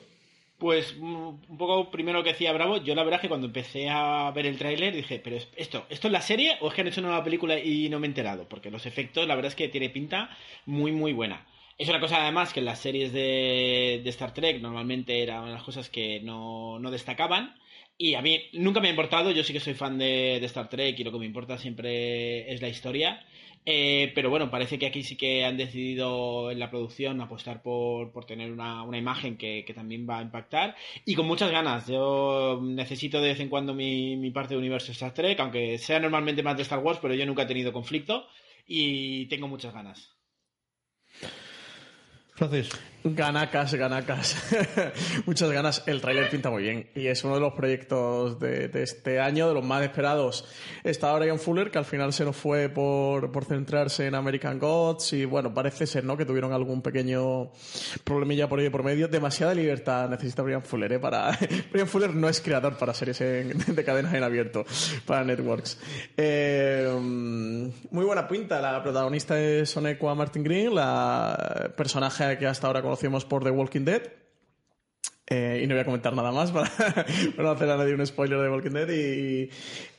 Pues 0.61 0.95
un 0.99 1.41
poco 1.57 1.91
primero 1.91 2.23
que 2.23 2.33
decía 2.33 2.53
Bravo, 2.53 2.77
yo 2.85 2.95
la 2.95 3.03
verdad 3.03 3.19
es 3.19 3.23
que 3.23 3.29
cuando 3.29 3.47
empecé 3.47 3.89
a 3.89 4.31
ver 4.33 4.45
el 4.45 4.59
tráiler 4.59 4.95
dije, 4.95 5.19
pero 5.19 5.37
esto, 5.57 5.87
¿esto 5.89 6.09
es 6.09 6.13
la 6.13 6.21
serie 6.21 6.59
o 6.61 6.69
es 6.69 6.75
que 6.75 6.83
han 6.83 6.89
hecho 6.89 7.01
una 7.01 7.09
nueva 7.09 7.25
película 7.25 7.59
y 7.59 7.89
no 7.89 7.99
me 7.99 8.07
he 8.07 8.11
enterado? 8.11 8.47
Porque 8.47 8.71
los 8.71 8.85
efectos, 8.85 9.27
la 9.27 9.37
verdad 9.37 9.49
es 9.49 9.57
que 9.57 9.69
tiene 9.69 9.89
pinta 9.89 10.37
muy, 10.67 10.93
muy 10.93 11.15
buena. 11.15 11.47
Es 11.79 11.89
una 11.89 11.99
cosa 11.99 12.21
además 12.21 12.53
que 12.53 12.61
en 12.61 12.67
las 12.67 12.79
series 12.79 13.11
de, 13.11 14.03
Star 14.05 14.35
Trek 14.35 14.61
normalmente 14.61 15.23
eran 15.23 15.51
las 15.51 15.63
cosas 15.63 15.89
que 15.89 16.21
no, 16.21 16.79
no, 16.79 16.91
destacaban. 16.91 17.55
Y 17.97 18.15
a 18.15 18.21
mí 18.21 18.43
nunca 18.53 18.81
me 18.81 18.89
ha 18.89 18.91
importado, 18.91 19.31
yo 19.31 19.43
sí 19.45 19.55
que 19.55 19.61
soy 19.61 19.73
fan 19.73 19.97
de 19.97 20.45
Star 20.45 20.69
Trek 20.69 20.99
y 20.99 21.05
lo 21.05 21.13
que 21.13 21.19
me 21.21 21.27
importa 21.27 21.57
siempre 21.57 22.53
es 22.53 22.61
la 22.61 22.69
historia. 22.69 23.25
Eh, 23.67 24.11
pero 24.15 24.31
bueno, 24.31 24.51
parece 24.51 24.79
que 24.79 24.87
aquí 24.87 25.03
sí 25.03 25.17
que 25.17 25.45
han 25.45 25.59
decidido 25.59 26.51
en 26.51 26.59
la 26.59 26.71
producción 26.71 27.21
apostar 27.21 27.63
por, 27.63 28.11
por 28.11 28.25
tener 28.25 28.51
una, 28.53 28.83
una 28.83 28.97
imagen 28.97 29.37
que, 29.37 29.65
que, 29.67 29.75
también 29.75 30.09
va 30.09 30.19
a 30.19 30.23
impactar 30.23 30.75
y 31.05 31.15
con 31.15 31.27
muchas 31.27 31.51
ganas. 31.51 31.87
Yo 31.87 32.61
necesito 32.63 33.21
de 33.21 33.29
vez 33.29 33.41
en 33.41 33.51
cuando 33.51 33.75
mi, 33.75 34.17
mi 34.17 34.31
parte 34.31 34.55
de 34.55 34.59
universo 34.59 34.93
Star 34.93 35.13
Trek, 35.13 35.39
aunque 35.41 35.77
sea 35.79 36.01
normalmente 36.01 36.43
más 36.43 36.57
de 36.57 36.63
Star 36.63 36.79
Wars, 36.79 36.99
pero 37.03 37.15
yo 37.15 37.27
nunca 37.27 37.43
he 37.43 37.47
tenido 37.47 37.73
conflicto 37.73 38.27
y 38.67 39.27
tengo 39.27 39.47
muchas 39.47 39.75
ganas. 39.75 40.17
Francis. 42.35 42.71
Ganacas, 43.03 43.73
ganacas. 43.75 44.37
Muchas 45.27 45.51
ganas. 45.51 45.83
El 45.87 46.03
tráiler 46.03 46.29
pinta 46.29 46.51
muy 46.51 46.63
bien 46.63 46.91
y 46.95 47.07
es 47.07 47.25
uno 47.25 47.35
de 47.35 47.41
los 47.41 47.55
proyectos 47.55 48.39
de, 48.39 48.69
de, 48.69 48.83
este 48.83 49.21
año, 49.21 49.49
de 49.49 49.55
los 49.55 49.65
más 49.65 49.83
esperados. 49.83 50.45
Está 50.85 51.17
Brian 51.17 51.39
Fuller, 51.39 51.71
que 51.71 51.79
al 51.79 51.87
final 51.87 52.13
se 52.13 52.27
nos 52.27 52.37
fue 52.37 52.69
por, 52.69 53.33
por, 53.33 53.47
centrarse 53.47 54.07
en 54.07 54.15
American 54.15 54.59
Gods 54.59 55.15
y 55.15 55.25
bueno, 55.25 55.55
parece 55.55 55.87
ser, 55.87 56.05
¿no? 56.05 56.17
Que 56.17 56.27
tuvieron 56.27 56.53
algún 56.53 56.83
pequeño 56.83 57.51
problemilla 58.05 58.49
por 58.51 58.59
ahí 58.59 58.69
por 58.69 58.83
medio. 58.83 59.09
Demasiada 59.09 59.55
libertad 59.55 60.09
necesita 60.11 60.43
Brian 60.43 60.63
Fuller, 60.63 60.93
¿eh? 60.93 60.99
Para... 60.99 61.39
Brian 61.73 61.89
Fuller 61.89 62.15
no 62.15 62.29
es 62.29 62.43
creador 62.43 62.77
para 62.77 62.93
series 62.93 63.19
de 63.21 63.85
cadenas 63.85 64.13
en 64.13 64.25
abierto, 64.25 64.67
para 65.07 65.25
networks. 65.25 65.79
Eh, 66.19 66.87
muy 67.91 68.05
buena 68.05 68.29
pinta. 68.29 68.61
La 68.61 68.83
protagonista 68.83 69.41
es 69.41 69.71
Sonequa 69.71 70.15
Martin 70.15 70.45
Green, 70.45 70.75
la 70.75 71.73
personaje 71.77 72.37
que 72.37 72.47
hasta 72.47 72.67
ahora 72.67 72.83
conocemos 72.91 73.25
por 73.25 73.45
The 73.45 73.53
Walking 73.53 73.85
Dead. 73.85 74.03
Eh, 75.33 75.61
y 75.63 75.67
no 75.69 75.77
voy 75.77 75.83
a 75.83 75.85
comentar 75.85 76.13
nada 76.13 76.33
más 76.33 76.51
para, 76.51 76.69
para, 77.37 77.43
no 77.45 77.51
hacer 77.53 77.71
a 77.71 77.77
nadie 77.77 77.95
un 77.95 78.05
spoiler 78.05 78.41
de 78.41 78.51
Walking 78.51 78.71
Dead. 78.71 78.89
Y, 78.91 79.49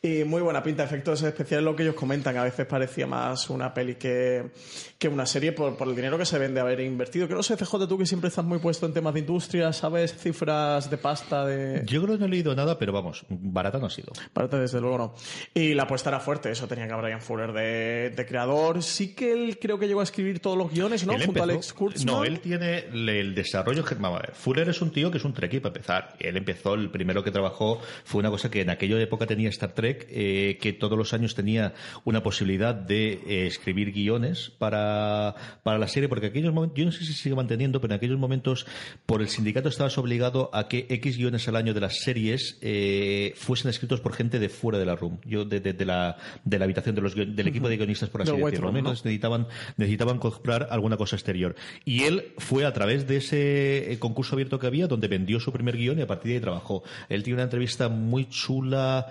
y, 0.01 0.25
muy 0.25 0.41
buena 0.41 0.61
pinta, 0.61 0.83
efectos 0.83 1.23
especiales, 1.23 1.63
lo 1.63 1.73
que 1.73 1.83
ellos 1.83 1.95
comentan. 1.95 2.35
A 2.35 2.43
veces 2.43 2.65
parecía 2.65 3.07
más 3.07 3.49
una 3.49 3.73
peli 3.73 3.95
que, 3.95 4.51
que 4.99 5.07
una 5.07 5.25
serie 5.25 5.53
por, 5.53 5.77
por, 5.77 5.87
el 5.87 5.95
dinero 5.95 6.17
que 6.17 6.25
se 6.25 6.37
vende 6.37 6.59
haber 6.59 6.81
invertido. 6.81 7.29
Que 7.29 7.33
no 7.33 7.43
sé, 7.43 7.55
CJ, 7.55 7.87
tú 7.87 7.97
que 7.97 8.05
siempre 8.05 8.27
estás 8.27 8.43
muy 8.43 8.59
puesto 8.59 8.85
en 8.85 8.93
temas 8.93 9.13
de 9.13 9.21
industria, 9.21 9.71
¿sabes? 9.71 10.13
Cifras 10.17 10.89
de 10.89 10.97
pasta, 10.97 11.45
de. 11.45 11.83
Yo 11.85 12.01
creo 12.03 12.15
que 12.15 12.19
no 12.19 12.25
he 12.25 12.29
leído 12.29 12.53
nada, 12.53 12.77
pero 12.77 12.91
vamos, 12.91 13.25
barata 13.29 13.79
no 13.79 13.85
ha 13.85 13.89
sido. 13.89 14.11
Barata, 14.35 14.59
desde 14.59 14.81
luego 14.81 14.97
no. 14.97 15.15
Y 15.53 15.73
la 15.75 15.83
apuesta 15.83 16.09
era 16.09 16.19
fuerte, 16.19 16.51
eso 16.51 16.67
tenía 16.67 16.87
que 16.87 16.91
haber 16.91 17.05
Brian 17.05 17.21
Fuller 17.21 17.53
de, 17.53 18.09
de, 18.13 18.25
creador. 18.25 18.83
Sí 18.83 19.15
que 19.15 19.31
él 19.31 19.57
creo 19.61 19.79
que 19.79 19.87
llegó 19.87 20.01
a 20.01 20.03
escribir 20.03 20.41
todos 20.41 20.57
los 20.57 20.73
guiones, 20.73 21.05
¿no? 21.05 21.13
Junto 21.13 21.25
empezó, 21.27 21.43
a 21.43 21.43
Alex 21.45 21.73
Kurtzman. 21.73 22.13
No, 22.13 22.25
él 22.25 22.41
tiene 22.41 22.79
el 22.91 23.33
desarrollo. 23.33 23.85
Fuller 24.33 24.67
es 24.67 24.81
un 24.81 24.91
tío 24.91 25.09
que 25.09 25.20
es 25.21 25.25
un 25.25 25.33
Trekkie 25.33 25.59
para 25.59 25.75
empezar. 25.75 26.15
Él 26.19 26.37
empezó, 26.37 26.73
el 26.73 26.89
primero 26.89 27.23
que 27.23 27.31
trabajó 27.31 27.79
fue 28.03 28.19
una 28.19 28.29
cosa 28.29 28.49
que 28.49 28.61
en 28.61 28.69
aquella 28.69 28.99
época 28.99 29.25
tenía 29.25 29.49
Star 29.49 29.73
Trek, 29.73 30.07
eh, 30.09 30.57
que 30.59 30.73
todos 30.73 30.97
los 30.97 31.13
años 31.13 31.35
tenía 31.35 31.73
una 32.03 32.23
posibilidad 32.23 32.75
de 32.75 33.13
eh, 33.27 33.47
escribir 33.47 33.91
guiones 33.91 34.51
para, 34.57 35.35
para 35.63 35.77
la 35.77 35.87
serie, 35.87 36.09
porque 36.09 36.27
en 36.27 36.31
aquellos 36.31 36.53
momentos, 36.53 36.77
yo 36.77 36.85
no 36.85 36.91
sé 36.91 37.05
si 37.05 37.13
sigue 37.13 37.35
manteniendo, 37.35 37.79
pero 37.79 37.93
en 37.93 37.97
aquellos 37.97 38.19
momentos 38.19 38.65
por 39.05 39.21
el 39.21 39.29
sindicato 39.29 39.69
estabas 39.69 39.97
obligado 39.97 40.49
a 40.53 40.67
que 40.67 40.87
X 40.89 41.17
guiones 41.17 41.47
al 41.47 41.55
año 41.55 41.73
de 41.73 41.81
las 41.81 41.99
series 41.99 42.57
eh, 42.61 43.33
fuesen 43.35 43.69
escritos 43.69 44.01
por 44.01 44.13
gente 44.13 44.39
de 44.39 44.49
fuera 44.49 44.79
de 44.79 44.85
la 44.85 44.95
room, 44.95 45.19
yo 45.25 45.45
de, 45.45 45.59
de, 45.59 45.85
la, 45.85 46.17
de 46.43 46.59
la 46.59 46.65
habitación 46.65 46.95
de 46.95 47.01
los, 47.01 47.15
del 47.15 47.47
equipo 47.47 47.69
de 47.69 47.77
guionistas, 47.77 48.09
por 48.09 48.23
así 48.23 48.31
decirlo. 48.31 48.71
necesitaban, 48.71 49.47
necesitaban 49.77 50.17
comprar 50.17 50.67
alguna 50.71 50.97
cosa 50.97 51.15
exterior. 51.15 51.55
Y 51.85 52.03
él 52.03 52.33
fue 52.37 52.65
a 52.65 52.73
través 52.73 53.07
de 53.07 53.17
ese 53.17 53.97
concurso 53.99 54.35
abierto 54.35 54.59
que 54.59 54.67
había, 54.67 54.87
donde 54.87 55.07
vendió 55.11 55.39
su 55.39 55.51
primer 55.51 55.75
guion 55.77 55.99
y 55.99 56.01
a 56.01 56.07
partir 56.07 56.29
de 56.29 56.35
ahí 56.35 56.41
trabajó. 56.41 56.83
Él 57.09 57.21
tiene 57.21 57.35
una 57.35 57.43
entrevista 57.43 57.89
muy 57.89 58.29
chula 58.29 59.07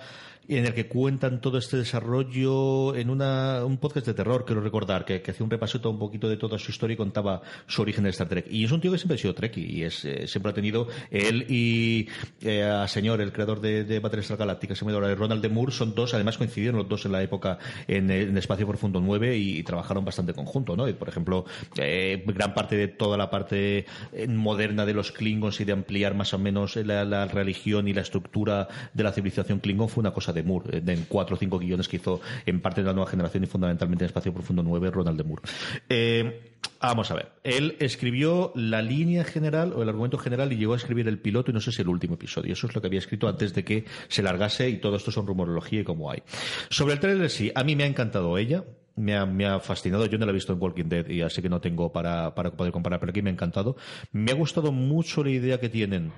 en 0.47 0.65
el 0.65 0.73
que 0.73 0.87
cuentan 0.87 1.41
todo 1.41 1.57
este 1.57 1.77
desarrollo 1.77 2.95
en 2.95 3.09
una, 3.09 3.63
un 3.65 3.77
podcast 3.77 4.07
de 4.07 4.13
terror, 4.13 4.45
quiero 4.45 4.61
recordar, 4.61 5.05
que, 5.05 5.21
que 5.21 5.31
hacía 5.31 5.43
un 5.43 5.49
repaso 5.49 5.79
un 5.89 5.99
poquito 5.99 6.27
de 6.29 6.37
toda 6.37 6.57
su 6.59 6.71
historia 6.71 6.93
y 6.95 6.97
contaba 6.97 7.41
su 7.67 7.81
origen 7.81 8.05
en 8.05 8.09
Star 8.09 8.27
Trek. 8.27 8.45
Y 8.49 8.65
es 8.65 8.71
un 8.71 8.81
tío 8.81 8.91
que 8.91 8.97
siempre 8.97 9.15
ha 9.15 9.17
sido 9.17 9.33
Trek 9.33 9.57
y 9.57 9.83
es, 9.83 10.05
eh, 10.05 10.27
siempre 10.27 10.51
ha 10.51 10.53
tenido 10.53 10.87
él 11.09 11.45
y 11.49 12.07
eh, 12.41 12.63
a 12.63 12.87
señor, 12.87 13.21
el 13.21 13.31
creador 13.31 13.61
de, 13.61 13.83
de 13.83 13.99
Battlestar 13.99 14.37
Galactica, 14.37 14.75
se 14.75 14.85
me 14.85 14.91
llama 14.91 15.13
Ronald 15.15 15.41
de 15.41 15.49
Moore, 15.49 15.71
son 15.71 15.95
dos, 15.95 16.13
además 16.13 16.37
coincidieron 16.37 16.77
los 16.77 16.89
dos 16.89 17.05
en 17.05 17.11
la 17.11 17.23
época 17.23 17.57
en, 17.87 18.09
en 18.11 18.37
Espacio 18.37 18.67
Profundo 18.67 18.99
9 18.99 19.37
y, 19.37 19.63
trabajaron 19.63 20.03
bastante 20.03 20.33
conjunto, 20.33 20.75
¿no? 20.75 20.87
Y, 20.87 20.93
por 20.93 21.07
ejemplo, 21.07 21.45
eh, 21.77 22.23
gran 22.25 22.53
parte 22.53 22.75
de 22.75 22.87
toda 22.87 23.15
la 23.15 23.29
parte 23.29 23.85
eh, 24.11 24.27
moderna 24.27 24.85
de 24.85 24.93
los 24.93 25.11
Klingons 25.11 25.61
y 25.61 25.65
de 25.65 25.71
ampliar 25.71 26.15
más 26.15 26.33
o 26.33 26.39
menos 26.39 26.75
la, 26.75 27.05
la 27.05 27.25
religión 27.25 27.87
y 27.87 27.93
la 27.93 28.01
estructura 28.01 28.67
de 28.93 29.03
la 29.03 29.11
civilización 29.11 29.59
Klingon 29.59 29.87
fue 29.87 30.01
una 30.01 30.11
cosa 30.11 30.30
de 30.33 30.43
Moore, 30.43 30.77
eh, 30.77 30.83
en 30.85 31.05
cuatro 31.07 31.35
o 31.35 31.39
cinco 31.39 31.59
guiones 31.59 31.87
que 31.87 31.97
hizo 31.97 32.21
en 32.45 32.61
parte 32.61 32.81
de 32.81 32.87
la 32.87 32.93
nueva 32.93 33.09
generación 33.09 33.43
y 33.43 33.47
fundamentalmente 33.47 34.03
en 34.03 34.07
Espacio 34.07 34.33
Profundo 34.33 34.63
9, 34.63 34.91
Ronald 34.91 35.17
de 35.17 35.23
Moore. 35.23 35.43
Eh, 35.89 36.51
vamos 36.81 37.11
a 37.11 37.15
ver. 37.15 37.31
Él 37.43 37.75
escribió 37.79 38.51
la 38.55 38.81
línea 38.81 39.23
general 39.23 39.73
o 39.73 39.83
el 39.83 39.89
argumento 39.89 40.17
general 40.17 40.51
y 40.51 40.57
llegó 40.57 40.73
a 40.73 40.77
escribir 40.77 41.07
el 41.07 41.19
piloto 41.19 41.51
y 41.51 41.53
no 41.53 41.61
sé 41.61 41.71
si 41.71 41.81
el 41.81 41.89
último 41.89 42.15
episodio. 42.15 42.53
Eso 42.53 42.67
es 42.67 42.75
lo 42.75 42.81
que 42.81 42.87
había 42.87 42.99
escrito 42.99 43.27
antes 43.27 43.53
de 43.53 43.63
que 43.63 43.85
se 44.07 44.23
largase 44.23 44.69
y 44.69 44.77
todo 44.77 44.95
esto 44.95 45.11
son 45.11 45.27
rumorología 45.27 45.81
y 45.81 45.83
como 45.83 46.11
hay. 46.11 46.23
Sobre 46.69 46.93
el 46.93 46.99
trailer 46.99 47.29
sí, 47.29 47.51
a 47.53 47.63
mí 47.63 47.75
me 47.75 47.83
ha 47.83 47.87
encantado 47.87 48.37
ella. 48.37 48.63
Me 48.93 49.15
ha, 49.15 49.25
me 49.25 49.45
ha, 49.45 49.59
fascinado. 49.61 50.05
Yo 50.05 50.17
no 50.17 50.25
la 50.25 50.31
he 50.31 50.35
visto 50.35 50.51
en 50.51 50.61
Walking 50.61 50.85
Dead 50.85 51.07
y 51.07 51.21
así 51.21 51.41
que 51.41 51.47
no 51.47 51.61
tengo 51.61 51.93
para, 51.93 52.35
para 52.35 52.51
poder 52.51 52.73
comparar, 52.73 52.99
pero 52.99 53.11
aquí 53.11 53.21
me 53.21 53.29
ha 53.29 53.33
encantado. 53.33 53.77
Me 54.11 54.31
ha 54.31 54.35
gustado 54.35 54.73
mucho 54.73 55.23
la 55.23 55.29
idea 55.29 55.59
que 55.61 55.69
tienen 55.69 56.11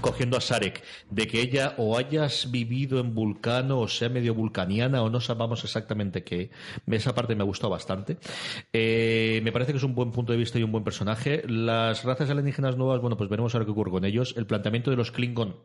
cogiendo 0.00 0.36
a 0.36 0.40
Sarek, 0.40 0.82
de 1.10 1.26
que 1.26 1.40
ella 1.40 1.74
o 1.76 1.96
hayas 1.96 2.50
vivido 2.50 3.00
en 3.00 3.14
Vulcano 3.14 3.80
o 3.80 3.88
sea 3.88 4.08
medio 4.08 4.34
vulcaniana 4.34 5.02
o 5.02 5.10
no 5.10 5.20
sabamos 5.20 5.64
exactamente 5.64 6.22
qué. 6.22 6.50
Esa 6.86 7.14
parte 7.14 7.34
me 7.34 7.42
ha 7.42 7.46
gustado 7.46 7.70
bastante. 7.70 8.18
Eh, 8.72 9.40
me 9.42 9.52
parece 9.52 9.72
que 9.72 9.78
es 9.78 9.84
un 9.84 9.94
buen 9.94 10.10
punto 10.10 10.32
de 10.32 10.38
vista 10.38 10.58
y 10.58 10.62
un 10.62 10.72
buen 10.72 10.84
personaje. 10.84 11.42
Las 11.46 12.04
razas 12.04 12.30
alienígenas 12.30 12.76
nuevas, 12.76 13.00
bueno, 13.00 13.16
pues 13.16 13.28
veremos 13.28 13.54
ahora 13.54 13.64
qué 13.64 13.72
ocurre 13.72 13.90
con 13.90 14.04
ellos. 14.04 14.34
El 14.36 14.46
planteamiento 14.46 14.90
de 14.90 14.96
los 14.96 15.10
Klingon, 15.10 15.56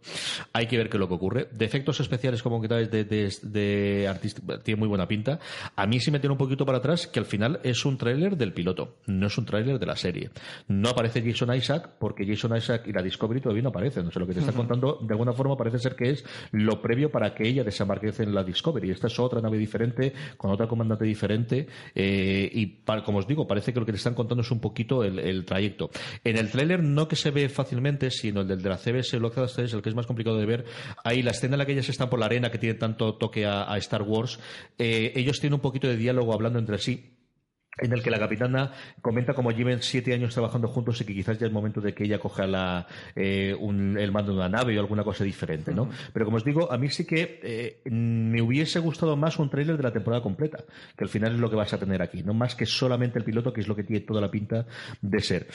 hay 0.54 0.68
que 0.68 0.78
ver 0.78 0.90
qué 0.90 0.98
es 0.98 1.00
lo 1.00 1.08
que 1.08 1.14
ocurre. 1.14 1.50
Defectos 1.52 2.00
especiales, 2.00 2.42
como 2.42 2.62
que 2.62 2.68
de, 2.68 3.04
de, 3.04 3.34
de 3.44 4.60
tiene 4.64 4.80
muy 4.80 4.88
buena 4.88 5.08
pinta. 5.08 5.40
A 5.76 5.86
mí 5.86 6.00
sí 6.00 6.12
me 6.12 6.20
tiene 6.20 6.32
un 6.32 6.38
poquito 6.38 6.66
para 6.66 6.80
atrás 6.80 7.08
que 7.08 7.20
al 7.20 7.26
final 7.26 7.60
es 7.64 7.86
un 7.86 7.98
tráiler 7.98 8.38
del 8.38 8.54
piloto, 8.54 8.98
no 9.08 9.28
es 9.28 9.38
un 9.38 9.46
tráiler 9.46 9.80
de 9.80 9.86
la 9.86 9.96
serie. 9.96 10.32
No 10.68 10.90
aparece 10.90 11.22
Jason 11.22 11.54
Isaac 11.54 11.92
porque 12.00 12.26
Jason 12.26 12.56
Isaac 12.56 12.84
y 12.88 12.94
la 12.94 13.02
Discovery 13.02 13.42
todavía 13.42 13.64
no 13.64 13.70
aparecen. 13.70 14.06
Sé 14.14 14.20
lo 14.20 14.28
que 14.28 14.34
te 14.34 14.42
está 14.42 14.54
contando, 14.54 15.00
de 15.02 15.12
alguna 15.14 15.34
forma 15.34 15.58
parece 15.58 15.80
ser 15.80 15.96
que 15.96 16.12
es 16.12 16.24
lo 16.52 16.80
previo 16.82 17.12
para 17.12 17.34
que 17.34 17.48
ella 17.48 17.64
desembarque 17.64 18.12
en 18.20 18.34
la 18.34 18.44
Discovery. 18.44 18.92
Esta 18.92 19.08
es 19.08 19.20
otra 19.20 19.42
nave 19.42 19.58
diferente, 19.58 20.14
con 20.38 20.52
otra 20.52 20.68
comandante 20.68 21.04
diferente, 21.04 21.68
eh, 21.96 22.50
y 22.54 22.68
para, 22.68 23.04
como 23.04 23.18
os 23.18 23.28
digo, 23.28 23.48
parece 23.48 23.74
que 23.74 23.80
lo 23.80 23.86
que 23.86 23.92
te 23.92 23.98
están 23.98 24.14
contando 24.14 24.44
es 24.44 24.52
un 24.52 24.60
poquito 24.60 25.04
el, 25.04 25.18
el 25.18 25.46
trayecto. 25.46 25.90
En 26.24 26.38
el 26.38 26.52
tráiler, 26.52 26.84
no 26.84 27.08
que 27.08 27.16
se 27.16 27.32
ve 27.32 27.50
fácilmente, 27.50 28.12
sino 28.12 28.42
el 28.42 28.48
del 28.48 28.62
de 28.62 28.70
la 28.70 28.78
CBS 28.78 29.20
Lockheed 29.20 29.64
es 29.64 29.74
el 29.74 29.82
que 29.82 29.90
es 29.90 29.96
más 29.96 30.06
complicado 30.06 30.38
de 30.38 30.46
ver. 30.46 30.66
Ahí 31.04 31.24
la 31.24 31.32
escena 31.32 31.56
en 31.56 31.60
la 31.60 31.66
que 31.66 31.72
ellas 31.72 31.90
están 31.90 32.10
por 32.10 32.20
la 32.20 32.28
arena, 32.28 32.52
que 32.52 32.60
tiene 32.60 32.76
tanto 32.76 33.16
toque 33.16 33.46
a, 33.48 33.72
a 33.72 33.78
Star 33.78 34.04
Wars, 34.04 34.40
eh, 34.78 35.12
ellos 35.16 35.40
tienen 35.40 35.56
un 35.56 35.62
poquito 35.62 35.88
de 35.88 35.98
diálogo 35.98 36.34
hablando 36.34 36.60
entre 36.60 36.78
sí 36.78 37.14
en 37.78 37.92
el 37.92 38.04
que 38.04 38.12
la 38.12 38.20
capitana 38.20 38.72
comenta 39.02 39.34
como 39.34 39.52
lleven 39.52 39.82
siete 39.82 40.14
años 40.14 40.34
trabajando 40.34 40.68
juntos 40.68 41.02
y 41.02 41.06
que 41.06 41.14
quizás 41.14 41.40
ya 41.40 41.48
es 41.48 41.54
momento 41.54 41.82
de 41.82 41.94
que 41.94 42.04
ella 42.04 42.20
coja 42.20 42.46
la, 42.46 42.88
eh, 43.16 43.56
un, 43.60 43.98
el 43.98 44.12
mando 44.12 44.32
de 44.32 44.38
una 44.38 44.50
nave 44.50 44.78
o 44.78 44.82
alguna 44.82 45.04
cosa 45.04 45.24
diferente, 45.24 45.74
¿no? 45.74 45.84
Uh 45.84 45.88
-huh. 45.88 46.10
Pero 46.14 46.26
como 46.26 46.38
os 46.38 46.44
digo, 46.44 46.72
a 46.72 46.78
mí 46.78 46.90
sí 46.90 47.06
que 47.06 47.40
eh, 47.44 47.82
me 47.90 48.42
hubiese 48.42 48.80
gustado 48.80 49.16
más 49.16 49.40
un 49.40 49.50
tráiler 49.50 49.78
de 49.78 49.84
la 49.84 49.92
temporada 49.92 50.22
completa, 50.22 50.64
que 50.96 51.04
al 51.04 51.10
final 51.10 51.34
es 51.34 51.40
lo 51.40 51.50
que 51.50 51.56
vas 51.56 51.74
a 51.74 51.80
tener 51.80 52.02
aquí, 52.02 52.24
no 52.24 52.34
más 52.34 52.56
que 52.56 52.66
solamente 52.66 53.20
el 53.20 53.26
piloto, 53.26 53.54
que 53.54 53.62
es 53.62 53.68
lo 53.68 53.76
que 53.76 53.84
tiene 53.84 54.06
toda 54.06 54.22
la 54.22 54.30
pinta 54.30 54.66
de 55.02 55.20
ser. 55.20 55.48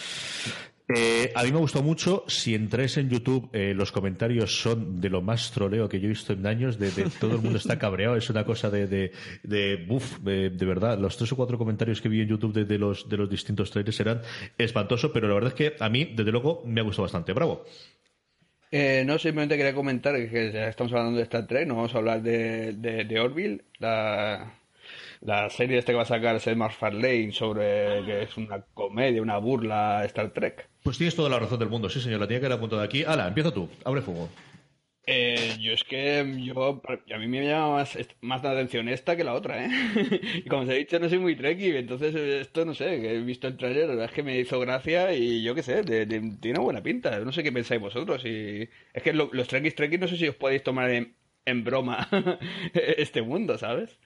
Eh, 0.94 1.32
a 1.34 1.42
mí 1.44 1.52
me 1.52 1.58
gustó 1.58 1.82
mucho. 1.82 2.24
Si 2.28 2.54
entréis 2.54 2.96
en 2.96 3.10
YouTube, 3.10 3.50
eh, 3.52 3.74
los 3.74 3.92
comentarios 3.92 4.58
son 4.58 5.00
de 5.00 5.10
lo 5.10 5.20
más 5.20 5.50
troleo 5.50 5.88
que 5.88 6.00
yo 6.00 6.06
he 6.06 6.08
visto 6.08 6.32
en 6.32 6.46
años. 6.46 6.78
De, 6.78 6.90
todo 7.20 7.36
el 7.36 7.42
mundo 7.42 7.58
está 7.58 7.78
cabreado. 7.78 8.16
Es 8.16 8.30
una 8.30 8.44
cosa 8.44 8.70
de, 8.70 8.86
de, 8.86 9.12
de 9.42 10.50
de, 10.50 10.66
verdad. 10.66 10.98
Los 10.98 11.16
tres 11.16 11.30
o 11.32 11.36
cuatro 11.36 11.58
comentarios 11.58 12.00
que 12.00 12.08
vi 12.08 12.22
en 12.22 12.28
YouTube 12.28 12.54
de, 12.54 12.64
de 12.64 12.78
los, 12.78 13.08
de 13.08 13.18
los 13.18 13.28
distintos 13.28 13.70
trailers 13.70 14.00
eran 14.00 14.22
espantosos, 14.56 15.10
pero 15.12 15.28
la 15.28 15.34
verdad 15.34 15.52
es 15.52 15.54
que 15.54 15.76
a 15.78 15.88
mí, 15.90 16.12
desde 16.16 16.32
luego, 16.32 16.62
me 16.64 16.80
ha 16.80 16.84
gustado 16.84 17.02
bastante. 17.02 17.34
Bravo. 17.34 17.64
Eh, 18.70 19.02
no, 19.06 19.18
simplemente 19.18 19.56
quería 19.56 19.74
comentar 19.74 20.14
que 20.14 20.52
ya 20.52 20.68
estamos 20.68 20.92
hablando 20.92 21.16
de 21.16 21.22
Star 21.22 21.46
Trek, 21.46 21.66
no 21.66 21.76
vamos 21.76 21.94
a 21.94 21.98
hablar 21.98 22.22
de, 22.22 22.74
de, 22.74 23.04
de 23.04 23.20
Orville, 23.20 23.64
la, 23.78 24.57
la 25.20 25.50
serie 25.50 25.78
esta 25.78 25.92
que 25.92 25.96
va 25.96 26.02
a 26.02 26.06
sacar 26.06 26.40
Seth 26.40 26.56
MacFarlane 26.56 27.32
sobre 27.32 28.04
que 28.04 28.22
es 28.22 28.36
una 28.36 28.62
comedia, 28.74 29.22
una 29.22 29.38
burla 29.38 30.04
Star 30.04 30.30
Trek. 30.30 30.68
Pues 30.82 30.98
tienes 30.98 31.16
toda 31.16 31.28
la 31.28 31.38
razón 31.38 31.58
del 31.58 31.68
mundo, 31.68 31.88
sí 31.88 32.00
señor, 32.00 32.20
la 32.20 32.26
tenía 32.26 32.40
que 32.40 32.46
haber 32.46 32.58
apuntado 32.58 32.82
aquí. 32.82 33.04
Hala, 33.04 33.28
empieza 33.28 33.52
tú, 33.52 33.68
abre 33.84 34.02
fuego. 34.02 34.28
Eh, 35.10 35.56
yo 35.58 35.72
es 35.72 35.84
que 35.84 36.22
yo 36.36 36.82
a 37.14 37.18
mí 37.18 37.28
me 37.28 37.42
llama 37.42 37.76
más, 37.76 37.96
más 38.20 38.42
la 38.42 38.50
atención 38.50 38.90
esta 38.90 39.16
que 39.16 39.24
la 39.24 39.32
otra, 39.32 39.64
¿eh? 39.64 39.70
y 40.34 40.42
como 40.42 40.64
os 40.64 40.68
he 40.68 40.74
dicho, 40.74 40.98
no 40.98 41.08
soy 41.08 41.18
muy 41.18 41.34
trekkie, 41.34 41.78
entonces 41.78 42.14
esto 42.14 42.66
no 42.66 42.74
sé, 42.74 43.00
que 43.00 43.14
he 43.14 43.20
visto 43.22 43.48
el 43.48 43.56
trailer, 43.56 43.84
la 43.84 43.94
verdad 43.94 44.04
es 44.04 44.12
que 44.12 44.22
me 44.22 44.38
hizo 44.38 44.60
gracia 44.60 45.14
y 45.14 45.42
yo 45.42 45.54
qué 45.54 45.62
sé, 45.62 45.82
de, 45.82 46.04
de, 46.04 46.36
tiene 46.38 46.58
buena 46.58 46.82
pinta. 46.82 47.20
No 47.20 47.32
sé 47.32 47.42
qué 47.42 47.50
pensáis 47.50 47.80
vosotros. 47.80 48.22
Y 48.26 48.68
es 48.92 49.02
que 49.02 49.14
lo, 49.14 49.30
los 49.32 49.48
trekkies 49.48 49.74
trekkies 49.76 50.00
no 50.00 50.08
sé 50.08 50.18
si 50.18 50.28
os 50.28 50.36
podéis 50.36 50.62
tomar 50.62 50.90
en, 50.90 51.16
en 51.46 51.64
broma 51.64 52.06
este 52.74 53.22
mundo, 53.22 53.56
¿sabes? 53.56 53.98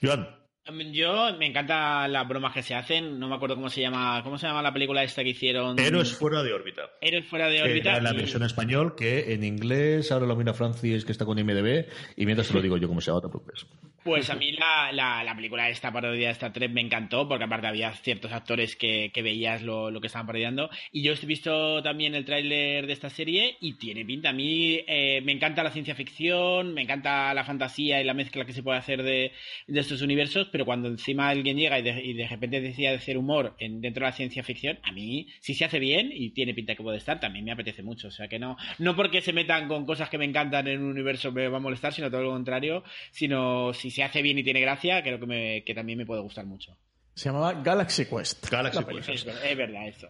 Joan. 0.00 0.43
Yo 0.92 1.36
me 1.38 1.46
encanta 1.46 2.08
las 2.08 2.26
bromas 2.26 2.54
que 2.54 2.62
se 2.62 2.74
hacen. 2.74 3.18
No 3.18 3.28
me 3.28 3.34
acuerdo 3.34 3.54
cómo 3.54 3.68
se 3.68 3.82
llama. 3.82 4.22
¿Cómo 4.24 4.38
se 4.38 4.46
llama 4.46 4.62
la 4.62 4.72
película 4.72 5.02
esta 5.02 5.22
que 5.22 5.30
hicieron? 5.30 5.78
Héroes 5.78 6.14
fuera 6.14 6.42
de 6.42 6.54
órbita. 6.54 6.90
Héroes 7.02 7.26
fuera 7.26 7.48
de 7.48 7.62
órbita. 7.62 7.92
Era 7.92 8.00
la 8.00 8.12
versión 8.14 8.42
español 8.42 8.94
que 8.96 9.34
en 9.34 9.44
inglés 9.44 10.10
ahora 10.10 10.26
lo 10.26 10.36
mira 10.36 10.54
Francis 10.54 11.04
que 11.04 11.12
está 11.12 11.26
con 11.26 11.38
IMDB 11.38 11.86
y 12.16 12.24
mientras 12.24 12.48
se 12.48 12.54
lo 12.54 12.62
digo 12.62 12.78
yo 12.78 12.88
cómo 12.88 13.02
se 13.02 13.10
llama, 13.10 13.20
te 13.20 13.28
preocupes. 13.28 13.66
Pues 14.04 14.28
a 14.28 14.34
mí 14.34 14.52
la, 14.52 14.92
la, 14.92 15.24
la, 15.24 15.34
película 15.34 15.70
esta 15.70 15.90
parodia 15.90 16.26
de 16.26 16.32
Star 16.32 16.52
Trek 16.52 16.70
me 16.70 16.82
encantó, 16.82 17.26
porque 17.26 17.44
aparte 17.44 17.68
había 17.68 17.90
ciertos 17.94 18.32
actores 18.32 18.76
que, 18.76 19.10
que 19.14 19.22
veías 19.22 19.62
lo, 19.62 19.90
lo, 19.90 19.98
que 19.98 20.08
estaban 20.08 20.26
parodiando. 20.26 20.68
Y 20.92 21.02
yo 21.02 21.14
he 21.14 21.26
visto 21.26 21.82
también 21.82 22.14
el 22.14 22.26
tráiler 22.26 22.86
de 22.86 22.92
esta 22.92 23.08
serie 23.08 23.56
y 23.62 23.78
tiene 23.78 24.04
pinta. 24.04 24.28
A 24.28 24.32
mí 24.34 24.78
eh, 24.86 25.22
me 25.24 25.32
encanta 25.32 25.62
la 25.62 25.70
ciencia 25.70 25.94
ficción, 25.94 26.74
me 26.74 26.82
encanta 26.82 27.32
la 27.32 27.44
fantasía 27.44 27.98
y 27.98 28.04
la 28.04 28.12
mezcla 28.12 28.44
que 28.44 28.52
se 28.52 28.62
puede 28.62 28.78
hacer 28.78 29.02
de, 29.02 29.32
de 29.68 29.80
estos 29.80 30.02
universos, 30.02 30.48
pero 30.54 30.66
cuando 30.66 30.86
encima 30.86 31.30
alguien 31.30 31.56
llega 31.56 31.80
y 31.80 31.82
de, 31.82 32.00
y 32.00 32.12
de 32.12 32.28
repente 32.28 32.60
decide 32.60 32.90
hacer 32.90 33.18
humor 33.18 33.56
en, 33.58 33.80
dentro 33.80 34.04
de 34.04 34.10
la 34.12 34.16
ciencia 34.16 34.44
ficción, 34.44 34.78
a 34.84 34.92
mí, 34.92 35.26
si 35.40 35.52
se 35.52 35.64
hace 35.64 35.80
bien 35.80 36.12
y 36.14 36.30
tiene 36.30 36.54
pinta 36.54 36.76
que 36.76 36.82
puede 36.84 36.98
estar, 36.98 37.18
también 37.18 37.44
me 37.44 37.50
apetece 37.50 37.82
mucho. 37.82 38.06
O 38.06 38.10
sea 38.12 38.28
que 38.28 38.38
no, 38.38 38.56
no 38.78 38.94
porque 38.94 39.20
se 39.20 39.32
metan 39.32 39.66
con 39.66 39.84
cosas 39.84 40.08
que 40.08 40.16
me 40.16 40.24
encantan 40.24 40.68
en 40.68 40.80
un 40.80 40.90
universo 40.90 41.32
me 41.32 41.48
va 41.48 41.56
a 41.56 41.60
molestar, 41.60 41.92
sino 41.92 42.08
todo 42.08 42.22
lo 42.22 42.30
contrario, 42.30 42.84
sino 43.10 43.74
si 43.74 43.90
se 43.90 44.04
hace 44.04 44.22
bien 44.22 44.38
y 44.38 44.44
tiene 44.44 44.60
gracia, 44.60 45.02
creo 45.02 45.18
que, 45.18 45.26
me, 45.26 45.64
que 45.64 45.74
también 45.74 45.98
me 45.98 46.06
puede 46.06 46.20
gustar 46.20 46.46
mucho. 46.46 46.76
Se 47.16 47.30
llamaba 47.30 47.54
Galaxy 47.54 48.04
Quest. 48.04 48.48
Galaxy 48.48 48.84
Quest. 48.84 49.08
Es, 49.08 49.26
es, 49.26 49.56
verdad 49.56 49.88
eso. 49.88 50.08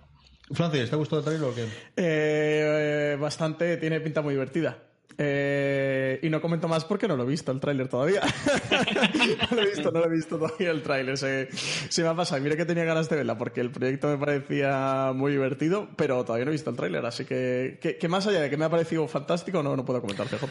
Francis, 0.52 0.90
¿te 0.90 0.94
ha 0.94 0.98
gustado 0.98 1.20
el 1.20 1.24
trailer 1.24 1.48
o 1.48 1.54
qué? 1.54 1.66
Eh, 1.96 3.16
bastante, 3.18 3.78
tiene 3.78 3.98
pinta 4.00 4.20
muy 4.20 4.34
divertida. 4.34 4.76
Eh, 5.16 6.18
y 6.22 6.28
no 6.28 6.40
comento 6.40 6.66
más 6.66 6.84
porque 6.84 7.06
no 7.06 7.16
lo 7.16 7.24
he 7.24 7.26
visto 7.26 7.52
el 7.52 7.60
tráiler 7.60 7.88
todavía. 7.88 8.20
no 9.50 9.56
lo 9.56 9.62
he 9.62 9.66
visto, 9.66 9.90
no 9.92 10.00
lo 10.00 10.06
he 10.06 10.10
visto 10.10 10.38
todavía 10.38 10.70
el 10.70 10.82
tráiler. 10.82 11.16
Se, 11.16 11.48
se, 11.52 12.02
me 12.02 12.08
ha 12.08 12.14
pasado. 12.14 12.42
Mira 12.42 12.56
que 12.56 12.64
tenía 12.64 12.84
ganas 12.84 13.08
de 13.08 13.16
verla 13.16 13.38
porque 13.38 13.60
el 13.60 13.70
proyecto 13.70 14.08
me 14.08 14.18
parecía 14.18 15.12
muy 15.14 15.32
divertido, 15.32 15.88
pero 15.96 16.24
todavía 16.24 16.46
no 16.46 16.50
he 16.50 16.52
visto 16.52 16.70
el 16.70 16.76
tráiler. 16.76 17.06
Así 17.06 17.24
que, 17.24 17.78
que, 17.80 18.08
más 18.08 18.26
allá 18.26 18.40
de 18.40 18.50
que 18.50 18.56
me 18.56 18.64
ha 18.64 18.70
parecido 18.70 19.06
fantástico, 19.06 19.62
no, 19.62 19.76
no 19.76 19.84
puedo 19.84 20.00
comentar, 20.00 20.26
CJ. 20.26 20.44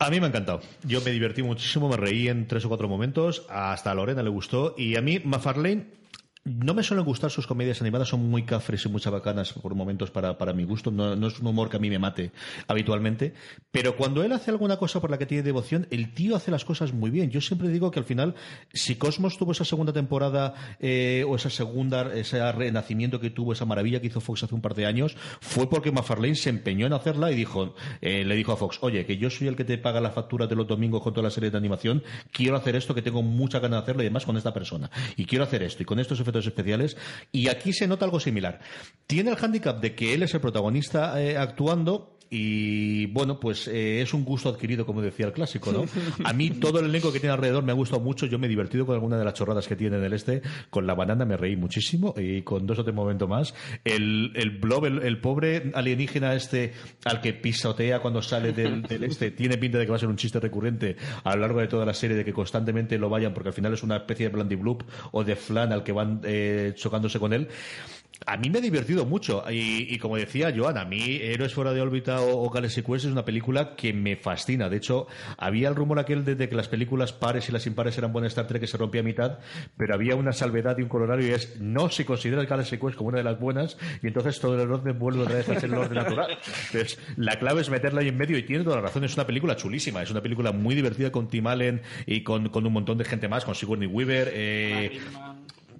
A 0.00 0.10
mí 0.10 0.20
me 0.20 0.26
ha 0.26 0.28
encantado. 0.28 0.60
Yo 0.82 1.00
me 1.00 1.12
divertí 1.12 1.42
muchísimo, 1.42 1.88
me 1.88 1.96
reí 1.96 2.28
en 2.28 2.46
tres 2.46 2.64
o 2.64 2.68
cuatro 2.68 2.88
momentos. 2.88 3.46
Hasta 3.48 3.90
a 3.90 3.94
Lorena 3.94 4.22
le 4.22 4.30
gustó. 4.30 4.74
Y 4.76 4.96
a 4.96 5.00
mí, 5.00 5.20
McFarlane 5.24 6.03
no 6.44 6.74
me 6.74 6.82
suelen 6.82 7.06
gustar 7.06 7.30
sus 7.30 7.46
comedias 7.46 7.80
animadas, 7.80 8.08
son 8.08 8.28
muy 8.28 8.42
cafres 8.42 8.84
y 8.84 8.88
muchas 8.88 9.12
bacanas 9.12 9.52
por 9.54 9.74
momentos 9.74 10.10
para, 10.10 10.36
para 10.36 10.52
mi 10.52 10.64
gusto. 10.64 10.90
No, 10.90 11.16
no, 11.16 11.26
es 11.28 11.40
un 11.40 11.46
humor 11.46 11.70
que 11.70 11.78
a 11.78 11.80
mí 11.80 11.88
me 11.88 11.98
mate 11.98 12.32
habitualmente. 12.68 13.34
Pero 13.70 13.96
cuando 13.96 14.22
él 14.22 14.32
hace 14.32 14.50
alguna 14.50 14.76
cosa 14.76 15.00
por 15.00 15.10
la 15.10 15.18
que 15.18 15.26
tiene 15.26 15.42
devoción, 15.42 15.86
el 15.90 16.12
tío 16.12 16.36
hace 16.36 16.50
las 16.50 16.64
cosas 16.64 16.92
muy 16.92 17.10
bien. 17.10 17.30
Yo 17.30 17.40
siempre 17.40 17.68
digo 17.68 17.90
que 17.90 17.98
al 17.98 18.04
final, 18.04 18.34
si 18.72 18.96
Cosmos 18.96 19.38
tuvo 19.38 19.52
esa 19.52 19.64
segunda 19.64 19.92
temporada 19.92 20.54
eh, 20.80 21.24
o 21.26 21.36
esa 21.36 21.50
segunda, 21.50 22.14
ese 22.14 22.52
renacimiento 22.52 23.20
que 23.20 23.30
tuvo, 23.30 23.52
esa 23.52 23.64
maravilla 23.64 24.00
que 24.00 24.08
hizo 24.08 24.20
Fox 24.20 24.44
hace 24.44 24.54
un 24.54 24.60
par 24.60 24.74
de 24.74 24.86
años, 24.86 25.16
fue 25.40 25.68
porque 25.68 25.92
McFarlane 25.92 26.34
se 26.34 26.50
empeñó 26.50 26.86
en 26.86 26.92
hacerla 26.92 27.32
y 27.32 27.36
dijo, 27.36 27.74
eh, 28.02 28.24
le 28.24 28.36
dijo 28.36 28.52
a 28.52 28.56
Fox, 28.56 28.78
oye, 28.82 29.06
que 29.06 29.16
yo 29.16 29.30
soy 29.30 29.48
el 29.48 29.56
que 29.56 29.64
te 29.64 29.78
paga 29.78 30.00
la 30.00 30.10
factura 30.10 30.46
de 30.46 30.56
los 30.56 30.66
domingos 30.66 31.02
con 31.02 31.14
toda 31.14 31.24
la 31.24 31.30
serie 31.30 31.50
de 31.50 31.56
animación, 31.56 32.02
quiero 32.32 32.56
hacer 32.56 32.76
esto, 32.76 32.94
que 32.94 33.02
tengo 33.02 33.22
mucha 33.22 33.60
ganas 33.60 33.78
de 33.78 33.82
hacerlo 33.84 34.02
y 34.02 34.06
además 34.06 34.26
con 34.26 34.36
esta 34.36 34.52
persona. 34.52 34.90
Y 35.16 35.24
quiero 35.24 35.44
hacer 35.44 35.62
esto 35.62 35.82
y 35.82 35.86
con 35.86 35.98
efectos 35.98 36.33
especiales. 36.46 36.96
Y 37.32 37.48
aquí 37.48 37.72
se 37.72 37.86
nota 37.86 38.04
algo 38.04 38.20
similar. 38.20 38.60
Tiene 39.06 39.30
el 39.30 39.36
hándicap 39.36 39.80
de 39.80 39.94
que 39.94 40.14
él 40.14 40.22
es 40.22 40.34
el 40.34 40.40
protagonista 40.40 41.20
eh, 41.20 41.36
actuando 41.36 42.13
y 42.30 43.06
bueno, 43.06 43.38
pues 43.38 43.68
eh, 43.68 44.02
es 44.02 44.14
un 44.14 44.24
gusto 44.24 44.48
adquirido, 44.48 44.84
como 44.86 45.02
decía 45.02 45.26
el 45.26 45.32
clásico, 45.32 45.72
¿no? 45.72 45.84
A 46.24 46.32
mí 46.32 46.50
todo 46.50 46.80
el 46.80 46.86
elenco 46.86 47.12
que 47.12 47.20
tiene 47.20 47.34
alrededor 47.34 47.62
me 47.62 47.72
ha 47.72 47.74
gustado 47.74 48.00
mucho. 48.00 48.26
Yo 48.26 48.38
me 48.38 48.46
he 48.46 48.50
divertido 48.50 48.86
con 48.86 48.94
alguna 48.94 49.18
de 49.18 49.24
las 49.24 49.34
chorradas 49.34 49.68
que 49.68 49.76
tiene 49.76 49.98
en 49.98 50.04
el 50.04 50.12
este. 50.12 50.42
Con 50.70 50.86
la 50.86 50.94
banana 50.94 51.24
me 51.24 51.36
reí 51.36 51.56
muchísimo 51.56 52.14
y 52.16 52.42
con 52.42 52.66
dos 52.66 52.78
o 52.78 52.84
tres 52.84 52.94
momentos 52.94 53.28
más. 53.28 53.54
El, 53.84 54.32
el 54.34 54.50
blob, 54.50 54.86
el, 54.86 55.20
pobre 55.20 55.70
alienígena 55.74 56.34
este 56.34 56.72
al 57.04 57.20
que 57.20 57.32
pisotea 57.32 58.00
cuando 58.00 58.22
sale 58.22 58.52
del, 58.54 58.84
este, 59.04 59.30
tiene 59.30 59.56
pinta 59.58 59.78
de 59.78 59.84
que 59.84 59.90
va 59.90 59.96
a 59.96 60.00
ser 60.00 60.08
un 60.08 60.16
chiste 60.16 60.40
recurrente 60.40 60.96
a 61.22 61.34
lo 61.34 61.42
largo 61.42 61.60
de 61.60 61.68
toda 61.68 61.86
la 61.86 61.94
serie, 61.94 62.16
de 62.16 62.24
que 62.24 62.32
constantemente 62.32 62.98
lo 62.98 63.08
vayan, 63.08 63.32
porque 63.34 63.50
al 63.50 63.54
final 63.54 63.74
es 63.74 63.82
una 63.82 63.96
especie 63.96 64.28
de 64.28 64.34
Blandy 64.34 64.56
Bloop 64.56 64.82
o 65.12 65.24
de 65.24 65.36
Flan 65.36 65.72
al 65.72 65.84
que 65.84 65.92
van 65.92 66.20
eh, 66.24 66.72
chocándose 66.74 67.18
con 67.18 67.32
él 67.32 67.48
a 68.26 68.36
mí 68.36 68.50
me 68.50 68.58
ha 68.58 68.62
divertido 68.62 69.04
mucho 69.04 69.44
y, 69.50 69.98
como 69.98 70.16
decía 70.16 70.52
Joan, 70.56 70.78
a 70.78 70.84
mí 70.84 71.18
Héroes 71.20 71.54
fuera 71.54 71.72
de 71.72 71.80
órbita 71.80 72.20
o, 72.20 72.44
o 72.44 72.50
Galaxy 72.50 72.82
es 72.94 73.04
una 73.04 73.24
película 73.24 73.74
que 73.76 73.92
me 73.92 74.16
fascina. 74.16 74.68
De 74.68 74.76
hecho, 74.76 75.06
había 75.36 75.68
el 75.68 75.74
rumor 75.74 75.98
aquel 75.98 76.24
de, 76.24 76.48
que 76.48 76.54
las 76.54 76.68
películas 76.68 77.12
pares 77.12 77.48
y 77.48 77.52
las 77.52 77.66
impares 77.66 77.96
eran 77.98 78.12
buenas 78.12 78.32
Star 78.32 78.46
Trek 78.46 78.60
que 78.60 78.66
se 78.66 78.76
rompía 78.76 79.00
a 79.00 79.04
mitad, 79.04 79.38
pero 79.76 79.94
había 79.94 80.16
una 80.16 80.32
salvedad 80.32 80.76
y 80.78 80.82
un 80.82 80.88
colorario 80.88 81.28
y 81.28 81.30
es 81.30 81.60
no 81.60 81.90
se 81.90 82.04
considera 82.04 82.40
el 82.40 82.46
Galaxy 82.46 82.78
Quest 82.78 82.96
como 82.96 83.08
una 83.08 83.18
de 83.18 83.24
las 83.24 83.38
buenas 83.38 83.76
y 84.02 84.06
entonces 84.08 84.38
todo 84.40 84.60
el 84.60 84.70
orden 84.70 84.98
vuelve 84.98 85.22
otra 85.22 85.36
vez 85.36 85.48
a 85.48 85.60
ser 85.60 85.70
el 85.70 85.76
orden 85.76 85.94
natural. 85.94 86.38
Entonces, 86.66 86.98
la 87.16 87.38
clave 87.38 87.60
es 87.60 87.70
meterla 87.70 88.00
ahí 88.00 88.08
en 88.08 88.16
medio 88.16 88.38
y 88.38 88.42
tiene 88.42 88.64
toda 88.64 88.76
la 88.76 88.82
razón. 88.82 89.04
Es 89.04 89.14
una 89.14 89.26
película 89.26 89.56
chulísima, 89.56 90.02
es 90.02 90.10
una 90.10 90.22
película 90.22 90.52
muy 90.52 90.74
divertida 90.74 91.10
con 91.12 91.28
Tim 91.28 91.46
Allen 91.46 91.82
y 92.06 92.22
con, 92.22 92.50
un 92.54 92.72
montón 92.72 92.98
de 92.98 93.04
gente 93.04 93.28
más, 93.28 93.44
con 93.44 93.54
Sigourney 93.54 93.88
Weaver. 93.88 94.30
Eh, 94.32 95.00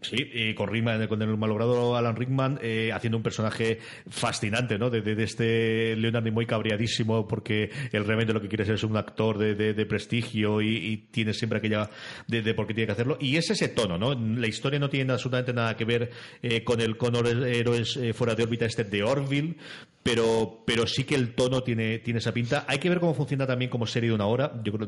Sí, 0.05 0.31
y 0.33 0.55
con, 0.55 0.69
con 1.09 1.23
el 1.23 1.37
malogrado 1.37 1.97
Alan 1.97 2.17
Rickman 2.17 2.59
eh, 2.63 2.91
haciendo 2.93 3.17
un 3.17 3.23
personaje 3.23 3.79
fascinante, 4.09 4.79
¿no? 4.79 4.91
De, 4.91 5.15
este 5.23 5.97
Leonard 5.97 6.25
Nimoy 6.25 6.47
cabreadísimo 6.47 7.27
porque 7.27 7.71
el 7.93 8.05
realmente 8.05 8.33
lo 8.33 8.41
que 8.41 8.49
quiere 8.49 8.65
ser 8.65 8.75
es 8.75 8.85
un 8.85 8.97
actor 8.97 9.39
de, 9.39 9.87
prestigio 9.87 10.61
y, 10.61 11.09
tiene 11.11 11.33
siempre 11.33 11.59
aquella 11.59 11.89
de, 12.27 12.55
por 12.55 12.67
qué 12.67 12.75
tiene 12.75 12.87
que 12.87 12.93
hacerlo. 12.93 13.17
Y 13.21 13.37
es 13.37 13.51
ese 13.51 13.69
tono, 13.69 13.99
¿no? 13.99 14.15
La 14.15 14.47
historia 14.47 14.79
no 14.79 14.89
tiene 14.91 15.13
absolutamente 15.13 15.53
nada 15.53 15.77
que 15.77 15.85
ver 15.85 16.11
eh, 16.43 16.63
con 16.65 16.81
el 16.81 16.97
con 16.97 17.15
héroes 17.15 17.97
eh, 17.97 18.13
fuera 18.13 18.35
de 18.35 18.43
órbita 18.43 18.67
este 18.67 18.85
de 18.85 19.03
Orville, 19.03 19.57
pero, 20.05 20.63
pero 20.67 20.87
sí 20.87 21.05
que 21.05 21.15
el 21.15 21.35
tono 21.35 21.63
tiene, 21.63 21.99
tiene 22.01 22.19
esa 22.19 22.33
pinta. 22.33 22.67
Hay 22.69 22.79
que 22.79 22.91
ver 22.91 23.01
cómo 23.01 23.15
funciona 23.15 23.47
también 23.47 23.71
como 23.71 23.87
serie 23.87 24.11
de 24.11 24.15
una 24.15 24.27
hora. 24.27 24.53
Yo 24.63 24.73
creo 24.73 24.87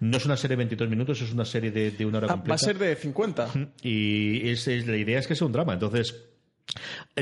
no 0.00 0.16
es 0.16 0.26
una 0.26 0.36
serie 0.36 0.56
de 0.56 0.58
23 0.58 0.90
minutos, 0.90 1.22
es 1.22 1.32
una 1.32 1.46
serie 1.46 1.70
de, 1.70 1.90
de 1.90 2.04
una 2.04 2.18
hora 2.18 2.28
completa. 2.28 2.48
Ah, 2.48 2.50
va 2.50 2.54
a 2.54 2.58
ser 2.58 2.78
de 2.78 2.94
50. 2.94 3.48
Y 3.82 4.48
es, 4.50 4.57
la 4.66 4.96
idea 4.96 5.18
es 5.18 5.26
que 5.26 5.34
sea 5.34 5.46
un 5.46 5.52
drama. 5.52 5.74
Entonces, 5.74 6.28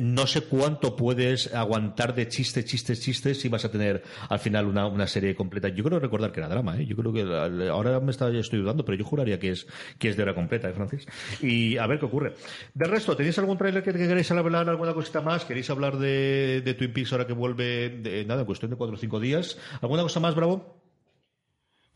no 0.01 0.27
sé 0.27 0.43
cuánto 0.43 0.97
puedes 0.97 1.55
aguantar 1.55 2.15
de 2.15 2.29
chistes, 2.29 2.65
chistes, 2.65 3.01
chistes 3.01 3.41
si 3.41 3.49
vas 3.49 3.65
a 3.65 3.71
tener 3.71 4.03
al 4.29 4.39
final 4.39 4.67
una, 4.67 5.07
serie 5.07 5.35
completa. 5.35 5.69
Yo 5.69 5.85
creo 5.85 6.01
recordar 6.01 6.33
que 6.33 6.41
era 6.41 6.49
drama, 6.49 6.79
¿eh? 6.79 6.87
Yo 6.87 6.97
creo 6.97 7.13
que 7.13 7.69
ahora 7.69 8.01
me 8.01 8.11
está, 8.11 8.29
estoy 8.31 8.61
dudando, 8.61 8.85
pero 8.85 8.99
yo 8.99 9.05
juraría 9.05 9.39
que 9.39 9.51
es, 9.51 9.67
que 9.99 10.09
es 10.09 10.17
de 10.17 10.23
hora 10.23 10.35
completa, 10.35 10.69
¿eh, 10.69 10.73
Francis? 10.73 11.07
Y 11.41 11.77
a 11.77 11.87
ver 11.87 11.99
qué 11.99 12.07
ocurre. 12.07 12.35
De 12.75 12.87
resto, 12.87 13.17
¿tenéis 13.17 13.39
algún 13.39 13.57
trailer 13.57 13.83
que, 13.83 13.93
queréis 13.93 14.31
hablar, 14.31 14.69
alguna 14.69 14.93
cosita 14.95 15.21
más? 15.21 15.45
¿Queréis 15.45 15.71
hablar 15.71 15.97
de, 15.99 16.75
Twin 16.77 16.93
Peaks 16.93 17.13
ahora 17.13 17.27
que 17.27 17.33
vuelve, 17.33 18.25
nada, 18.27 18.41
en 18.41 18.47
cuestión 18.47 18.71
de 18.71 18.77
cuatro 18.77 18.97
o 18.97 18.99
cinco 18.99 19.21
días? 19.21 19.59
¿Alguna 19.81 20.03
cosa 20.03 20.21
más, 20.21 20.35
Bravo? 20.35 20.86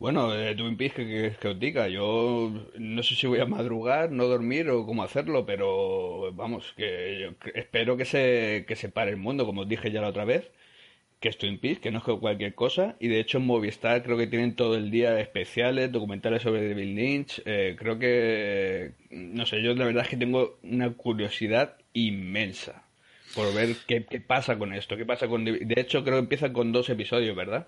Bueno, 0.01 0.31
de 0.31 0.55
Twin 0.55 0.77
Peaks 0.77 0.95
que, 0.95 1.35
que, 1.39 1.47
os 1.47 1.59
diga, 1.59 1.87
yo 1.87 2.51
no 2.79 3.03
sé 3.03 3.13
si 3.13 3.27
voy 3.27 3.39
a 3.39 3.45
madrugar, 3.45 4.09
no 4.11 4.25
dormir 4.25 4.67
o 4.71 4.83
cómo 4.87 5.03
hacerlo, 5.03 5.45
pero 5.45 6.33
vamos, 6.33 6.73
que 6.75 7.35
espero 7.53 7.97
que 7.97 8.05
se, 8.05 8.65
que 8.67 8.75
se 8.75 8.89
pare 8.89 9.11
el 9.11 9.17
mundo, 9.17 9.45
como 9.45 9.61
os 9.61 9.69
dije 9.69 9.91
ya 9.91 10.01
la 10.01 10.07
otra 10.07 10.25
vez, 10.25 10.49
que 11.19 11.29
es 11.29 11.37
Twin 11.37 11.59
Peaks, 11.59 11.81
que 11.81 11.91
no 11.91 11.99
es 11.99 12.03
cualquier 12.19 12.55
cosa, 12.55 12.95
y 12.99 13.09
de 13.09 13.19
hecho 13.19 13.37
en 13.37 13.45
Movistar 13.45 14.01
creo 14.01 14.17
que 14.17 14.25
tienen 14.25 14.55
todo 14.55 14.75
el 14.75 14.89
día 14.89 15.19
especiales, 15.19 15.91
documentales 15.91 16.41
sobre 16.41 16.67
David 16.67 16.95
Lynch, 16.95 17.43
eh, 17.45 17.75
creo 17.77 17.99
que, 17.99 18.93
no 19.11 19.45
sé, 19.45 19.61
yo 19.61 19.75
la 19.75 19.85
verdad 19.85 20.05
es 20.05 20.09
que 20.09 20.17
tengo 20.17 20.57
una 20.63 20.93
curiosidad 20.93 21.77
inmensa 21.93 22.85
por 23.35 23.53
ver 23.53 23.75
qué, 23.87 24.03
qué 24.09 24.19
pasa 24.19 24.57
con 24.57 24.73
esto, 24.73 24.97
qué 24.97 25.05
pasa 25.05 25.27
con... 25.27 25.45
De 25.45 25.79
hecho 25.79 26.03
creo 26.03 26.15
que 26.15 26.23
empieza 26.23 26.51
con 26.51 26.71
dos 26.71 26.89
episodios, 26.89 27.35
¿verdad? 27.35 27.67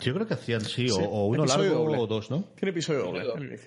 Yo 0.00 0.14
creo 0.14 0.26
que 0.26 0.34
hacían 0.34 0.60
sí, 0.60 0.88
O, 0.90 1.26
uno 1.26 1.46
largo 1.46 1.82
o 1.82 2.06
dos, 2.06 2.30
¿no? 2.30 2.44
Tiene 2.56 2.70
episodio 2.70 3.04
doble 3.04 3.58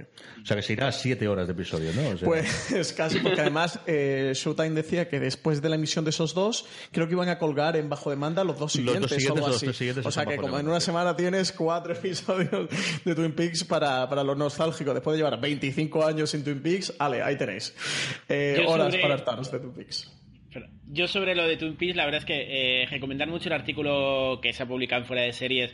O 0.42 0.46
sea 0.46 0.58
que 0.58 0.64
se 0.64 0.74
irá 0.74 0.88
a 0.88 0.92
siete 0.92 1.28
horas 1.28 1.48
de 1.48 1.54
episodio, 1.54 1.92
¿no? 1.94 2.18
Pues 2.18 2.94
casi, 2.98 3.20
porque 3.20 3.42
además 3.42 3.80
eh, 3.88 4.32
Showtime 4.36 4.72
decía 4.72 5.10
que 5.10 5.20
después 5.20 5.62
de 5.62 5.70
la 5.70 5.76
emisión 5.76 6.06
de 6.06 6.12
esos 6.12 6.34
dos, 6.34 6.66
creo 6.92 7.08
que 7.08 7.14
iban 7.14 7.30
a 7.30 7.38
colgar 7.38 7.76
en 7.76 7.90
bajo 7.90 8.10
demanda 8.10 8.44
los 8.44 8.60
dos 8.60 8.74
siguientes. 8.74 9.02
Los 9.02 9.12
dos 9.12 9.20
siguientes, 9.20 9.44
o, 9.44 9.68
los 9.68 9.78
siguientes 9.78 10.06
o 10.06 10.12
sea 10.12 10.26
que 10.26 10.38
como 10.38 10.60
en 10.60 10.68
una 10.68 10.80
semana 10.80 11.16
tienes 11.16 11.52
cuatro 11.52 11.94
episodios 11.96 12.70
de 13.04 13.16
Twin 13.16 13.34
Peaks 13.34 13.64
para, 13.64 14.08
para 14.08 14.24
los 14.24 14.38
nostálgicos, 14.38 14.94
después 14.94 15.16
de 15.16 15.24
llevar 15.24 15.40
25 15.40 16.06
años 16.06 16.30
sin 16.30 16.44
Twin 16.44 16.62
Peaks, 16.62 16.94
ale, 17.00 17.22
ahí 17.22 17.38
tenéis. 17.38 17.74
Eh, 18.30 18.64
horas 18.68 18.96
para 18.98 19.16
hartaros 19.16 19.52
de 19.52 19.60
Twin 19.60 19.74
Peaks. 19.74 20.22
Yo 20.94 21.08
sobre 21.08 21.36
lo 21.36 21.48
de 21.48 21.56
Twin 21.56 21.78
Peaks, 21.78 21.96
la 21.96 22.04
verdad 22.04 22.20
es 22.20 22.26
que 22.26 22.82
eh, 22.82 22.86
recomendar 22.88 23.30
mucho 23.30 23.48
el 23.48 23.54
artículo 23.54 24.40
que 24.42 24.52
se 24.52 24.64
ha 24.64 24.68
publicado 24.68 25.02
en 25.02 25.08
Fuera 25.08 25.22
de 25.22 25.32
Series 25.32 25.74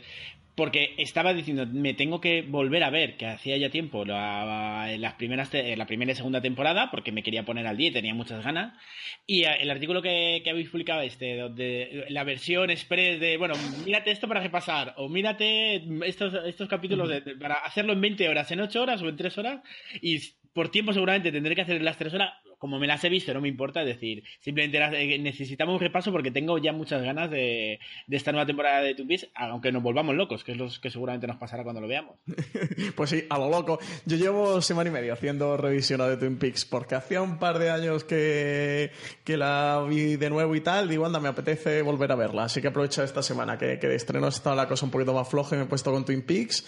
porque 0.58 0.96
estaba 0.98 1.34
diciendo, 1.34 1.68
me 1.68 1.94
tengo 1.94 2.20
que 2.20 2.42
volver 2.42 2.82
a 2.82 2.90
ver, 2.90 3.16
que 3.16 3.26
hacía 3.26 3.56
ya 3.56 3.70
tiempo, 3.70 4.04
la, 4.04 4.92
las 4.98 5.14
primeras, 5.14 5.52
la 5.54 5.86
primera 5.86 6.10
y 6.10 6.16
segunda 6.16 6.40
temporada, 6.40 6.90
porque 6.90 7.12
me 7.12 7.22
quería 7.22 7.44
poner 7.44 7.64
al 7.68 7.76
día 7.76 7.90
y 7.90 7.92
tenía 7.92 8.12
muchas 8.12 8.42
ganas. 8.42 8.76
Y 9.24 9.44
eh, 9.44 9.58
el 9.60 9.70
artículo 9.70 10.02
que, 10.02 10.42
habéis 10.50 10.68
publicado, 10.68 11.02
este, 11.02 11.36
donde 11.36 12.06
la 12.08 12.24
versión 12.24 12.70
express 12.70 13.20
de, 13.20 13.36
bueno, 13.36 13.54
mírate 13.86 14.10
esto 14.10 14.26
para 14.26 14.40
repasar, 14.40 14.94
o 14.96 15.08
mírate 15.08 15.76
estos, 16.04 16.34
estos 16.44 16.68
capítulos 16.68 17.08
para 17.40 17.54
hacerlo 17.58 17.92
en 17.92 18.00
20 18.00 18.28
horas, 18.28 18.50
en 18.50 18.60
8 18.60 18.82
horas 18.82 19.00
o 19.00 19.08
en 19.08 19.16
3 19.16 19.38
horas, 19.38 19.60
y 20.02 20.18
por 20.52 20.72
tiempo 20.72 20.92
seguramente 20.92 21.30
tendré 21.30 21.54
que 21.54 21.62
hacer 21.62 21.80
las 21.82 21.98
3 21.98 22.14
horas, 22.14 22.32
como 22.58 22.78
me 22.78 22.86
las 22.86 23.02
he 23.04 23.08
visto, 23.08 23.32
no 23.32 23.40
me 23.40 23.48
importa, 23.48 23.80
es 23.82 23.86
decir, 23.86 24.24
simplemente 24.40 25.18
necesitamos 25.18 25.74
un 25.74 25.80
repaso 25.80 26.12
porque 26.12 26.30
tengo 26.30 26.58
ya 26.58 26.72
muchas 26.72 27.02
ganas 27.02 27.30
de, 27.30 27.78
esta 28.10 28.32
nueva 28.32 28.46
temporada 28.46 28.80
de 28.80 28.94
Twin 28.94 29.08
aunque 29.34 29.72
nos 29.72 29.82
volvamos 29.82 30.14
locos, 30.14 30.44
que 30.44 30.52
es 30.52 30.58
lo 30.58 30.68
que 30.80 30.90
seguramente 30.90 31.26
nos 31.26 31.36
pasará 31.36 31.62
cuando 31.62 31.80
lo 31.80 31.88
veamos. 31.88 32.16
pues 32.96 33.10
sí, 33.10 33.24
a 33.30 33.38
lo 33.38 33.48
loco. 33.48 33.78
Yo 34.04 34.16
llevo 34.16 34.60
semana 34.60 34.90
y 34.90 34.92
media 34.92 35.14
haciendo 35.14 35.56
revisión 35.56 36.00
de 36.00 36.16
Twin 36.16 36.38
Peaks 36.38 36.64
porque 36.64 36.94
hacía 36.94 37.22
un 37.22 37.38
par 37.38 37.58
de 37.58 37.70
años 37.70 38.04
que, 38.04 38.90
que 39.24 39.36
la 39.36 39.84
vi 39.88 40.16
de 40.16 40.30
nuevo 40.30 40.54
y 40.54 40.60
tal, 40.60 40.88
digo, 40.88 41.06
anda, 41.06 41.20
me 41.20 41.28
apetece 41.28 41.82
volver 41.82 42.12
a 42.12 42.16
verla, 42.16 42.44
así 42.44 42.60
que 42.60 42.68
aprovecho 42.68 43.02
esta 43.02 43.22
semana 43.22 43.56
que, 43.56 43.78
que 43.78 43.88
de 43.88 43.96
estreno 43.96 44.28
estado 44.28 44.56
la 44.56 44.68
cosa 44.68 44.84
un 44.84 44.90
poquito 44.90 45.14
más 45.14 45.28
floja 45.28 45.54
y 45.54 45.58
me 45.58 45.64
he 45.64 45.68
puesto 45.68 45.92
con 45.92 46.04
Twin 46.04 46.22
Peaks. 46.22 46.64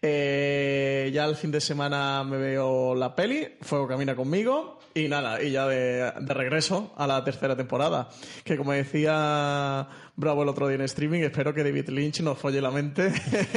Eh, 0.00 1.10
ya 1.12 1.24
el 1.24 1.36
fin 1.36 1.50
de 1.50 1.60
semana 1.60 2.24
me 2.24 2.38
veo 2.38 2.94
la 2.94 3.14
peli, 3.14 3.48
Fuego 3.60 3.86
Camina 3.86 4.14
conmigo 4.14 4.78
y 4.94 5.08
nada, 5.08 5.31
y 5.40 5.52
ya 5.52 5.66
de, 5.66 6.10
regreso 6.10 6.92
a 6.96 7.06
la 7.06 7.22
tercera 7.24 7.56
temporada. 7.56 8.08
Que 8.44 8.56
como 8.56 8.72
decía 8.72 9.86
Bravo 10.14 10.42
el 10.42 10.50
otro 10.50 10.68
día 10.68 10.74
en 10.74 10.82
streaming. 10.82 11.20
Espero 11.20 11.54
que 11.54 11.64
David 11.64 11.88
Lynch 11.88 12.20
nos 12.20 12.38
folle 12.38 12.60
la 12.60 12.70
mente, 12.70 13.10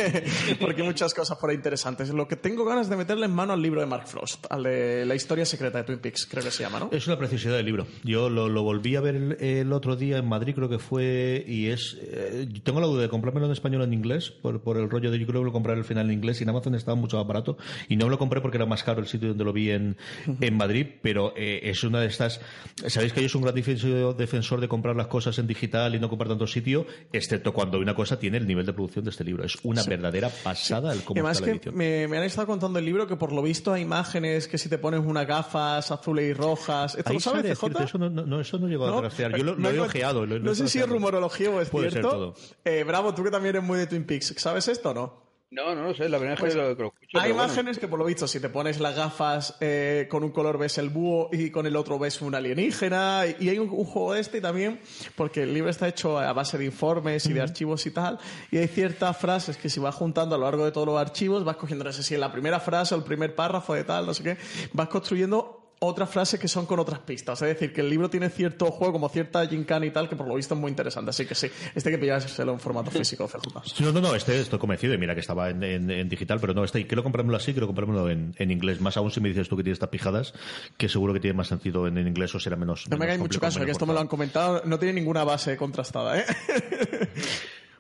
porque 0.62 0.82
hay 0.82 0.88
muchas 0.88 1.14
cosas 1.14 1.38
por 1.38 1.50
ahí 1.50 1.58
interesantes. 1.58 2.10
Lo 2.12 2.30
que 2.30 2.38
tengo 2.38 2.64
ganas 2.64 2.90
de 2.90 2.96
meterle 2.96 3.26
en 3.26 3.34
mano 3.34 3.52
al 3.52 3.62
libro 3.62 3.82
de 3.82 3.88
Mark 3.88 4.08
Frost, 4.08 4.46
al 4.50 4.64
de 4.64 5.06
La 5.06 5.16
historia 5.16 5.46
secreta 5.46 5.80
de 5.80 5.84
Twin 5.84 6.00
Peaks, 6.00 6.26
creo 6.26 6.42
que 6.42 6.52
se 6.52 6.64
llama, 6.64 6.80
¿no? 6.80 6.90
Es 6.94 7.08
una 7.08 7.18
preciosidad 7.18 7.58
del 7.58 7.66
libro. 7.66 7.88
Yo 8.06 8.30
lo, 8.30 8.64
volví 8.64 8.96
a 8.96 9.02
ver 9.02 9.38
el, 9.42 9.74
otro 9.74 9.98
día 9.98 10.18
en 10.18 10.30
Madrid, 10.30 10.56
creo 10.56 10.70
que 10.70 10.80
fue, 10.80 11.44
y 11.46 11.68
es. 11.68 11.98
Eh, 12.02 12.48
tengo 12.64 12.80
la 12.80 12.88
duda 12.88 13.02
de 13.02 13.10
comprármelo 13.10 13.48
en 13.48 13.52
español 13.52 13.82
o 13.82 13.84
en 13.84 13.92
inglés, 13.92 14.32
por, 14.32 14.62
por 14.62 14.78
el 14.78 14.90
rollo 14.90 15.12
de 15.12 15.20
yo 15.20 15.28
creo 15.28 15.42
que 15.42 15.46
lo 15.48 15.52
compré 15.52 15.74
al 15.74 15.84
final 15.84 16.06
en 16.06 16.14
inglés 16.14 16.40
y 16.40 16.44
en 16.44 16.50
Amazon 16.52 16.76
estaba 16.76 16.96
mucho 16.96 17.18
más 17.18 17.28
barato. 17.28 17.58
Y 17.90 17.98
no 17.98 18.06
me 18.06 18.12
lo 18.12 18.18
compré 18.18 18.40
porque 18.40 18.56
era 18.56 18.66
más 18.66 18.82
caro 18.82 19.02
el 19.02 19.08
sitio 19.08 19.28
donde 19.28 19.44
lo 19.44 19.52
vi 19.52 19.72
en, 19.72 19.98
en 20.40 20.56
Madrid, 20.56 20.88
pero 21.02 21.34
eh, 21.36 21.60
es 21.64 21.84
una 21.84 22.00
de 22.00 22.08
estas. 22.08 22.40
Sabéis 22.88 23.12
que 23.12 23.22
yo 23.22 23.28
soy 23.28 23.40
un 23.40 23.44
gran 23.44 24.16
defensor 24.18 24.62
de 24.62 24.70
comprar 24.70 24.96
las 24.96 25.08
cosas 25.08 25.38
en 25.38 25.48
digital 25.48 25.96
y 25.96 26.00
no 26.00 26.08
comprar 26.08 26.30
tanto 26.30 26.45
sitio, 26.48 26.86
excepto 27.12 27.54
cuando 27.54 27.80
una 27.80 27.96
cosa 27.96 28.18
tiene 28.20 28.38
el 28.38 28.48
nivel 28.48 28.66
de 28.66 28.74
producción 28.74 29.06
de 29.06 29.12
este 29.12 29.24
libro. 29.24 29.44
Es 29.44 29.58
una 29.64 29.84
verdadera 29.84 30.30
pasada 30.44 30.94
el 30.94 31.04
cómo 31.04 31.20
Además 31.20 31.38
está 31.38 31.48
la 31.48 31.52
que 31.54 31.58
edición. 31.58 31.76
me, 31.76 32.08
me 32.08 32.18
han 32.18 32.24
estado 32.24 32.48
contando 32.48 32.80
el 32.80 32.86
libro 32.86 33.08
que 33.08 33.16
por 33.16 33.32
lo 33.32 33.42
visto 33.42 33.74
hay 33.74 33.82
imágenes 33.84 34.48
que 34.48 34.58
si 34.58 34.70
te 34.70 34.78
pones 34.78 35.00
unas 35.00 35.26
gafas 35.28 35.92
azules 35.92 36.30
y 36.30 36.34
rojas. 36.34 36.96
¿Esto 36.96 37.10
Ahí 37.10 37.16
lo 37.16 37.20
sabes, 37.20 37.44
decirte, 37.44 37.84
eso 37.84 37.98
no, 37.98 38.10
no, 38.10 38.26
no, 38.26 38.40
eso 38.42 38.58
no 38.60 38.68
llegó 38.68 38.88
¿No? 38.88 38.98
a 38.98 39.02
trastear. 39.02 39.36
Yo 39.38 39.44
lo, 39.44 39.70
he 39.70 39.80
ojeado. 39.80 40.26
lo- 40.26 40.40
no 40.40 40.56
sé 40.56 40.68
si 40.68 40.80
es 40.80 40.88
rumorología 40.90 41.50
o 41.50 41.62
es 41.62 41.70
Puede 41.70 41.92
ser 41.92 42.02
cierto. 42.02 42.10
todo. 42.12 42.36
Eh, 42.64 42.84
Bravo, 42.84 43.14
tú 43.14 43.24
que 43.24 43.32
también 43.32 43.56
eres 43.56 43.68
muy 43.68 43.78
de 43.80 43.88
Twin 43.88 44.06
Peaks, 44.06 44.34
¿sabes 44.38 44.68
esto 44.68 44.92
o 44.92 44.94
no? 44.94 45.25
No, 45.52 45.76
no 45.76 45.84
lo 45.84 45.94
sé, 45.94 46.10
la 46.10 46.18
primera 46.18 46.42
vez 46.42 46.54
que 46.54 46.60
lo, 46.60 46.76
que 46.76 46.82
lo 46.82 46.88
escucho. 46.90 47.20
Hay 47.20 47.32
bueno. 47.32 47.46
imágenes 47.46 47.78
que 47.78 47.88
por 47.88 48.00
lo 48.00 48.06
visto 48.06 48.28
si 48.28 48.40
te 48.40 48.50
pones 48.50 48.80
las 48.80 48.96
gafas 48.96 49.56
eh, 49.62 50.08
con 50.10 50.24
un 50.24 50.32
color 50.32 50.58
ves 50.58 50.78
el 50.80 50.90
búho 50.90 51.30
y 51.32 51.52
con 51.52 51.68
el 51.68 51.76
otro 51.76 52.00
ves 52.00 52.22
un 52.22 52.34
alienígena 52.34 53.26
y 53.40 53.50
hay 53.50 53.60
un, 53.60 53.70
un 53.70 53.86
juego 53.86 54.14
de 54.14 54.22
este 54.22 54.42
también 54.42 54.82
porque 55.16 55.44
el 55.44 55.54
libro 55.54 55.70
está 55.70 55.88
hecho 55.88 56.18
a 56.20 56.34
base 56.34 56.58
de 56.58 56.66
informes 56.66 57.28
y 57.28 57.34
de 57.34 57.42
archivos 57.42 57.86
y 57.86 57.92
tal 57.92 58.18
y 58.52 58.58
hay 58.58 58.68
ciertas 58.68 59.16
frases 59.18 59.56
que 59.56 59.70
si 59.70 59.80
vas 59.80 59.94
juntando 59.94 60.36
a 60.36 60.38
lo 60.38 60.46
largo 60.46 60.66
de 60.66 60.72
todos 60.72 60.88
los 60.88 61.00
archivos 61.00 61.46
vas 61.46 61.58
cogiendo 61.58 61.86
no 61.86 61.94
sé 61.94 62.02
si 62.02 62.16
en 62.16 62.22
la 62.22 62.32
primera 62.32 62.60
frase 62.60 62.96
o 62.96 62.98
el 62.98 63.04
primer 63.04 63.36
párrafo 63.36 63.76
de 63.76 63.84
tal 63.84 64.08
no 64.08 64.14
sé 64.14 64.24
qué 64.24 64.38
vas 64.74 64.88
construyendo 64.88 65.65
otras 65.86 66.10
frases 66.10 66.40
que 66.40 66.48
son 66.48 66.66
con 66.66 66.80
otras 66.80 67.00
pistas. 67.00 67.42
Es 67.42 67.48
decir, 67.50 67.74
que 67.74 67.82
el 67.82 67.90
libro 67.90 68.10
tiene 68.10 68.30
cierto 68.30 68.66
juego, 68.72 68.94
como 68.94 69.10
cierta 69.10 69.46
gincana 69.48 69.86
y 69.86 69.92
tal, 69.92 70.10
que 70.10 70.16
por 70.16 70.28
lo 70.28 70.36
visto 70.36 70.54
es 70.56 70.60
muy 70.60 70.70
interesante. 70.70 71.10
Así 71.12 71.26
que 71.26 71.36
sí, 71.36 71.48
este 71.74 71.90
hay 71.90 71.96
que 71.96 72.00
pillárselo 72.02 72.54
en 72.54 72.60
formato 72.60 72.92
físico, 72.92 73.28
CJ. 73.28 73.82
No, 73.84 73.92
no, 73.92 74.02
no, 74.02 74.16
este 74.16 74.40
estoy 74.40 74.60
convencido 74.60 74.94
y 74.94 74.98
mira 74.98 75.14
que 75.14 75.22
estaba 75.22 75.50
en, 75.50 75.64
en- 75.64 75.92
en 75.92 76.10
digital, 76.10 76.40
pero 76.40 76.54
no, 76.54 76.64
este 76.64 76.86
quiero 76.88 77.04
comprármelo 77.04 77.38
así, 77.38 77.52
quiero 77.54 77.68
comprármelo 77.68 78.10
en, 78.10 78.34
en 78.38 78.52
inglés. 78.52 78.82
Más 78.82 78.98
aún 78.98 79.12
si 79.12 79.20
me 79.22 79.30
dices 79.30 79.48
tú 79.50 79.58
que 79.58 79.64
tienes 79.64 79.78
estas 79.78 79.90
pijadas, 79.90 80.34
que 80.78 80.90
seguro 80.90 81.14
que 81.14 81.20
tiene 81.20 81.38
más 81.38 81.48
sentido 81.48 81.88
en, 81.88 81.98
inglés 81.98 82.34
o 82.36 82.40
será 82.40 82.56
menos. 82.56 82.86
No 82.90 82.98
me 82.98 83.00
menos 83.00 83.04
hagáis 83.06 83.20
mucho 83.20 83.40
caso, 83.40 83.64
que 83.64 83.72
esto 83.72 83.86
me 83.86 83.94
lo 83.94 84.00
han 84.00 84.08
comentado, 84.08 84.62
no 84.66 84.78
tiene 84.80 84.94
ninguna 84.94 85.24
base 85.24 85.56
contrastada, 85.58 86.20
¿eh? 86.20 86.26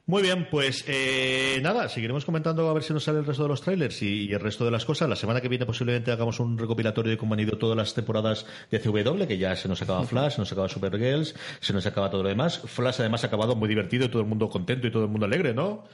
Muy 0.07 0.21
bien, 0.21 0.47
pues 0.51 0.85
eh, 0.87 1.59
nada, 1.63 1.89
seguiremos 1.89 2.25
comentando 2.25 2.69
a 2.69 2.73
ver 2.73 2.83
si 2.83 2.93
nos 2.93 3.03
sale 3.03 3.17
el 3.17 3.25
resto 3.25 3.41
de 3.41 3.49
los 3.49 3.61
trailers 3.61 4.03
y, 4.03 4.27
y 4.27 4.33
el 4.33 4.39
resto 4.39 4.63
de 4.63 4.69
las 4.69 4.85
cosas. 4.85 5.09
La 5.09 5.15
semana 5.15 5.41
que 5.41 5.49
viene 5.49 5.65
posiblemente 5.65 6.11
hagamos 6.11 6.39
un 6.39 6.59
recopilatorio 6.59 7.09
de 7.09 7.17
cómo 7.17 7.33
han 7.33 7.39
ido 7.39 7.57
todas 7.57 7.75
las 7.75 7.95
temporadas 7.95 8.45
de 8.69 8.79
CW, 8.79 9.25
que 9.25 9.39
ya 9.39 9.55
se 9.55 9.67
nos 9.67 9.81
acaba 9.81 10.03
Flash, 10.03 10.33
se 10.33 10.41
nos 10.41 10.51
acaba 10.51 10.69
Supergirls, 10.69 11.33
se 11.59 11.73
nos 11.73 11.87
acaba 11.87 12.11
todo 12.11 12.21
lo 12.21 12.29
demás. 12.29 12.59
Flash 12.59 12.97
además 12.99 13.23
ha 13.23 13.27
acabado 13.27 13.55
muy 13.55 13.67
divertido 13.67 14.05
y 14.05 14.09
todo 14.09 14.21
el 14.21 14.27
mundo 14.27 14.47
contento 14.47 14.85
y 14.85 14.91
todo 14.91 15.05
el 15.05 15.09
mundo 15.09 15.25
alegre, 15.25 15.55
¿no? 15.55 15.85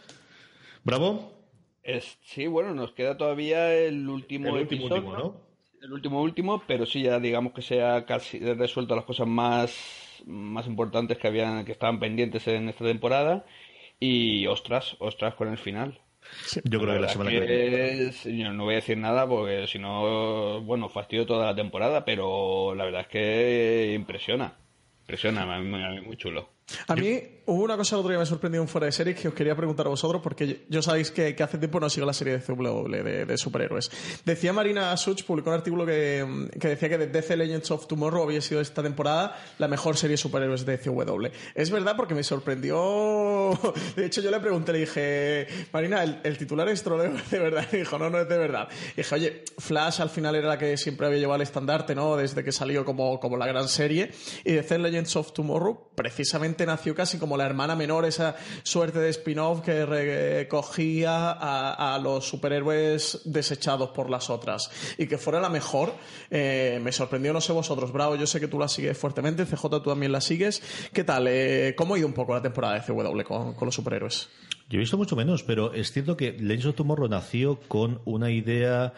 Bravo. 0.84 1.32
Es, 1.82 2.18
sí, 2.22 2.48
bueno, 2.48 2.74
nos 2.74 2.92
queda 2.92 3.16
todavía 3.16 3.74
el 3.74 4.10
último 4.10 4.50
El 4.50 4.64
último 4.64 4.88
episodio, 4.88 5.10
último, 5.10 5.18
¿no? 5.18 5.42
El 5.82 5.94
último 5.94 6.22
último, 6.22 6.64
pero 6.68 6.86
sí 6.86 7.04
ya 7.04 7.18
digamos 7.18 7.54
que 7.54 7.62
se 7.62 7.82
ha 7.82 8.06
casi 8.06 8.40
resuelto 8.40 8.94
las 8.94 9.06
cosas 9.06 9.28
más, 9.28 10.22
más 10.26 10.68
importantes 10.68 11.18
que 11.18 11.28
habían, 11.28 11.64
que 11.64 11.72
estaban 11.72 11.98
pendientes 11.98 12.46
en 12.48 12.68
esta 12.68 12.84
temporada. 12.84 13.46
Y 14.02 14.48
ostras, 14.48 14.98
ostras 15.00 15.36
con 15.36 15.48
el 15.48 15.58
final. 15.58 16.02
Yo 16.66 16.80
creo 16.82 16.94
que 16.96 17.00
la 17.00 17.08
semana 17.10 17.32
que 17.32 17.40
viene. 17.40 18.08
es- 18.10 18.24
yo 18.26 18.52
no 18.54 18.66
voy 18.66 18.74
a 18.74 18.78
decir 18.78 18.98
nada 18.98 19.28
porque 19.28 19.68
si 19.68 19.80
no, 19.80 20.62
bueno, 20.62 20.90
fastidio 20.90 21.26
toda 21.26 21.46
la 21.48 21.56
temporada, 21.56 22.04
pero 22.06 22.76
la 22.76 22.86
verdad 22.86 23.02
es 23.02 23.08
que 23.08 23.94
impresiona. 23.96 24.58
Impresiona, 25.02 25.44
a 25.56 25.60
mí, 25.60 25.84
a 25.84 25.90
mí 25.90 26.02
muy 26.02 26.18
chulo. 26.18 26.50
A 26.88 26.96
mí 26.96 27.22
hubo 27.46 27.64
una 27.64 27.76
cosa 27.76 27.96
el 27.96 28.00
otro 28.00 28.12
día 28.12 28.20
me 28.20 28.26
sorprendió 28.26 28.62
en 28.62 28.68
fuera 28.68 28.86
de 28.86 28.92
series 28.92 29.20
que 29.20 29.28
os 29.28 29.34
quería 29.34 29.56
preguntar 29.56 29.88
a 29.88 29.90
vosotros 29.90 30.22
porque 30.22 30.48
yo, 30.48 30.56
yo 30.70 30.82
sabéis 30.82 31.12
que, 31.12 31.36
que 31.36 31.44
hace 31.44 31.58
tiempo 31.58 31.80
no 31.80 31.90
sigo 31.90 32.06
la 32.06 32.14
serie 32.14 32.38
de 32.38 32.44
CW 32.44 32.88
de, 32.90 33.26
de 33.26 33.38
superhéroes. 33.38 33.92
Decía 34.26 34.54
Marina 34.54 34.96
Such, 34.98 35.24
publicó 35.24 35.50
un 35.50 35.56
artículo 35.56 35.86
que, 35.86 36.50
que 36.60 36.70
decía 36.70 36.90
que 36.90 36.98
The 37.08 37.38
Legends 37.38 37.72
of 37.72 37.88
Tomorrow 37.88 38.24
había 38.24 38.42
sido 38.42 38.62
esta 38.62 38.84
temporada 38.84 39.38
la 39.58 39.68
mejor 39.68 39.98
serie 39.98 40.14
de 40.14 40.18
superhéroes 40.18 40.66
de 40.66 40.78
CW. 40.78 41.28
Es 41.56 41.72
verdad 41.72 41.96
porque 41.96 42.16
me 42.16 42.24
sorprendió... 42.24 43.52
De 43.96 44.06
hecho 44.06 44.22
yo 44.22 44.32
le 44.32 44.40
pregunté, 44.40 44.72
le 44.74 44.80
dije, 44.80 45.48
Marina, 45.74 46.04
¿el, 46.04 46.20
el 46.24 46.38
titular 46.38 46.68
es 46.70 46.84
troleo 46.84 47.14
de 47.32 47.40
verdad? 47.40 47.68
Y 47.72 47.78
dijo, 47.78 47.98
no, 47.98 48.10
no 48.10 48.20
es 48.20 48.30
de 48.30 48.38
verdad. 48.38 48.70
Y 48.94 48.98
dije, 48.98 49.16
oye, 49.16 49.44
Flash 49.58 50.02
al 50.02 50.10
final 50.10 50.36
era 50.36 50.48
la 50.48 50.58
que 50.58 50.78
siempre 50.78 51.08
había 51.08 51.20
llevado 51.20 51.38
el 51.38 51.42
estandarte, 51.42 51.96
¿no? 51.96 52.16
Desde 52.16 52.44
que 52.44 52.52
salió 52.52 52.86
como, 52.86 53.20
como 53.20 53.38
la 53.38 53.48
gran 53.48 53.68
serie. 53.68 54.12
Y 54.44 54.54
DC 54.54 54.78
Legends 54.80 55.16
of 55.16 55.34
Tomorrow 55.34 55.92
precisamente 55.96 56.61
nació 56.66 56.96
casi 56.96 57.18
como 57.18 57.38
la 57.38 57.46
hermana 57.46 57.76
menor, 57.76 58.06
esa 58.06 58.36
suerte 58.64 59.00
de 59.00 59.10
spin-off 59.10 59.62
que 59.62 59.86
recogía 59.86 61.32
a, 61.32 62.00
los 62.00 62.28
superhéroes 62.28 63.22
desechados 63.26 63.90
por 63.92 64.10
las 64.10 64.30
otras. 64.30 64.72
Y 64.98 65.08
que 65.08 65.18
fuera 65.18 65.40
la 65.40 65.50
mejor, 65.50 65.94
eh, 66.30 66.80
me 66.82 66.92
sorprendió, 66.92 67.34
no 67.34 67.42
sé 67.42 67.54
vosotros, 67.54 67.92
Bravo, 67.92 68.16
yo 68.16 68.28
sé 68.28 68.40
que 68.40 68.48
tú 68.48 68.58
la 68.60 68.68
sigues 68.68 68.98
fuertemente, 68.98 69.46
CJ 69.46 69.70
tú 69.70 69.82
también 69.82 70.12
la 70.12 70.22
sigues. 70.22 70.62
¿Qué 70.94 71.04
tal? 71.04 71.28
Eh, 71.28 71.74
¿Cómo 71.78 71.96
ha 71.96 71.98
ido 72.00 72.08
un 72.08 72.14
poco 72.14 72.34
la 72.34 72.42
temporada 72.42 72.76
de 72.76 72.82
CW 72.82 73.22
con, 73.24 73.54
con 73.54 73.66
los 73.66 73.76
superhéroes? 73.76 74.30
Yo 74.70 74.78
he 74.78 74.80
visto 74.80 74.98
mucho 74.98 75.18
menos, 75.18 75.44
pero 75.44 75.74
es 75.74 75.92
cierto 75.92 76.16
que 76.16 76.32
Legends 76.32 76.68
of 76.68 76.76
Tomorrow 76.76 77.10
nació 77.10 77.60
con 77.68 78.00
una 78.06 78.32
idea 78.32 78.94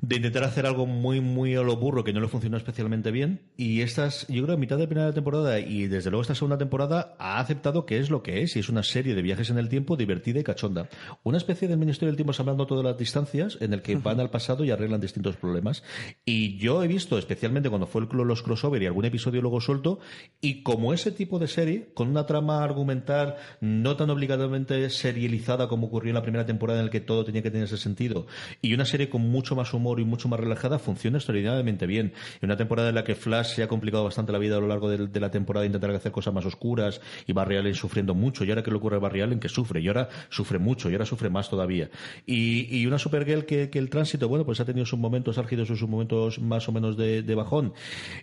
de 0.00 0.16
intentar 0.16 0.44
hacer 0.44 0.66
algo 0.66 0.86
muy, 0.86 1.20
muy 1.20 1.54
a 1.54 1.62
lo 1.62 1.76
burro 1.76 2.04
que 2.04 2.12
no 2.12 2.20
le 2.20 2.28
funcionó 2.28 2.56
especialmente 2.56 3.10
bien. 3.10 3.40
Y 3.56 3.80
estas, 3.80 4.26
yo 4.28 4.42
creo, 4.44 4.54
a 4.56 4.58
mitad 4.58 4.76
de 4.76 4.86
primera 4.86 5.12
temporada 5.12 5.58
y 5.58 5.86
desde 5.86 6.10
luego 6.10 6.22
esta 6.22 6.34
segunda 6.34 6.58
temporada 6.58 7.16
ha 7.18 7.38
aceptado 7.38 7.86
que 7.86 7.98
es 7.98 8.10
lo 8.10 8.22
que 8.22 8.42
es 8.42 8.56
y 8.56 8.60
es 8.60 8.68
una 8.68 8.82
serie 8.82 9.14
de 9.14 9.22
viajes 9.22 9.50
en 9.50 9.58
el 9.58 9.68
tiempo 9.68 9.96
divertida 9.96 10.40
y 10.40 10.44
cachonda. 10.44 10.88
Una 11.22 11.38
especie 11.38 11.66
del 11.66 11.78
Ministerio 11.78 12.08
del 12.08 12.16
Tiempo 12.16 12.32
hablando 12.38 12.66
todas 12.66 12.84
las 12.84 12.98
distancias 12.98 13.56
en 13.60 13.72
el 13.72 13.82
que 13.82 13.96
van 13.96 14.20
al 14.20 14.30
pasado 14.30 14.64
y 14.64 14.70
arreglan 14.70 15.00
distintos 15.00 15.36
problemas. 15.36 15.82
Y 16.24 16.58
yo 16.58 16.82
he 16.82 16.88
visto, 16.88 17.18
especialmente 17.18 17.70
cuando 17.70 17.86
fue 17.86 18.02
el, 18.02 18.08
los 18.08 18.42
crossover 18.42 18.82
y 18.82 18.86
algún 18.86 19.04
episodio 19.04 19.40
luego 19.40 19.60
suelto, 19.60 19.98
y 20.40 20.62
como 20.62 20.92
ese 20.92 21.10
tipo 21.10 21.38
de 21.38 21.48
serie, 21.48 21.90
con 21.94 22.08
una 22.08 22.26
trama 22.26 22.62
argumental 22.62 23.36
no 23.60 23.96
tan 23.96 24.10
obligadamente 24.10 24.90
serializada 24.90 25.68
como 25.68 25.86
ocurrió 25.86 26.10
en 26.10 26.16
la 26.16 26.22
primera 26.22 26.44
temporada 26.44 26.80
en 26.80 26.86
la 26.86 26.90
que 26.90 27.00
todo 27.00 27.24
tenía 27.24 27.42
que 27.42 27.50
tener 27.50 27.64
ese 27.64 27.78
sentido, 27.78 28.26
y 28.60 28.74
una 28.74 28.84
serie 28.84 29.08
con 29.08 29.22
mucho 29.22 29.56
más 29.56 29.72
humor 29.72 29.85
y 29.98 30.04
mucho 30.04 30.28
más 30.28 30.40
relajada, 30.40 30.78
funciona 30.78 31.18
extraordinariamente 31.18 31.86
bien. 31.86 32.12
En 32.40 32.48
una 32.48 32.56
temporada 32.56 32.88
en 32.88 32.94
la 32.94 33.04
que 33.04 33.14
Flash 33.14 33.54
se 33.54 33.62
ha 33.62 33.68
complicado 33.68 34.04
bastante 34.04 34.32
la 34.32 34.38
vida 34.38 34.56
a 34.56 34.60
lo 34.60 34.66
largo 34.66 34.88
de, 34.88 35.20
la 35.20 35.30
temporada, 35.30 35.64
intentar 35.66 35.90
hacer 35.90 36.12
cosas 36.12 36.34
más 36.34 36.44
oscuras, 36.44 37.00
y 37.26 37.32
Barry 37.32 37.56
Allen 37.56 37.74
sufriendo 37.74 38.14
mucho, 38.14 38.44
y 38.44 38.50
ahora 38.50 38.62
que 38.62 38.70
le 38.70 38.76
ocurre 38.76 38.96
a 38.96 39.00
Barry 39.00 39.22
Allen, 39.22 39.40
que 39.40 39.48
sufre, 39.48 39.80
y 39.80 39.88
ahora 39.88 40.08
sufre 40.28 40.58
mucho, 40.58 40.90
y 40.90 40.92
ahora 40.92 41.06
sufre 41.06 41.30
más 41.30 41.48
todavía. 41.48 41.90
Y, 42.26 42.76
y 42.76 42.86
una 42.86 42.98
Supergirl 42.98 43.44
que, 43.44 43.70
el 43.72 43.90
tránsito, 43.90 44.28
bueno, 44.28 44.44
pues 44.44 44.60
ha 44.60 44.64
tenido 44.64 44.86
sus 44.86 44.98
momentos 44.98 45.38
álgidos 45.38 45.70
y 45.70 45.76
sus 45.76 45.88
momentos 45.88 46.38
más 46.38 46.68
o 46.68 46.72
menos 46.72 46.96
de, 46.96 47.34
bajón. 47.36 47.74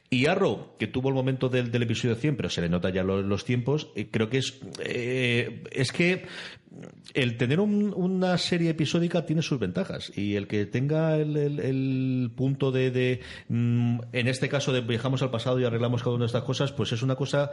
Y 0.09 0.26
Arrow, 0.26 0.76
que 0.80 0.88
tuvo 0.88 1.09
el 1.09 1.16
momento 1.16 1.49
del, 1.49 1.74
episodio 1.82 2.16
100, 2.16 2.36
pero 2.36 2.49
se 2.49 2.61
le 2.61 2.70
nota 2.70 2.89
ya 2.89 3.03
los, 3.03 3.24
los 3.24 3.45
tiempos, 3.45 3.89
eh, 3.95 4.07
creo 4.09 4.30
que 4.30 4.39
es, 4.39 4.59
eh, 4.84 5.64
es 5.72 5.91
que 5.91 6.26
el 7.14 7.38
tener 7.38 7.60
un- 7.60 7.94
una 7.96 8.38
serie 8.38 8.72
episódica 8.72 9.26
tiene 9.26 9.42
sus 9.42 9.60
ventajas 9.60 10.12
y 10.18 10.36
el 10.36 10.48
que 10.48 10.66
tenga 10.66 11.18
el, 11.18 11.38
el- 11.38 11.60
el 11.60 12.32
punto 12.36 12.72
de, 12.72 12.90
de, 12.92 13.20
mm, 13.50 14.00
en 14.12 14.28
este 14.28 14.50
caso 14.50 14.74
de 14.74 14.82
viajamos 14.82 15.22
al 15.22 15.30
pasado 15.32 15.60
y 15.60 15.66
arreglamos 15.66 16.02
cada 16.02 16.16
una 16.16 16.24
de 16.24 16.28
estas 16.28 16.44
cosas 16.44 16.72
pues 16.72 16.92
es 16.92 17.04
una 17.04 17.16
cosa 17.16 17.52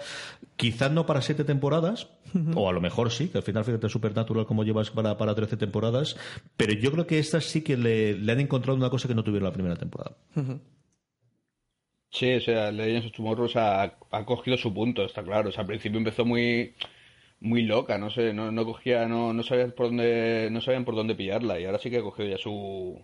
quizás 0.56 0.90
no 0.90 1.04
para 1.06 1.20
siete 1.22 1.44
temporadas 1.44 2.08
o 2.54 2.68
a 2.68 2.72
lo 2.72 2.80
mejor 2.80 3.10
sí 3.10 3.28
que 3.28 3.38
al 3.38 3.44
final 3.44 3.64
fíjate 3.64 3.88
Supernatural 3.88 4.46
como 4.46 4.64
llevas 4.64 4.90
para, 4.90 5.18
para 5.18 5.34
13 5.34 5.56
temporadas 5.56 6.16
pero 6.56 6.72
yo 6.72 6.90
creo 6.92 7.06
que 7.06 7.18
estas 7.18 7.44
sí 7.44 7.62
que 7.62 7.76
le, 7.76 8.14
le 8.14 8.32
han 8.32 8.40
encontrado 8.40 8.76
una 8.78 8.90
cosa 8.90 9.08
que 9.08 9.14
no 9.14 9.24
tuvieron 9.24 9.44
la 9.48 9.52
primera 9.52 9.76
temporada. 9.76 10.16
Sí, 12.12 12.32
o 12.34 12.40
sea, 12.40 12.72
Legends 12.72 13.06
of 13.06 13.12
Tomorrow 13.12 13.44
o 13.44 13.48
sea, 13.48 13.82
ha, 13.82 13.98
ha 14.10 14.24
cogido 14.24 14.56
su 14.56 14.74
punto, 14.74 15.04
está 15.04 15.22
claro. 15.22 15.48
O 15.50 15.52
sea, 15.52 15.60
al 15.60 15.66
principio 15.68 15.98
empezó 15.98 16.24
muy 16.24 16.74
muy 17.40 17.62
loca, 17.62 17.98
no 17.98 18.10
sé, 18.10 18.32
no, 18.34 18.52
no 18.52 18.64
cogía, 18.66 19.06
no, 19.06 19.32
no 19.32 19.42
sabían 19.42 19.72
por 19.72 19.86
dónde, 19.86 20.48
no 20.50 20.60
sabían 20.60 20.84
por 20.84 20.94
dónde 20.94 21.14
pillarla 21.14 21.58
y 21.60 21.64
ahora 21.64 21.78
sí 21.78 21.90
que 21.90 21.98
ha 21.98 22.02
cogido 22.02 22.28
ya 22.28 22.38
su 22.38 23.02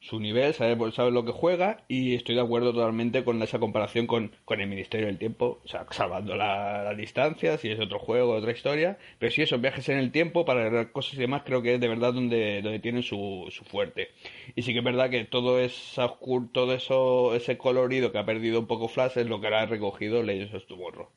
su 0.00 0.20
nivel, 0.20 0.54
sabe, 0.54 0.92
sabe 0.92 1.10
lo 1.10 1.24
que 1.24 1.32
juega 1.32 1.84
y 1.88 2.14
estoy 2.14 2.34
de 2.36 2.40
acuerdo 2.40 2.72
totalmente 2.72 3.24
con 3.24 3.42
esa 3.42 3.58
comparación 3.58 4.06
con, 4.06 4.32
con 4.44 4.60
el 4.60 4.68
Ministerio 4.68 5.06
del 5.08 5.18
Tiempo, 5.18 5.60
o 5.64 5.68
sea, 5.68 5.86
salvando 5.90 6.36
la- 6.36 6.84
las 6.84 6.96
distancias, 6.96 7.60
si 7.60 7.70
es 7.70 7.80
otro 7.80 7.98
juego, 7.98 8.34
otra 8.34 8.52
historia, 8.52 8.96
pero 9.18 9.32
sí 9.32 9.42
esos 9.42 9.60
viajes 9.60 9.88
en 9.88 9.98
el 9.98 10.12
tiempo 10.12 10.44
para 10.44 10.60
arreglar 10.60 10.92
cosas 10.92 11.14
y 11.14 11.18
demás 11.18 11.42
creo 11.44 11.62
que 11.62 11.74
es 11.74 11.80
de 11.80 11.88
verdad 11.88 12.12
donde, 12.14 12.62
donde 12.62 12.78
tienen 12.78 13.02
su, 13.02 13.46
su 13.50 13.64
fuerte. 13.64 14.10
Y 14.54 14.62
sí 14.62 14.72
que 14.72 14.78
es 14.80 14.84
verdad 14.84 15.10
que 15.10 15.24
todo 15.24 15.58
esa 15.60 16.06
oscur, 16.06 16.50
todo 16.52 16.74
eso, 16.74 17.34
ese 17.34 17.58
colorido 17.58 18.12
que 18.12 18.18
ha 18.18 18.26
perdido 18.26 18.60
un 18.60 18.66
poco 18.66 18.88
Flash 18.88 19.18
es 19.18 19.26
lo 19.26 19.40
que 19.40 19.46
ahora 19.48 19.62
ha 19.62 19.66
recogido 19.66 20.22
Legends 20.22 20.54
of 20.54 20.66
Tomorrow. 20.66 21.08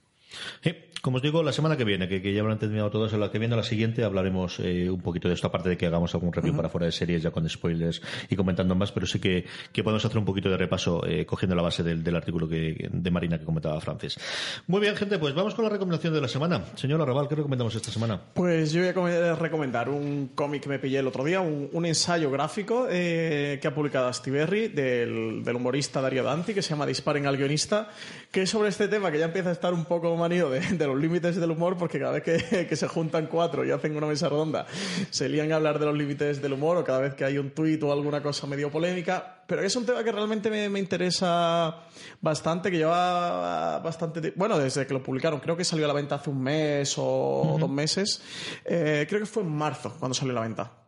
Sí, 0.64 0.74
como 1.02 1.18
os 1.18 1.24
digo, 1.24 1.42
la 1.42 1.52
semana 1.52 1.76
que 1.78 1.84
viene, 1.84 2.08
que, 2.08 2.34
ya 2.34 2.42
habrán 2.42 2.60
terminado 2.60 2.90
todos, 2.92 3.12
la 3.14 3.32
que 3.32 3.40
viene, 3.40 3.56
la 3.56 3.64
siguiente, 3.64 4.04
hablaremos 4.04 4.60
eh, 4.60 4.90
un 4.90 5.02
poquito 5.02 5.28
de 5.28 5.34
esto, 5.34 5.48
aparte 5.48 5.70
de 5.70 5.78
que 5.78 5.88
hagamos 5.88 6.14
algún 6.14 6.32
review 6.32 6.56
para 6.56 6.70
fuera 6.70 6.86
de 6.86 6.92
series 6.92 7.24
ya 7.24 7.32
con 7.32 7.48
spoilers 7.50 8.02
y 8.30 8.36
comentando 8.36 8.76
más, 8.76 8.92
pero 8.92 9.06
sí 9.08 9.20
que, 9.20 9.46
podemos 9.84 10.06
hacer 10.06 10.18
un 10.18 10.26
poquito 10.26 10.50
de 10.50 10.58
repaso 10.58 11.06
eh, 11.08 11.26
cogiendo 11.26 11.56
la 11.56 11.64
base 11.64 11.84
del, 11.84 12.16
artículo 12.16 12.48
que, 12.48 12.90
de 12.92 13.12
Marina 13.12 13.40
que 13.40 13.46
comentaba 13.46 13.80
Francis. 13.82 14.20
Muy 14.68 14.80
bien, 14.80 14.96
gente, 14.96 15.18
pues 15.18 15.34
vamos 15.34 15.56
con 15.56 15.66
la 15.66 15.70
recomendación 15.70 16.14
de 16.14 16.22
la 16.22 16.28
semana. 16.28 16.66
Señor 16.76 17.02
Arrabal, 17.02 17.28
¿qué 17.28 17.36
recomendamos 17.36 17.74
esta 17.76 17.92
semana? 17.92 18.22
Pues 18.34 18.72
yo 18.72 18.82
voy 18.94 19.12
a 19.12 19.36
recomendar 19.36 19.90
un 19.90 20.32
cómic 20.36 20.64
que 20.64 20.70
me 20.70 20.80
pillé 20.80 21.00
el 21.00 21.08
otro 21.08 21.24
día, 21.24 21.42
un, 21.42 21.86
ensayo 21.86 22.30
gráfico 22.30 22.88
eh, 22.90 23.58
que 23.60 23.68
ha 23.68 23.74
publicado 23.74 24.08
Astiberri 24.08 24.68
del, 24.68 25.44
del 25.44 25.56
humorista 25.56 26.00
Dario 26.00 26.24
Danti, 26.24 26.54
que 26.54 26.62
se 26.62 26.70
llama 26.70 26.86
Disparen 26.86 27.26
al 27.26 27.38
guionista, 27.38 27.90
que 28.32 28.44
es 28.44 28.50
sobre 28.50 28.70
este 28.70 28.88
tema 28.88 29.12
que 29.12 29.18
ya 29.18 29.26
empieza 29.26 29.50
a 29.50 29.52
estar 29.52 29.74
un 29.74 29.86
poco 29.86 30.16
manido 30.16 30.50
de, 30.50 30.62
los 30.92 31.02
límites 31.02 31.36
del 31.36 31.52
humor, 31.52 31.78
porque 31.78 32.00
cada 32.00 32.20
vez 32.20 32.24
que, 32.70 32.76
se 32.76 32.88
juntan 32.88 33.28
cuatro 33.28 33.66
y 33.66 33.72
hacen 33.72 33.96
una 33.96 34.08
mesa 34.08 34.30
redonda, 34.30 34.66
se 35.10 35.30
lían 35.30 35.52
a 35.52 35.56
hablar 35.56 35.80
de 35.80 35.86
los 35.86 35.98
límites 35.98 36.42
del 36.42 36.54
humor, 36.54 36.78
o 36.78 36.84
cada 36.84 37.00
vez 37.00 37.14
que 37.14 37.26
hay 37.26 37.38
un 37.38 37.52
tuit 37.52 37.82
o 37.84 37.92
alguna 37.92 38.22
cosa 38.22 38.48
medio 38.48 38.70
polémica. 38.70 39.44
Pero 39.48 39.64
es 39.64 39.76
un 39.76 39.86
tema 39.86 40.04
que 40.04 40.12
realmente 40.12 40.50
me, 40.50 40.80
interesa 40.80 41.76
bastante, 42.22 42.72
que 42.72 42.78
lleva 42.78 43.80
bastante. 43.80 44.34
Bueno, 44.36 44.58
desde 44.58 44.88
que 44.88 44.94
lo 44.94 45.04
publicaron, 45.04 45.40
creo 45.40 45.58
que 45.58 45.66
salió 45.66 45.86
a 45.86 45.88
la 45.90 45.94
venta 45.94 46.16
hace 46.16 46.30
un 46.30 46.42
mes 46.42 46.94
o 46.98 47.58
dos 47.60 47.70
meses. 47.70 48.22
Eh, 48.64 49.06
creo 49.10 49.20
que 49.20 49.26
fue 49.26 49.44
en 49.44 49.54
marzo 49.54 49.94
cuando 50.00 50.14
salió 50.14 50.32
a 50.32 50.36
la 50.36 50.42
venta. 50.42 50.81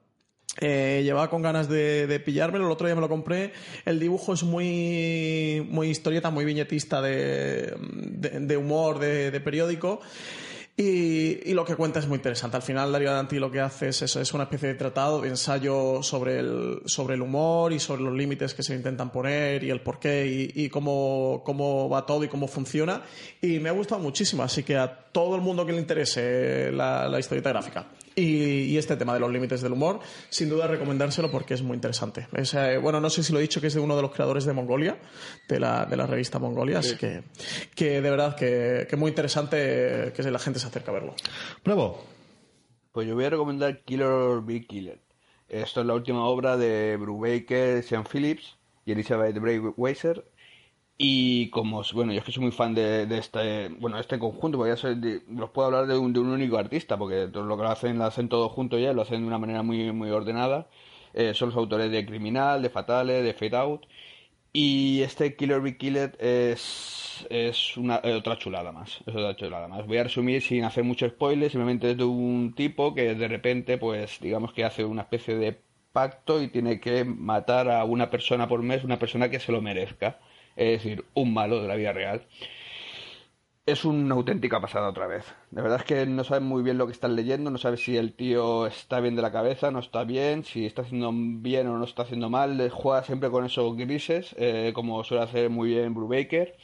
Eh, 0.62 1.02
llevaba 1.04 1.30
con 1.30 1.42
ganas 1.42 1.68
de, 1.68 2.06
de, 2.06 2.20
pillármelo, 2.20 2.66
el 2.66 2.72
otro 2.72 2.88
día 2.88 2.96
me 2.96 3.02
lo 3.02 3.10
compré. 3.10 3.54
El 3.86 4.00
dibujo 4.00 4.34
es 4.34 4.44
muy, 4.44 5.66
muy 5.70 5.90
historieta, 5.90 6.30
muy 6.30 6.46
viñetista 6.46 7.02
de, 7.02 7.76
humor, 8.58 9.00
de, 9.00 9.40
periódico. 9.42 10.00
Y, 10.76 11.54
lo 11.54 11.66
que 11.66 11.76
cuenta 11.76 12.00
es 12.00 12.08
muy 12.08 12.18
interesante. 12.18 12.58
Al 12.58 12.64
final, 12.64 12.92
Darío 12.92 13.12
Danti 13.12 13.38
lo 13.40 13.52
que 13.52 13.60
hace 13.60 13.90
es 13.90 14.02
eso, 14.04 14.22
es 14.22 14.34
una 14.34 14.44
especie 14.44 14.70
de 14.70 14.76
tratado, 14.76 15.22
de 15.22 15.30
ensayo 15.30 16.02
sobre 16.02 16.40
el, 16.40 16.82
sobre 16.86 17.16
el 17.16 17.22
humor 17.22 17.74
y 17.74 17.80
sobre 17.80 18.04
los 18.04 18.14
límites 18.14 18.54
que 18.54 18.64
se 18.64 18.76
intentan 18.76 19.12
poner 19.12 19.64
y 19.64 19.70
el 19.70 19.82
porqué 19.82 20.52
y, 20.56 20.64
y 20.66 20.70
cómo, 20.70 21.42
cómo 21.46 21.90
va 21.90 22.06
todo 22.06 22.24
y 22.24 22.28
cómo 22.28 22.48
funciona. 22.48 23.02
Y 23.42 23.60
me 23.60 23.70
ha 23.70 23.74
gustado 23.74 24.02
muchísimo, 24.02 24.44
así 24.44 24.64
que 24.64 24.78
a 24.78 25.03
todo 25.14 25.36
el 25.36 25.42
mundo 25.42 25.66
que 25.66 25.72
le 25.72 25.80
interese 25.80 26.72
la, 26.74 27.08
la 27.08 27.20
historieta 27.20 27.50
gráfica 27.50 27.88
y, 28.16 28.78
este 28.78 28.98
tema 28.98 29.14
de 29.14 29.20
los 29.20 29.32
límites 29.32 29.62
del 29.62 29.74
humor, 29.74 30.00
sin 30.30 30.50
duda 30.50 30.68
recomendárselo 30.68 31.32
porque 31.32 31.54
es 31.54 31.62
muy 31.62 31.76
interesante. 31.76 32.28
Eh, 32.34 32.78
bueno, 32.82 33.00
no 33.00 33.10
sé 33.10 33.24
si 33.24 33.32
lo 33.34 33.40
he 33.40 33.42
dicho 33.42 33.62
que 33.62 33.68
es 33.68 33.74
de 33.74 33.80
uno 33.80 33.96
de 33.96 34.02
los 34.02 34.12
creadores 34.12 34.46
de 34.46 34.54
Mongolia, 34.54 34.98
de 35.48 35.60
la, 35.60 35.86
de 35.86 35.96
la 35.96 36.06
revista 36.06 36.40
Mongolia, 36.40 36.80
así 36.80 36.96
que, 36.96 37.24
que 37.76 38.02
de 38.02 38.10
verdad 38.10 38.36
que, 38.36 38.88
que 38.90 38.96
muy 38.96 39.10
interesante 39.10 40.12
que 40.16 40.24
la 40.24 40.40
gente 40.40 40.60
se 40.60 40.68
acerque 40.68 40.90
a 40.90 40.94
verlo. 40.94 41.16
Bravo. 41.64 42.04
Pues 42.92 43.08
yo 43.08 43.16
voy 43.16 43.26
a 43.26 43.30
recomendar 43.32 43.84
Killer 43.84 44.42
Be 44.44 44.66
Killer. 44.66 45.00
Esto 45.50 45.82
es 45.82 45.88
la 45.88 45.94
última 45.94 46.26
obra 46.26 46.58
de 46.58 46.98
Brubaker, 46.98 47.84
Sean 47.84 48.06
Phillips 48.06 48.58
y 48.86 48.92
Elizabeth 48.92 49.36
Weiser 49.78 50.24
y 50.98 51.50
como, 51.50 51.82
bueno, 51.94 52.14
yo 52.14 52.20
es 52.20 52.26
que 52.26 52.32
soy 52.32 52.44
muy 52.44 52.52
fan 52.52 52.76
de, 52.76 53.04
este, 53.18 53.70
bueno, 53.80 54.00
este 54.00 54.20
conjunto, 54.20 54.58
porque 54.58 54.76
ya 54.76 54.90
los 55.30 55.50
puedo 55.50 55.68
hablar 55.68 55.88
de 55.88 55.98
un, 55.98 56.14
de 56.14 56.20
un 56.20 56.30
único 56.30 56.58
artista, 56.58 56.98
porque 56.98 57.28
lo 57.34 57.58
que 57.58 57.64
lo 57.64 57.70
hacen, 57.70 57.98
lo 57.98 58.06
hacen 58.06 58.30
todo 58.30 58.50
junto 58.50 58.78
ya, 58.78 58.94
lo 58.94 59.02
hacen 59.02 59.22
de 59.22 59.28
una 59.28 59.40
manera 59.40 59.64
muy, 59.64 59.92
muy 59.92 60.10
ordenada. 60.12 60.68
Eh, 61.14 61.34
son 61.34 61.50
los 61.50 61.58
autores 61.58 61.92
de 61.92 62.06
Criminal, 62.06 62.62
de 62.62 62.70
Fatale, 62.70 63.24
de 63.24 63.34
Fade 63.34 63.58
Out. 63.58 63.86
Y 64.54 65.02
este 65.02 65.36
Killer 65.36 65.62
Be 65.62 65.78
Killer 65.78 66.16
es, 66.20 67.26
es 67.30 67.78
una, 67.78 68.02
otra 68.04 68.38
chulada 68.38 68.72
más. 68.72 69.00
Es 69.06 69.16
otra 69.16 69.36
chulada 69.36 69.68
más. 69.68 69.88
Voy 69.88 69.98
a 69.98 70.04
resumir 70.04 70.42
sin 70.44 70.64
hacer 70.64 70.84
mucho 70.84 71.08
spoiler, 71.10 71.50
simplemente 71.50 71.92
es 71.92 71.98
de 71.98 72.04
un 72.06 72.54
tipo 72.56 72.94
que 72.94 73.16
de 73.16 73.28
repente, 73.28 73.78
pues, 73.78 74.20
digamos 74.22 74.54
que 74.54 74.64
hace 74.66 74.86
una 74.86 75.04
especie 75.04 75.36
de 75.36 75.60
pacto 75.92 76.42
y 76.42 76.50
tiene 76.50 76.80
que 76.80 77.04
matar 77.06 77.70
a 77.70 77.84
una 77.86 78.10
persona 78.10 78.48
por 78.48 78.62
mes, 78.64 78.84
una 78.84 79.00
persona 79.00 79.30
que 79.30 79.40
se 79.40 79.52
lo 79.52 79.62
merezca 79.62 80.20
es 80.56 80.84
decir, 80.84 81.06
un 81.14 81.34
malo 81.34 81.62
de 81.62 81.68
la 81.68 81.76
vida 81.76 81.94
real. 81.94 82.26
Es 83.66 83.86
una 83.86 84.16
auténtica 84.16 84.60
pasada 84.60 84.90
otra 84.90 85.08
vez. 85.08 85.24
De 85.52 85.62
verdad 85.62 85.80
es 85.80 85.86
que 85.86 86.06
no 86.06 86.26
sabes 86.26 86.44
muy 86.44 86.64
bien 86.64 86.78
lo 86.78 86.86
que 86.86 86.92
estás 86.92 87.12
leyendo, 87.12 87.50
no 87.50 87.58
sabes 87.58 87.82
si 87.82 87.96
el 87.96 88.14
tío 88.14 88.68
está 88.68 89.00
bien 89.00 89.16
de 89.16 89.22
la 89.22 89.32
cabeza, 89.32 89.72
no 89.72 89.80
está 89.80 90.04
bien, 90.04 90.44
si 90.44 90.66
está 90.66 90.82
haciendo 90.82 91.12
bien 91.14 91.68
o 91.68 91.78
no 91.78 91.86
está 91.86 92.04
haciendo 92.04 92.30
mal. 92.30 92.70
Juega 92.70 93.04
siempre 93.04 93.30
con 93.30 93.46
esos 93.46 93.78
grises, 93.78 94.36
eh, 94.38 94.72
como 94.76 95.02
suele 95.06 95.24
hacer 95.24 95.50
muy 95.50 95.70
bien 95.70 95.94
Brubaker. 95.94 96.58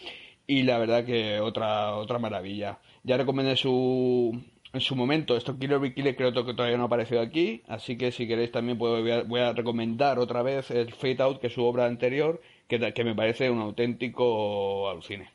Y 0.45 0.63
la 0.63 0.77
verdad 0.77 1.05
que 1.05 1.39
otra, 1.39 1.95
otra 1.95 2.19
maravilla. 2.19 2.79
Ya 3.03 3.15
recomendé 3.15 3.55
su, 3.55 4.37
en 4.71 4.81
su 4.81 4.95
momento, 4.95 5.35
esto 5.35 5.57
Killer 5.57 5.79
Be 5.79 5.93
Killer 5.93 6.15
creo 6.15 6.31
que 6.33 6.53
todavía 6.53 6.77
no 6.77 6.83
ha 6.83 6.85
aparecido 6.87 7.21
aquí, 7.21 7.63
así 7.67 7.97
que 7.97 8.11
si 8.11 8.27
queréis 8.27 8.51
también 8.51 8.77
puedo, 8.77 9.01
voy, 9.01 9.11
a, 9.11 9.23
voy 9.23 9.39
a 9.41 9.53
recomendar 9.53 10.19
otra 10.19 10.43
vez 10.43 10.69
el 10.69 10.93
Fate 10.93 11.23
Out, 11.23 11.39
que 11.39 11.47
es 11.47 11.53
su 11.53 11.63
obra 11.63 11.85
anterior, 11.85 12.39
que, 12.69 13.03
me 13.03 13.15
parece 13.15 13.49
un 13.49 13.59
auténtico 13.59 14.89
alucine. 14.89 15.29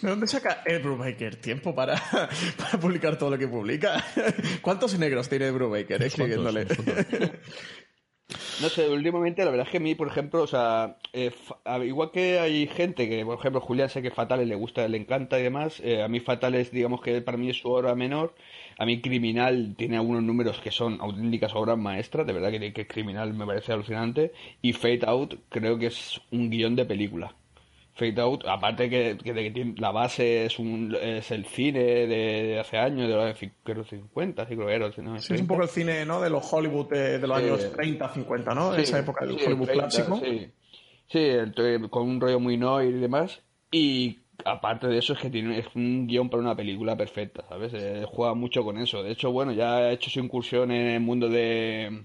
¿De 0.00 0.08
dónde 0.08 0.26
saca 0.26 0.62
Ed 0.64 0.82
Brubaker 0.82 1.36
tiempo 1.36 1.74
para, 1.74 1.94
para 2.58 2.78
publicar 2.80 3.18
todo 3.18 3.30
lo 3.30 3.38
que 3.38 3.48
publica? 3.48 4.04
¿Cuántos 4.62 4.98
negros 4.98 5.28
tiene 5.28 5.48
Ed 5.48 5.54
Brubaker 5.54 6.02
escribiéndole? 6.02 6.66
No 8.60 8.68
sé, 8.68 8.88
últimamente 8.88 9.44
la 9.44 9.50
verdad 9.50 9.66
es 9.66 9.72
que 9.72 9.78
a 9.78 9.80
mí, 9.80 9.94
por 9.94 10.08
ejemplo, 10.08 10.42
o 10.42 10.46
sea, 10.46 10.96
eh, 11.12 11.32
igual 11.84 12.10
que 12.10 12.38
hay 12.38 12.66
gente 12.66 13.08
que, 13.08 13.24
por 13.24 13.38
ejemplo, 13.38 13.60
Julián 13.60 13.88
sé 13.88 14.02
que 14.02 14.10
Fatales 14.10 14.46
le 14.46 14.54
gusta, 14.54 14.86
le 14.88 14.98
encanta 14.98 15.38
y 15.38 15.42
demás, 15.42 15.80
eh, 15.80 16.02
a 16.02 16.08
mí 16.08 16.20
Fatales, 16.20 16.70
digamos 16.70 17.00
que 17.00 17.20
para 17.22 17.38
mí 17.38 17.50
es 17.50 17.58
su 17.58 17.70
obra 17.70 17.94
menor, 17.94 18.34
a 18.78 18.86
mí 18.86 19.00
Criminal 19.00 19.74
tiene 19.76 19.96
algunos 19.96 20.22
números 20.22 20.60
que 20.60 20.70
son 20.70 21.00
auténticas 21.00 21.54
obras 21.54 21.78
maestras, 21.78 22.26
de 22.26 22.32
verdad 22.32 22.50
que, 22.50 22.72
que 22.72 22.86
Criminal 22.86 23.34
me 23.34 23.46
parece 23.46 23.72
alucinante. 23.72 24.32
Y 24.60 24.72
Fade 24.72 25.00
Out 25.06 25.34
creo 25.48 25.78
que 25.78 25.86
es 25.86 26.20
un 26.30 26.50
guion 26.50 26.76
de 26.76 26.84
película. 26.84 27.34
Fade 28.02 28.20
Out, 28.20 28.44
aparte 28.48 28.90
que, 28.90 29.16
que, 29.22 29.74
la 29.78 29.92
base 29.92 30.46
es 30.46 30.58
un 30.58 30.96
es 31.00 31.30
el 31.30 31.46
cine 31.46 32.06
de, 32.06 32.58
hace 32.58 32.76
años, 32.76 33.08
de 33.08 33.14
los 33.14 33.38
creo 33.62 33.84
50, 33.84 34.46
sí, 34.46 34.54
creo 34.56 34.66
que 34.66 34.74
era. 34.74 34.90
¿no? 34.98 35.18
Sí, 35.20 35.34
es 35.34 35.40
un 35.40 35.46
poco 35.46 35.62
el 35.62 35.68
cine 35.68 36.04
¿no? 36.04 36.20
de 36.20 36.28
los 36.28 36.52
Hollywood 36.52 36.88
de, 36.88 37.18
los 37.20 37.36
años 37.36 37.72
30, 37.72 38.08
50, 38.08 38.54
¿no? 38.54 38.74
Esa 38.74 38.98
época 38.98 39.24
del 39.24 39.36
Hollywood 39.36 39.68
clásico. 39.68 40.20
Sí, 40.20 40.50
sí 41.08 41.28
con 41.90 42.08
un 42.08 42.20
rollo 42.20 42.40
muy 42.40 42.56
noir 42.56 42.96
y 42.96 42.98
demás. 42.98 43.40
Y 43.70 44.18
aparte 44.44 44.88
de 44.88 44.98
eso 44.98 45.12
es 45.12 45.20
que 45.20 45.30
tiene 45.30 45.60
es 45.60 45.66
un 45.76 46.08
guion 46.08 46.28
para 46.28 46.42
una 46.42 46.56
película 46.56 46.96
perfecta, 46.96 47.44
¿sabes? 47.48 47.72
Eh, 47.74 48.04
juega 48.08 48.34
mucho 48.34 48.64
con 48.64 48.78
eso. 48.78 49.02
De 49.04 49.12
hecho, 49.12 49.30
bueno, 49.30 49.52
ya 49.52 49.76
ha 49.76 49.92
hecho 49.92 50.10
su 50.10 50.18
incursión 50.18 50.72
en 50.72 50.88
el 50.88 51.00
mundo 51.00 51.28
de, 51.28 52.04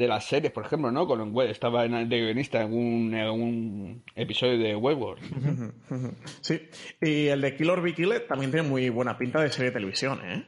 de 0.00 0.08
las 0.08 0.24
series, 0.24 0.50
por 0.50 0.64
ejemplo, 0.64 0.90
¿no? 0.90 1.06
Con 1.06 1.38
estaba 1.42 1.86
de 1.86 2.06
guionista 2.06 2.62
en 2.62 2.72
un, 2.72 4.02
episodio 4.16 4.58
de 4.58 4.74
Westworld. 4.74 5.20
Sí, 6.40 6.58
y 7.02 7.26
el 7.26 7.42
de 7.42 7.54
Killer 7.54 7.82
Be 7.82 7.94
Killer 7.94 8.26
también 8.26 8.50
tiene 8.50 8.66
muy 8.66 8.88
buena 8.88 9.18
pinta 9.18 9.42
de 9.42 9.50
serie 9.50 9.66
de 9.66 9.74
televisión, 9.74 10.20
¿eh? 10.24 10.46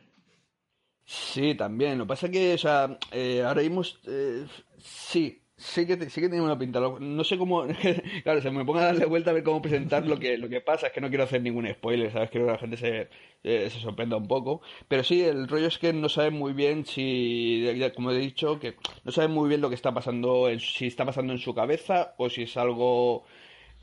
Sí, 1.05 1.55
también. 1.55 1.99
Lo 1.99 2.05
que 2.05 2.09
pasa 2.09 2.27
es 2.27 2.33
que, 2.33 2.55
o 2.55 2.59
sea, 2.59 2.99
eh, 3.11 3.43
ahora 3.47 3.61
mismo, 3.61 3.83
eh, 4.07 4.47
sí, 4.79 5.42
sí 5.63 5.87
que, 5.87 5.97
sí 6.11 6.21
que 6.21 6.29
tiene 6.29 6.43
una 6.43 6.59
pinta. 6.59 6.81
No 6.81 7.25
sé 7.25 7.39
cómo. 7.39 7.65
claro, 8.25 8.43
se 8.43 8.51
me 8.51 8.65
ponga 8.65 8.83
a 8.83 8.85
darle 8.87 9.07
vuelta 9.07 9.31
a 9.31 9.35
ver 9.35 9.43
cómo 9.43 9.63
presentar 9.63 10.07
lo 10.07 10.19
que, 10.19 10.37
lo 10.39 10.49
que 10.49 10.61
pasa. 10.61 10.89
Es 10.89 10.93
que 10.93 11.01
no 11.01 11.09
quiero 11.09 11.25
hacer 11.25 11.43
ningún 11.43 11.69
spoiler, 11.69 12.13
¿sabes? 12.13 12.31
Quiero 12.31 12.47
que 12.47 12.53
la 12.53 12.59
gente 12.59 12.77
se, 12.77 13.09
eh, 13.45 13.71
se 13.71 13.81
sorprenda 13.81 14.17
un 14.17 14.29
poco. 14.29 14.63
Pero 14.89 15.05
sí, 15.05 15.23
el 15.23 15.49
rollo 15.49 15.69
es 15.69 15.79
que 15.79 15.93
no 15.93 16.09
sabe 16.09 16.31
muy 16.31 16.53
bien 16.53 16.85
si. 16.85 17.67
Como 17.95 18.11
he 18.11 18.19
dicho, 18.19 18.59
que 18.59 18.77
no 19.05 19.13
sabe 19.13 19.29
muy 19.29 19.49
bien 19.49 19.61
lo 19.61 19.69
que 19.69 19.75
está 19.77 19.93
pasando. 19.93 20.49
si 20.59 20.87
está 20.87 21.05
pasando 21.05 21.33
en 21.33 21.39
su 21.39 21.55
cabeza 21.55 22.15
o 22.19 22.29
si 22.29 22.43
es 22.43 22.57
algo. 22.57 23.25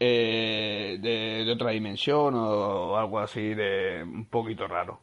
Eh, 0.02 0.98
de, 1.02 1.52
otra 1.52 1.72
dimensión 1.72 2.34
o 2.34 2.96
algo 2.98 3.20
así 3.20 3.54
de 3.54 4.02
un 4.04 4.26
poquito 4.26 4.66
raro. 4.68 5.02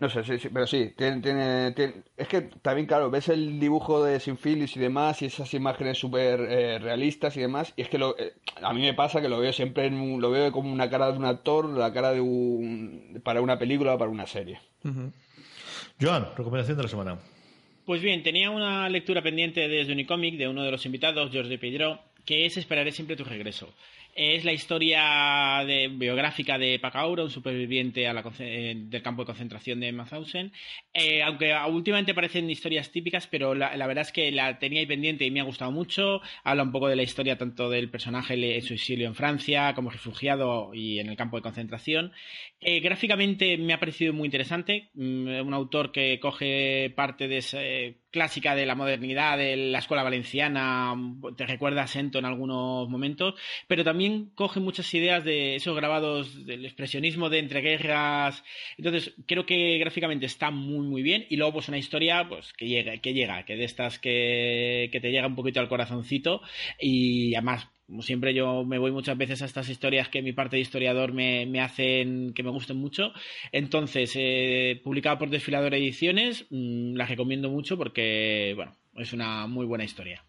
No 0.00 0.08
sé, 0.08 0.24
sí, 0.24 0.38
sí, 0.38 0.48
pero 0.48 0.66
sí, 0.66 0.94
tiene, 0.96 1.20
tiene, 1.20 1.92
es 2.16 2.26
que 2.26 2.40
también, 2.62 2.86
claro, 2.86 3.10
ves 3.10 3.28
el 3.28 3.60
dibujo 3.60 4.02
de 4.02 4.18
Sinfilis 4.18 4.74
y 4.76 4.80
demás, 4.80 5.20
y 5.20 5.26
esas 5.26 5.52
imágenes 5.52 5.98
súper 5.98 6.40
eh, 6.40 6.78
realistas 6.78 7.36
y 7.36 7.40
demás, 7.40 7.74
y 7.76 7.82
es 7.82 7.90
que 7.90 7.98
lo, 7.98 8.18
eh, 8.18 8.32
a 8.62 8.72
mí 8.72 8.80
me 8.80 8.94
pasa 8.94 9.20
que 9.20 9.28
lo 9.28 9.38
veo 9.38 9.52
siempre, 9.52 9.84
en 9.84 10.18
lo 10.18 10.30
veo 10.30 10.52
como 10.52 10.72
una 10.72 10.88
cara 10.88 11.12
de 11.12 11.18
un 11.18 11.26
actor, 11.26 11.68
la 11.68 11.92
cara 11.92 12.12
de 12.12 12.20
un, 12.22 13.20
para 13.22 13.42
una 13.42 13.58
película 13.58 13.94
o 13.94 13.98
para 13.98 14.10
una 14.10 14.26
serie. 14.26 14.58
Joan, 16.00 16.28
recomendación 16.34 16.78
de 16.78 16.82
la 16.82 16.88
semana. 16.88 17.18
Pues 17.84 18.00
bien, 18.00 18.22
tenía 18.22 18.48
una 18.48 18.88
lectura 18.88 19.20
pendiente 19.20 19.68
desde 19.68 19.92
Unicomic 19.92 20.38
de 20.38 20.48
uno 20.48 20.62
de 20.62 20.70
los 20.70 20.86
invitados, 20.86 21.30
George 21.30 21.50
de 21.50 21.58
Pedro, 21.58 22.00
que 22.24 22.46
es 22.46 22.56
Esperaré 22.56 22.92
siempre 22.92 23.16
tu 23.16 23.24
regreso. 23.24 23.68
Es 24.14 24.44
la 24.44 24.52
historia 24.52 25.64
biográfica 25.90 26.58
de 26.58 26.78
Pacaura, 26.78 27.22
un 27.22 27.30
superviviente 27.30 28.08
a 28.08 28.12
la, 28.12 28.24
eh, 28.40 28.74
del 28.76 29.02
campo 29.02 29.22
de 29.22 29.26
concentración 29.26 29.80
de 29.80 29.92
Mauthausen. 29.92 30.52
Eh, 30.92 31.22
aunque 31.22 31.54
últimamente 31.68 32.14
parecen 32.14 32.50
historias 32.50 32.90
típicas, 32.90 33.26
pero 33.26 33.54
la, 33.54 33.86
verdad 33.86 34.02
es 34.02 34.12
que 34.12 34.32
la 34.32 34.58
tenía 34.58 34.80
ahí 34.80 34.86
pendiente 34.86 35.24
y 35.24 35.30
me 35.30 35.40
ha 35.40 35.44
gustado 35.44 35.70
mucho. 35.70 36.20
Habla 36.44 36.64
un 36.64 36.72
poco 36.72 36.88
de 36.88 36.96
la 36.96 37.02
historia 37.02 37.38
tanto 37.38 37.70
del 37.70 37.90
personaje 37.90 38.34
en 38.34 38.62
su 38.62 38.74
exilio 38.74 39.06
en 39.06 39.14
Francia 39.14 39.74
como 39.74 39.90
refugiado 39.90 40.74
y 40.74 40.98
en 40.98 41.08
el 41.08 41.16
campo 41.16 41.36
de 41.36 41.42
concentración. 41.42 42.12
Eh, 42.60 42.80
gráficamente 42.80 43.56
me 43.58 43.72
ha 43.72 43.80
parecido 43.80 44.12
muy 44.12 44.26
interesante. 44.26 44.90
Mm, 44.94 45.46
un 45.46 45.54
autor 45.54 45.92
que 45.92 46.18
coge 46.20 46.92
parte 46.96 47.28
de 47.28 47.38
esa 47.38 47.60
clásica 48.10 48.54
de 48.54 48.66
la 48.66 48.74
modernidad, 48.74 49.38
de 49.38 49.56
la 49.56 49.78
escuela 49.78 50.02
valenciana, 50.02 50.94
te 51.36 51.46
recuerda 51.46 51.82
a 51.82 51.86
Sento 51.86 52.18
en 52.18 52.24
algunos 52.24 52.88
momentos, 52.88 53.34
pero 53.68 53.84
también 53.84 54.30
coge 54.34 54.60
muchas 54.60 54.92
ideas 54.94 55.24
de 55.24 55.56
esos 55.56 55.76
grabados 55.76 56.46
del 56.46 56.64
expresionismo 56.64 57.30
de 57.30 57.38
entreguerras. 57.38 58.42
Entonces, 58.76 59.14
creo 59.26 59.46
que 59.46 59.78
gráficamente 59.78 60.26
está 60.26 60.50
muy, 60.50 60.86
muy 60.86 61.02
bien. 61.02 61.26
Y 61.28 61.36
luego, 61.36 61.54
pues 61.54 61.68
una 61.68 61.78
historia 61.78 62.26
pues 62.28 62.52
que 62.52 62.66
llega, 62.66 62.96
que 62.98 63.14
llega, 63.14 63.44
que 63.44 63.56
de 63.56 63.64
estas 63.64 63.98
que, 63.98 64.88
que 64.92 65.00
te 65.00 65.10
llega 65.10 65.26
un 65.26 65.36
poquito 65.36 65.60
al 65.60 65.68
corazoncito. 65.68 66.42
Y 66.78 67.34
además, 67.34 67.68
como 67.90 68.02
siempre, 68.02 68.32
yo 68.34 68.64
me 68.64 68.78
voy 68.78 68.92
muchas 68.92 69.18
veces 69.18 69.42
a 69.42 69.46
estas 69.46 69.68
historias 69.68 70.08
que 70.08 70.22
mi 70.22 70.32
parte 70.32 70.54
de 70.54 70.62
historiador 70.62 71.12
me, 71.12 71.60
hacen 71.60 72.32
que 72.34 72.44
me 72.44 72.50
gusten 72.50 72.76
mucho. 72.76 73.12
Entonces, 73.50 74.12
eh, 74.14 74.80
publicado 74.84 75.18
por 75.18 75.28
Desfilador 75.28 75.74
Ediciones, 75.74 76.46
mm, 76.50 76.94
las 76.94 77.08
recomiendo 77.08 77.50
mucho 77.50 77.76
porque, 77.76 78.52
bueno, 78.54 78.76
es 78.94 79.12
una 79.12 79.48
muy 79.48 79.66
buena 79.66 79.84
historia. 79.84 80.24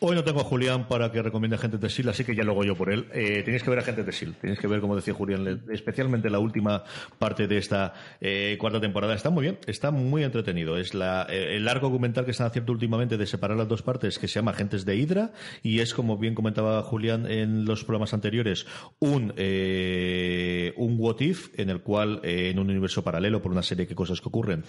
Hoy 0.00 0.14
no 0.14 0.22
tengo 0.22 0.42
a 0.42 0.44
Julián 0.44 0.86
para 0.86 1.10
que 1.10 1.20
recomiende 1.22 1.56
a 1.56 1.58
Gente 1.58 1.76
de 1.76 1.90
Sil, 1.90 2.06
así 2.08 2.22
que 2.22 2.36
ya 2.36 2.44
lo 2.44 2.52
hago 2.52 2.62
yo 2.62 2.76
por 2.76 2.92
él. 2.92 3.06
Eh, 3.12 3.42
tenéis 3.44 3.64
que 3.64 3.70
ver 3.70 3.80
a 3.80 3.82
Gente 3.82 4.04
de 4.04 4.12
Sil, 4.14 4.38
tenéis 4.40 4.60
que 4.60 4.68
ver, 4.68 4.80
como 4.80 4.94
decía 4.94 5.12
Julián, 5.12 5.64
especialmente 5.72 6.30
la 6.30 6.38
última 6.38 6.84
parte 7.18 7.48
de 7.48 7.58
esta 7.58 7.94
eh, 8.20 8.56
cuarta 8.60 8.80
temporada. 8.80 9.12
Está 9.12 9.30
muy 9.30 9.42
bien, 9.42 9.58
está 9.66 9.90
muy 9.90 10.22
entretenido. 10.22 10.78
Es 10.78 10.94
la, 10.94 11.26
eh, 11.28 11.56
el 11.56 11.64
largo 11.64 11.88
documental 11.88 12.24
que 12.24 12.30
están 12.30 12.46
haciendo 12.46 12.72
últimamente 12.72 13.16
de 13.16 13.26
separar 13.26 13.56
las 13.56 13.66
dos 13.66 13.82
partes, 13.82 14.20
que 14.20 14.28
se 14.28 14.34
llama 14.34 14.52
Agentes 14.52 14.84
de 14.84 14.94
Hydra, 14.94 15.32
y 15.64 15.80
es, 15.80 15.94
como 15.94 16.16
bien 16.16 16.36
comentaba 16.36 16.80
Julián 16.82 17.28
en 17.28 17.64
los 17.64 17.82
programas 17.82 18.14
anteriores, 18.14 18.66
un, 19.00 19.32
eh, 19.36 20.74
un 20.76 20.94
what 20.96 21.18
if, 21.18 21.48
en 21.58 21.70
el 21.70 21.80
cual, 21.80 22.20
en 22.22 22.60
un 22.60 22.70
universo 22.70 23.02
paralelo, 23.02 23.42
por 23.42 23.50
una 23.50 23.64
serie 23.64 23.84
de 23.84 23.96
cosas 23.96 24.20
que 24.20 24.28
ocurren, 24.28 24.62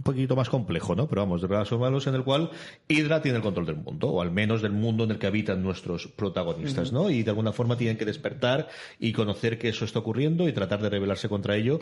un 0.00 0.04
poquito 0.04 0.34
más 0.34 0.48
complejo, 0.48 0.96
¿no? 0.96 1.06
Pero 1.06 1.20
vamos, 1.20 1.42
de 1.42 1.46
verdad 1.46 1.66
son 1.66 1.80
malos, 1.80 2.06
en 2.06 2.14
el 2.14 2.24
cual 2.24 2.50
Hydra 2.88 3.20
tiene 3.20 3.36
el 3.36 3.42
control 3.42 3.66
del 3.66 3.76
mundo, 3.76 4.08
o 4.08 4.22
al 4.22 4.30
menos 4.30 4.62
del 4.62 4.72
mundo 4.72 5.04
en 5.04 5.10
el 5.10 5.18
que 5.18 5.26
habitan 5.26 5.62
nuestros 5.62 6.06
protagonistas, 6.06 6.90
¿no? 6.90 7.10
Y 7.10 7.22
de 7.22 7.30
alguna 7.30 7.52
forma 7.52 7.76
tienen 7.76 7.98
que 7.98 8.06
despertar 8.06 8.68
y 8.98 9.12
conocer 9.12 9.58
que 9.58 9.68
eso 9.68 9.84
está 9.84 9.98
ocurriendo 9.98 10.48
y 10.48 10.54
tratar 10.54 10.80
de 10.80 10.88
rebelarse 10.88 11.28
contra 11.28 11.54
ello. 11.54 11.80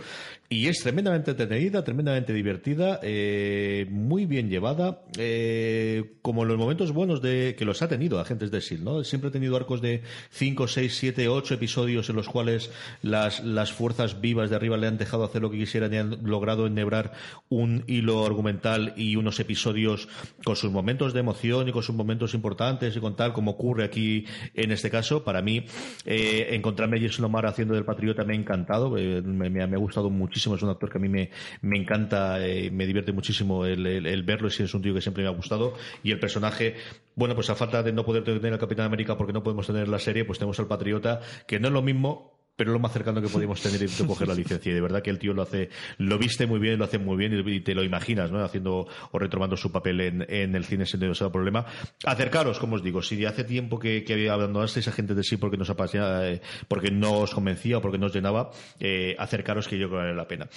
Y 0.49 0.67
es 0.67 0.83
tremendamente 0.83 1.31
entretenida, 1.31 1.85
tremendamente 1.85 2.33
divertida, 2.33 2.99
eh, 3.05 3.87
muy 3.89 4.27
bien 4.27 4.51
llevada, 4.51 5.03
eh, 5.17 6.17
como 6.21 6.43
en 6.43 6.49
los 6.49 6.59
momentos 6.59 6.91
buenos 6.91 7.23
de 7.23 7.55
que 7.57 7.65
los 7.65 7.83
ha 7.83 7.89
tenido 7.89 8.19
Agentes 8.19 8.51
de 8.51 8.59
S.H.I.E.L.D., 8.59 8.91
¿no? 8.91 9.05
Siempre 9.05 9.29
ha 9.29 9.33
tenido 9.33 9.57
arcos 9.57 9.81
de 9.81 10.03
5, 10.31 10.67
6, 10.67 10.97
7, 10.97 11.29
8 11.29 11.55
episodios 11.55 12.11
en 12.11 12.17
los 12.17 12.29
cuales 12.29 12.73
las, 13.01 13.45
las 13.45 13.73
fuerzas 13.73 14.21
vivas 14.21 14.51
de 14.51 14.57
arriba 14.57 14.77
le 14.77 14.89
han 14.89 14.99
dejado 14.99 15.23
hacer 15.23 15.41
lo 15.41 15.53
que 15.53 15.59
quisieran 15.59 15.95
y 15.95 15.99
han 15.99 16.19
logrado 16.25 16.67
ennebrar 16.67 17.13
un 17.49 17.85
hilo 17.87 18.08
argumental 18.27 18.95
y 18.97 19.17
unos 19.17 19.39
episodios 19.41 20.09
con 20.45 20.57
sus 20.57 20.71
momentos 20.71 21.13
de 21.13 21.21
emoción 21.21 21.69
y 21.69 21.73
con 21.73 21.83
sus 21.83 21.95
momentos 21.95 22.35
importantes 22.35 22.97
y 22.97 23.01
con 23.01 23.17
tal, 23.17 23.33
como 23.33 23.53
ocurre 23.53 23.85
aquí 23.85 24.25
en 24.55 24.73
este 24.73 24.91
caso. 24.91 25.25
Para 25.25 25.43
mí, 25.43 25.65
eh, 26.05 26.49
encontrarme 26.51 26.99
a 26.99 27.01
Jason 27.01 27.25
Omar 27.25 27.47
haciendo 27.47 27.75
del 27.75 27.85
Patriota 27.85 28.25
me 28.25 28.35
ha 28.35 28.37
encantado, 28.37 28.97
eh, 28.97 29.23
me, 29.23 29.63
ha 29.63 29.79
gustado 29.79 30.11
muchísimo, 30.11 30.55
es 30.55 30.63
un 30.63 30.71
actor 30.71 30.91
que 30.91 30.99
a 30.99 31.01
mí 31.01 31.09
me, 31.09 31.31
me 31.63 31.79
encanta, 31.79 32.45
eh, 32.47 32.71
me 32.71 32.87
divierte 32.87 33.13
muchísimo 33.13 33.67
el, 33.67 34.23
verlo, 34.23 34.49
es 34.49 34.75
un 34.75 34.83
tío 34.83 34.95
que 34.95 35.01
siempre 35.01 35.23
me 35.23 35.29
ha 35.29 35.33
gustado. 35.33 35.75
Y 36.03 36.11
el 36.11 36.19
personaje, 36.19 36.77
bueno, 37.15 37.35
pues 37.35 37.51
a 37.51 37.55
falta 37.55 37.83
de 37.83 37.93
no 37.93 38.05
poder 38.05 38.25
tener 38.25 38.53
al 38.53 38.59
Capitán 38.59 38.87
América 38.87 39.17
porque 39.17 39.33
no 39.33 39.43
podemos 39.43 39.67
tener 39.67 39.89
la 39.89 39.99
serie, 39.99 40.25
pues 40.25 40.39
tenemos 40.39 40.59
al 40.59 40.67
Patriota, 40.67 41.21
que 41.47 41.61
no 41.61 41.69
es 41.69 41.75
lo 41.75 41.83
mismo 41.83 42.38
pero 42.59 42.73
lo 42.73 42.81
más 42.81 42.93
cercano 42.93 43.23
que 43.23 43.29
podíamos 43.29 43.63
tener 43.63 43.81
es 43.85 44.03
coger 44.03 44.27
la 44.27 44.35
licencia. 44.35 44.73
Y 44.73 44.75
de 44.75 44.81
verdad 44.81 45.01
que 45.01 45.11
el 45.11 45.21
tío 45.21 45.33
lo 45.33 45.43
hace, 45.43 45.71
lo 45.99 46.19
viste 46.19 46.45
muy 46.45 46.59
bien, 46.59 46.77
lo 46.77 46.87
hace 46.87 46.99
muy 46.99 47.17
bien 47.17 47.41
y 47.47 47.61
te 47.61 47.73
lo 47.73 47.85
imaginas, 47.85 48.33
¿no? 48.33 48.43
Haciendo 48.43 48.89
o 49.13 49.19
retomando 49.19 49.57
su 49.57 49.71
papel 49.71 50.01
en, 50.01 50.57
el 50.57 50.65
cine 50.65 50.85
sin 50.85 50.99
demasiado 50.99 51.31
problema. 51.31 51.67
Acercaros, 52.05 52.59
como 52.59 52.75
os 52.75 52.83
digo, 52.83 53.01
si 53.01 53.25
hace 53.25 53.45
tiempo 53.45 53.79
que, 53.79 54.03
que 54.03 54.29
abandonasteis 54.29 54.89
a 54.89 54.93
gente 54.93 55.15
de 55.15 55.23
sí 55.23 55.37
porque 55.37 55.57
nos 55.57 55.71
apasionaba, 55.71 56.27
eh, 56.27 56.43
porque 56.67 56.91
no 56.91 57.19
os 57.19 57.33
convencía 57.33 57.79
o 57.79 57.81
porque 57.81 57.97
no 57.97 58.07
os 58.07 58.13
llenaba, 58.13 58.51
eh, 58.81 59.15
acercaros 59.21 59.69
que 59.69 59.79
yo 59.79 59.87
creo 59.87 60.01
que 60.01 60.07
vale 60.07 60.17
la 60.17 60.27
pena. 60.27 60.49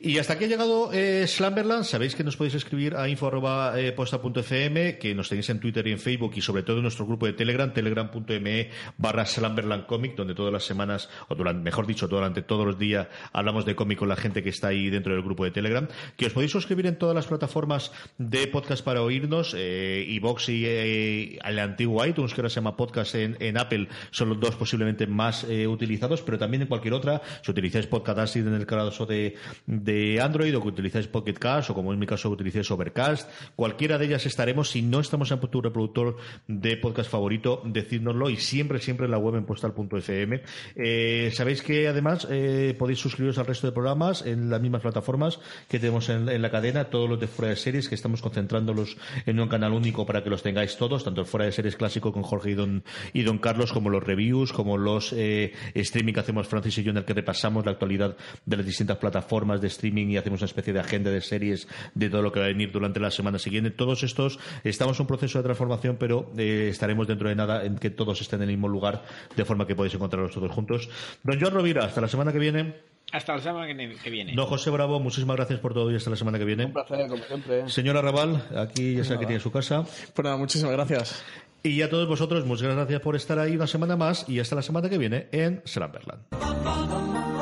Y 0.00 0.18
hasta 0.18 0.32
aquí 0.32 0.46
ha 0.46 0.48
llegado 0.48 0.92
eh, 0.92 1.24
Slamberland. 1.28 1.84
Sabéis 1.84 2.16
que 2.16 2.24
nos 2.24 2.36
podéis 2.36 2.56
escribir 2.56 2.96
a 2.96 3.08
info.posta.fm, 3.08 4.98
que 4.98 5.14
nos 5.14 5.28
tenéis 5.28 5.50
en 5.50 5.60
Twitter 5.60 5.86
y 5.86 5.92
en 5.92 6.00
Facebook 6.00 6.32
y 6.34 6.40
sobre 6.40 6.64
todo 6.64 6.78
en 6.78 6.82
nuestro 6.82 7.06
grupo 7.06 7.26
de 7.26 7.32
Telegram, 7.34 7.72
telegram.me 7.72 8.70
barra 8.98 9.24
Slamberland 9.24 9.86
Comic, 9.86 10.16
donde 10.16 10.34
todas 10.34 10.52
las 10.52 10.64
semanas, 10.64 11.08
mejor 11.52 11.86
dicho, 11.86 12.08
durante 12.08 12.42
todos 12.42 12.66
los 12.66 12.78
días 12.78 13.08
hablamos 13.32 13.64
de 13.64 13.74
cómic 13.74 13.98
con 13.98 14.08
la 14.08 14.16
gente 14.16 14.42
que 14.42 14.50
está 14.50 14.68
ahí 14.68 14.90
dentro 14.90 15.12
del 15.12 15.22
grupo 15.22 15.44
de 15.44 15.50
Telegram, 15.50 15.86
que 16.16 16.26
os 16.26 16.32
podéis 16.32 16.52
suscribir 16.52 16.86
en 16.86 16.96
todas 16.96 17.14
las 17.14 17.26
plataformas 17.26 17.92
de 18.18 18.46
podcast 18.46 18.84
para 18.84 19.02
oírnos, 19.02 19.54
eh, 19.56 20.04
y 20.08 20.20
eh, 20.48 21.38
el 21.44 21.58
antiguo 21.58 22.04
iTunes, 22.04 22.32
que 22.32 22.40
ahora 22.40 22.50
se 22.50 22.56
llama 22.56 22.76
podcast 22.76 23.14
en, 23.14 23.56
Apple, 23.56 23.88
son 24.10 24.30
los 24.30 24.40
dos 24.40 24.56
posiblemente 24.56 25.06
más 25.06 25.44
eh, 25.44 25.66
utilizados, 25.66 26.22
pero 26.22 26.38
también 26.38 26.62
en 26.62 26.68
cualquier 26.68 26.94
otra, 26.94 27.22
si 27.42 27.50
utilizáis 27.50 27.86
Podcast 27.86 28.36
en 28.36 28.54
el 28.54 28.66
caso 28.66 29.06
de, 29.06 29.34
de 29.66 30.20
Android 30.20 30.56
o 30.56 30.62
que 30.62 30.68
utilizáis 30.68 31.06
Pocket 31.06 31.34
Cast 31.34 31.70
o 31.70 31.74
como 31.74 31.92
en 31.92 31.98
mi 31.98 32.06
caso 32.06 32.30
utilizáis 32.30 32.70
Overcast, 32.70 33.30
cualquiera 33.56 33.98
de 33.98 34.06
ellas 34.06 34.26
estaremos. 34.26 34.70
Si 34.70 34.82
no 34.82 35.00
estamos 35.00 35.30
en 35.30 35.40
tu 35.40 35.60
reproductor 35.60 36.16
de 36.46 36.76
podcast 36.76 37.10
favorito, 37.10 37.62
decídnoslo 37.64 38.30
y 38.30 38.36
siempre, 38.36 38.78
siempre 38.80 39.06
en 39.06 39.12
la 39.12 39.18
web 39.18 39.36
en 39.36 39.44
postal.fm. 39.44 40.42
Eh, 40.76 41.30
Sabéis 41.34 41.62
que 41.62 41.88
además 41.88 42.28
eh, 42.30 42.76
podéis 42.78 43.00
suscribiros 43.00 43.38
al 43.38 43.46
resto 43.46 43.66
de 43.66 43.72
programas 43.72 44.24
en 44.24 44.50
las 44.50 44.60
mismas 44.60 44.82
plataformas 44.82 45.40
que 45.68 45.80
tenemos 45.80 46.08
en, 46.08 46.40
la 46.40 46.50
cadena, 46.50 46.84
todos 46.84 47.10
los 47.10 47.18
de 47.18 47.26
fuera 47.26 47.50
de 47.50 47.56
series, 47.56 47.88
que 47.88 47.96
estamos 47.96 48.22
concentrándolos 48.22 48.96
en 49.26 49.40
un 49.40 49.48
canal 49.48 49.72
único 49.72 50.06
para 50.06 50.22
que 50.22 50.30
los 50.30 50.44
tengáis 50.44 50.76
todos, 50.76 51.02
tanto 51.02 51.22
el 51.22 51.26
fuera 51.26 51.46
de 51.46 51.52
series 51.52 51.74
clásico 51.74 52.12
con 52.12 52.22
Jorge 52.22 52.50
y 52.50 52.54
Don, 52.54 52.84
y 53.12 53.22
don 53.22 53.38
Carlos, 53.38 53.72
como 53.72 53.90
los 53.90 54.04
reviews, 54.04 54.52
como 54.52 54.78
los 54.78 55.12
eh, 55.12 55.52
streaming 55.74 56.12
que 56.12 56.20
hacemos 56.20 56.46
Francis 56.46 56.78
y 56.78 56.84
yo, 56.84 56.92
en 56.92 56.98
el 56.98 57.04
que 57.04 57.14
repasamos 57.14 57.64
la 57.64 57.72
actualidad 57.72 58.16
de 58.46 58.56
las 58.56 58.64
distintas 58.64 58.98
plataformas 58.98 59.60
de 59.60 59.66
streaming 59.66 60.08
y 60.08 60.16
hacemos 60.16 60.40
una 60.40 60.46
especie 60.46 60.72
de 60.72 60.80
agenda 60.80 61.10
de 61.10 61.20
series 61.20 61.66
de 61.94 62.10
todo 62.10 62.22
lo 62.22 62.30
que 62.30 62.38
va 62.38 62.46
a 62.46 62.48
venir 62.48 62.70
durante 62.70 63.00
la 63.00 63.10
semana 63.10 63.40
siguiente. 63.40 63.72
Todos 63.72 64.04
estos 64.04 64.38
estamos 64.62 64.98
en 64.98 65.02
un 65.02 65.06
proceso 65.08 65.38
de 65.38 65.44
transformación, 65.44 65.96
pero 65.98 66.30
eh, 66.38 66.68
estaremos 66.70 67.08
dentro 67.08 67.28
de 67.28 67.34
nada 67.34 67.64
en 67.64 67.76
que 67.76 67.90
todos 67.90 68.20
estén 68.20 68.42
en 68.42 68.50
el 68.50 68.56
mismo 68.56 68.68
lugar, 68.68 69.04
de 69.34 69.44
forma 69.44 69.66
que 69.66 69.74
podéis 69.74 69.94
encontrarlos 69.94 70.32
todos 70.32 70.52
juntos. 70.52 70.88
Don 71.24 71.40
John 71.40 71.54
Rovira, 71.54 71.86
hasta 71.86 72.02
la 72.02 72.08
semana 72.08 72.32
que 72.32 72.38
viene. 72.38 72.74
Hasta 73.10 73.34
la 73.34 73.40
semana 73.40 73.66
que 73.66 74.10
viene. 74.10 74.34
Don 74.34 74.44
José 74.44 74.68
Bravo, 74.68 75.00
muchísimas 75.00 75.36
gracias 75.36 75.58
por 75.58 75.72
todo 75.72 75.90
y 75.90 75.96
hasta 75.96 76.10
la 76.10 76.16
semana 76.16 76.38
que 76.38 76.44
viene. 76.44 76.66
Un 76.66 76.74
placer, 76.74 77.08
como 77.08 77.24
siempre. 77.24 77.68
Señora 77.70 78.02
Raval, 78.02 78.46
aquí 78.54 78.94
ya 78.94 79.04
sabe 79.04 79.20
que 79.20 79.26
tiene 79.26 79.40
su 79.40 79.50
casa. 79.50 79.84
Pues 79.84 80.22
nada, 80.22 80.36
muchísimas 80.36 80.72
gracias. 80.72 81.24
Y 81.62 81.80
a 81.80 81.88
todos 81.88 82.06
vosotros, 82.06 82.44
muchas 82.44 82.74
gracias 82.74 83.00
por 83.00 83.16
estar 83.16 83.38
ahí 83.38 83.56
una 83.56 83.66
semana 83.66 83.96
más 83.96 84.28
y 84.28 84.38
hasta 84.38 84.54
la 84.54 84.62
semana 84.62 84.90
que 84.90 84.98
viene 84.98 85.28
en 85.32 85.62
Slamberland. 85.64 87.33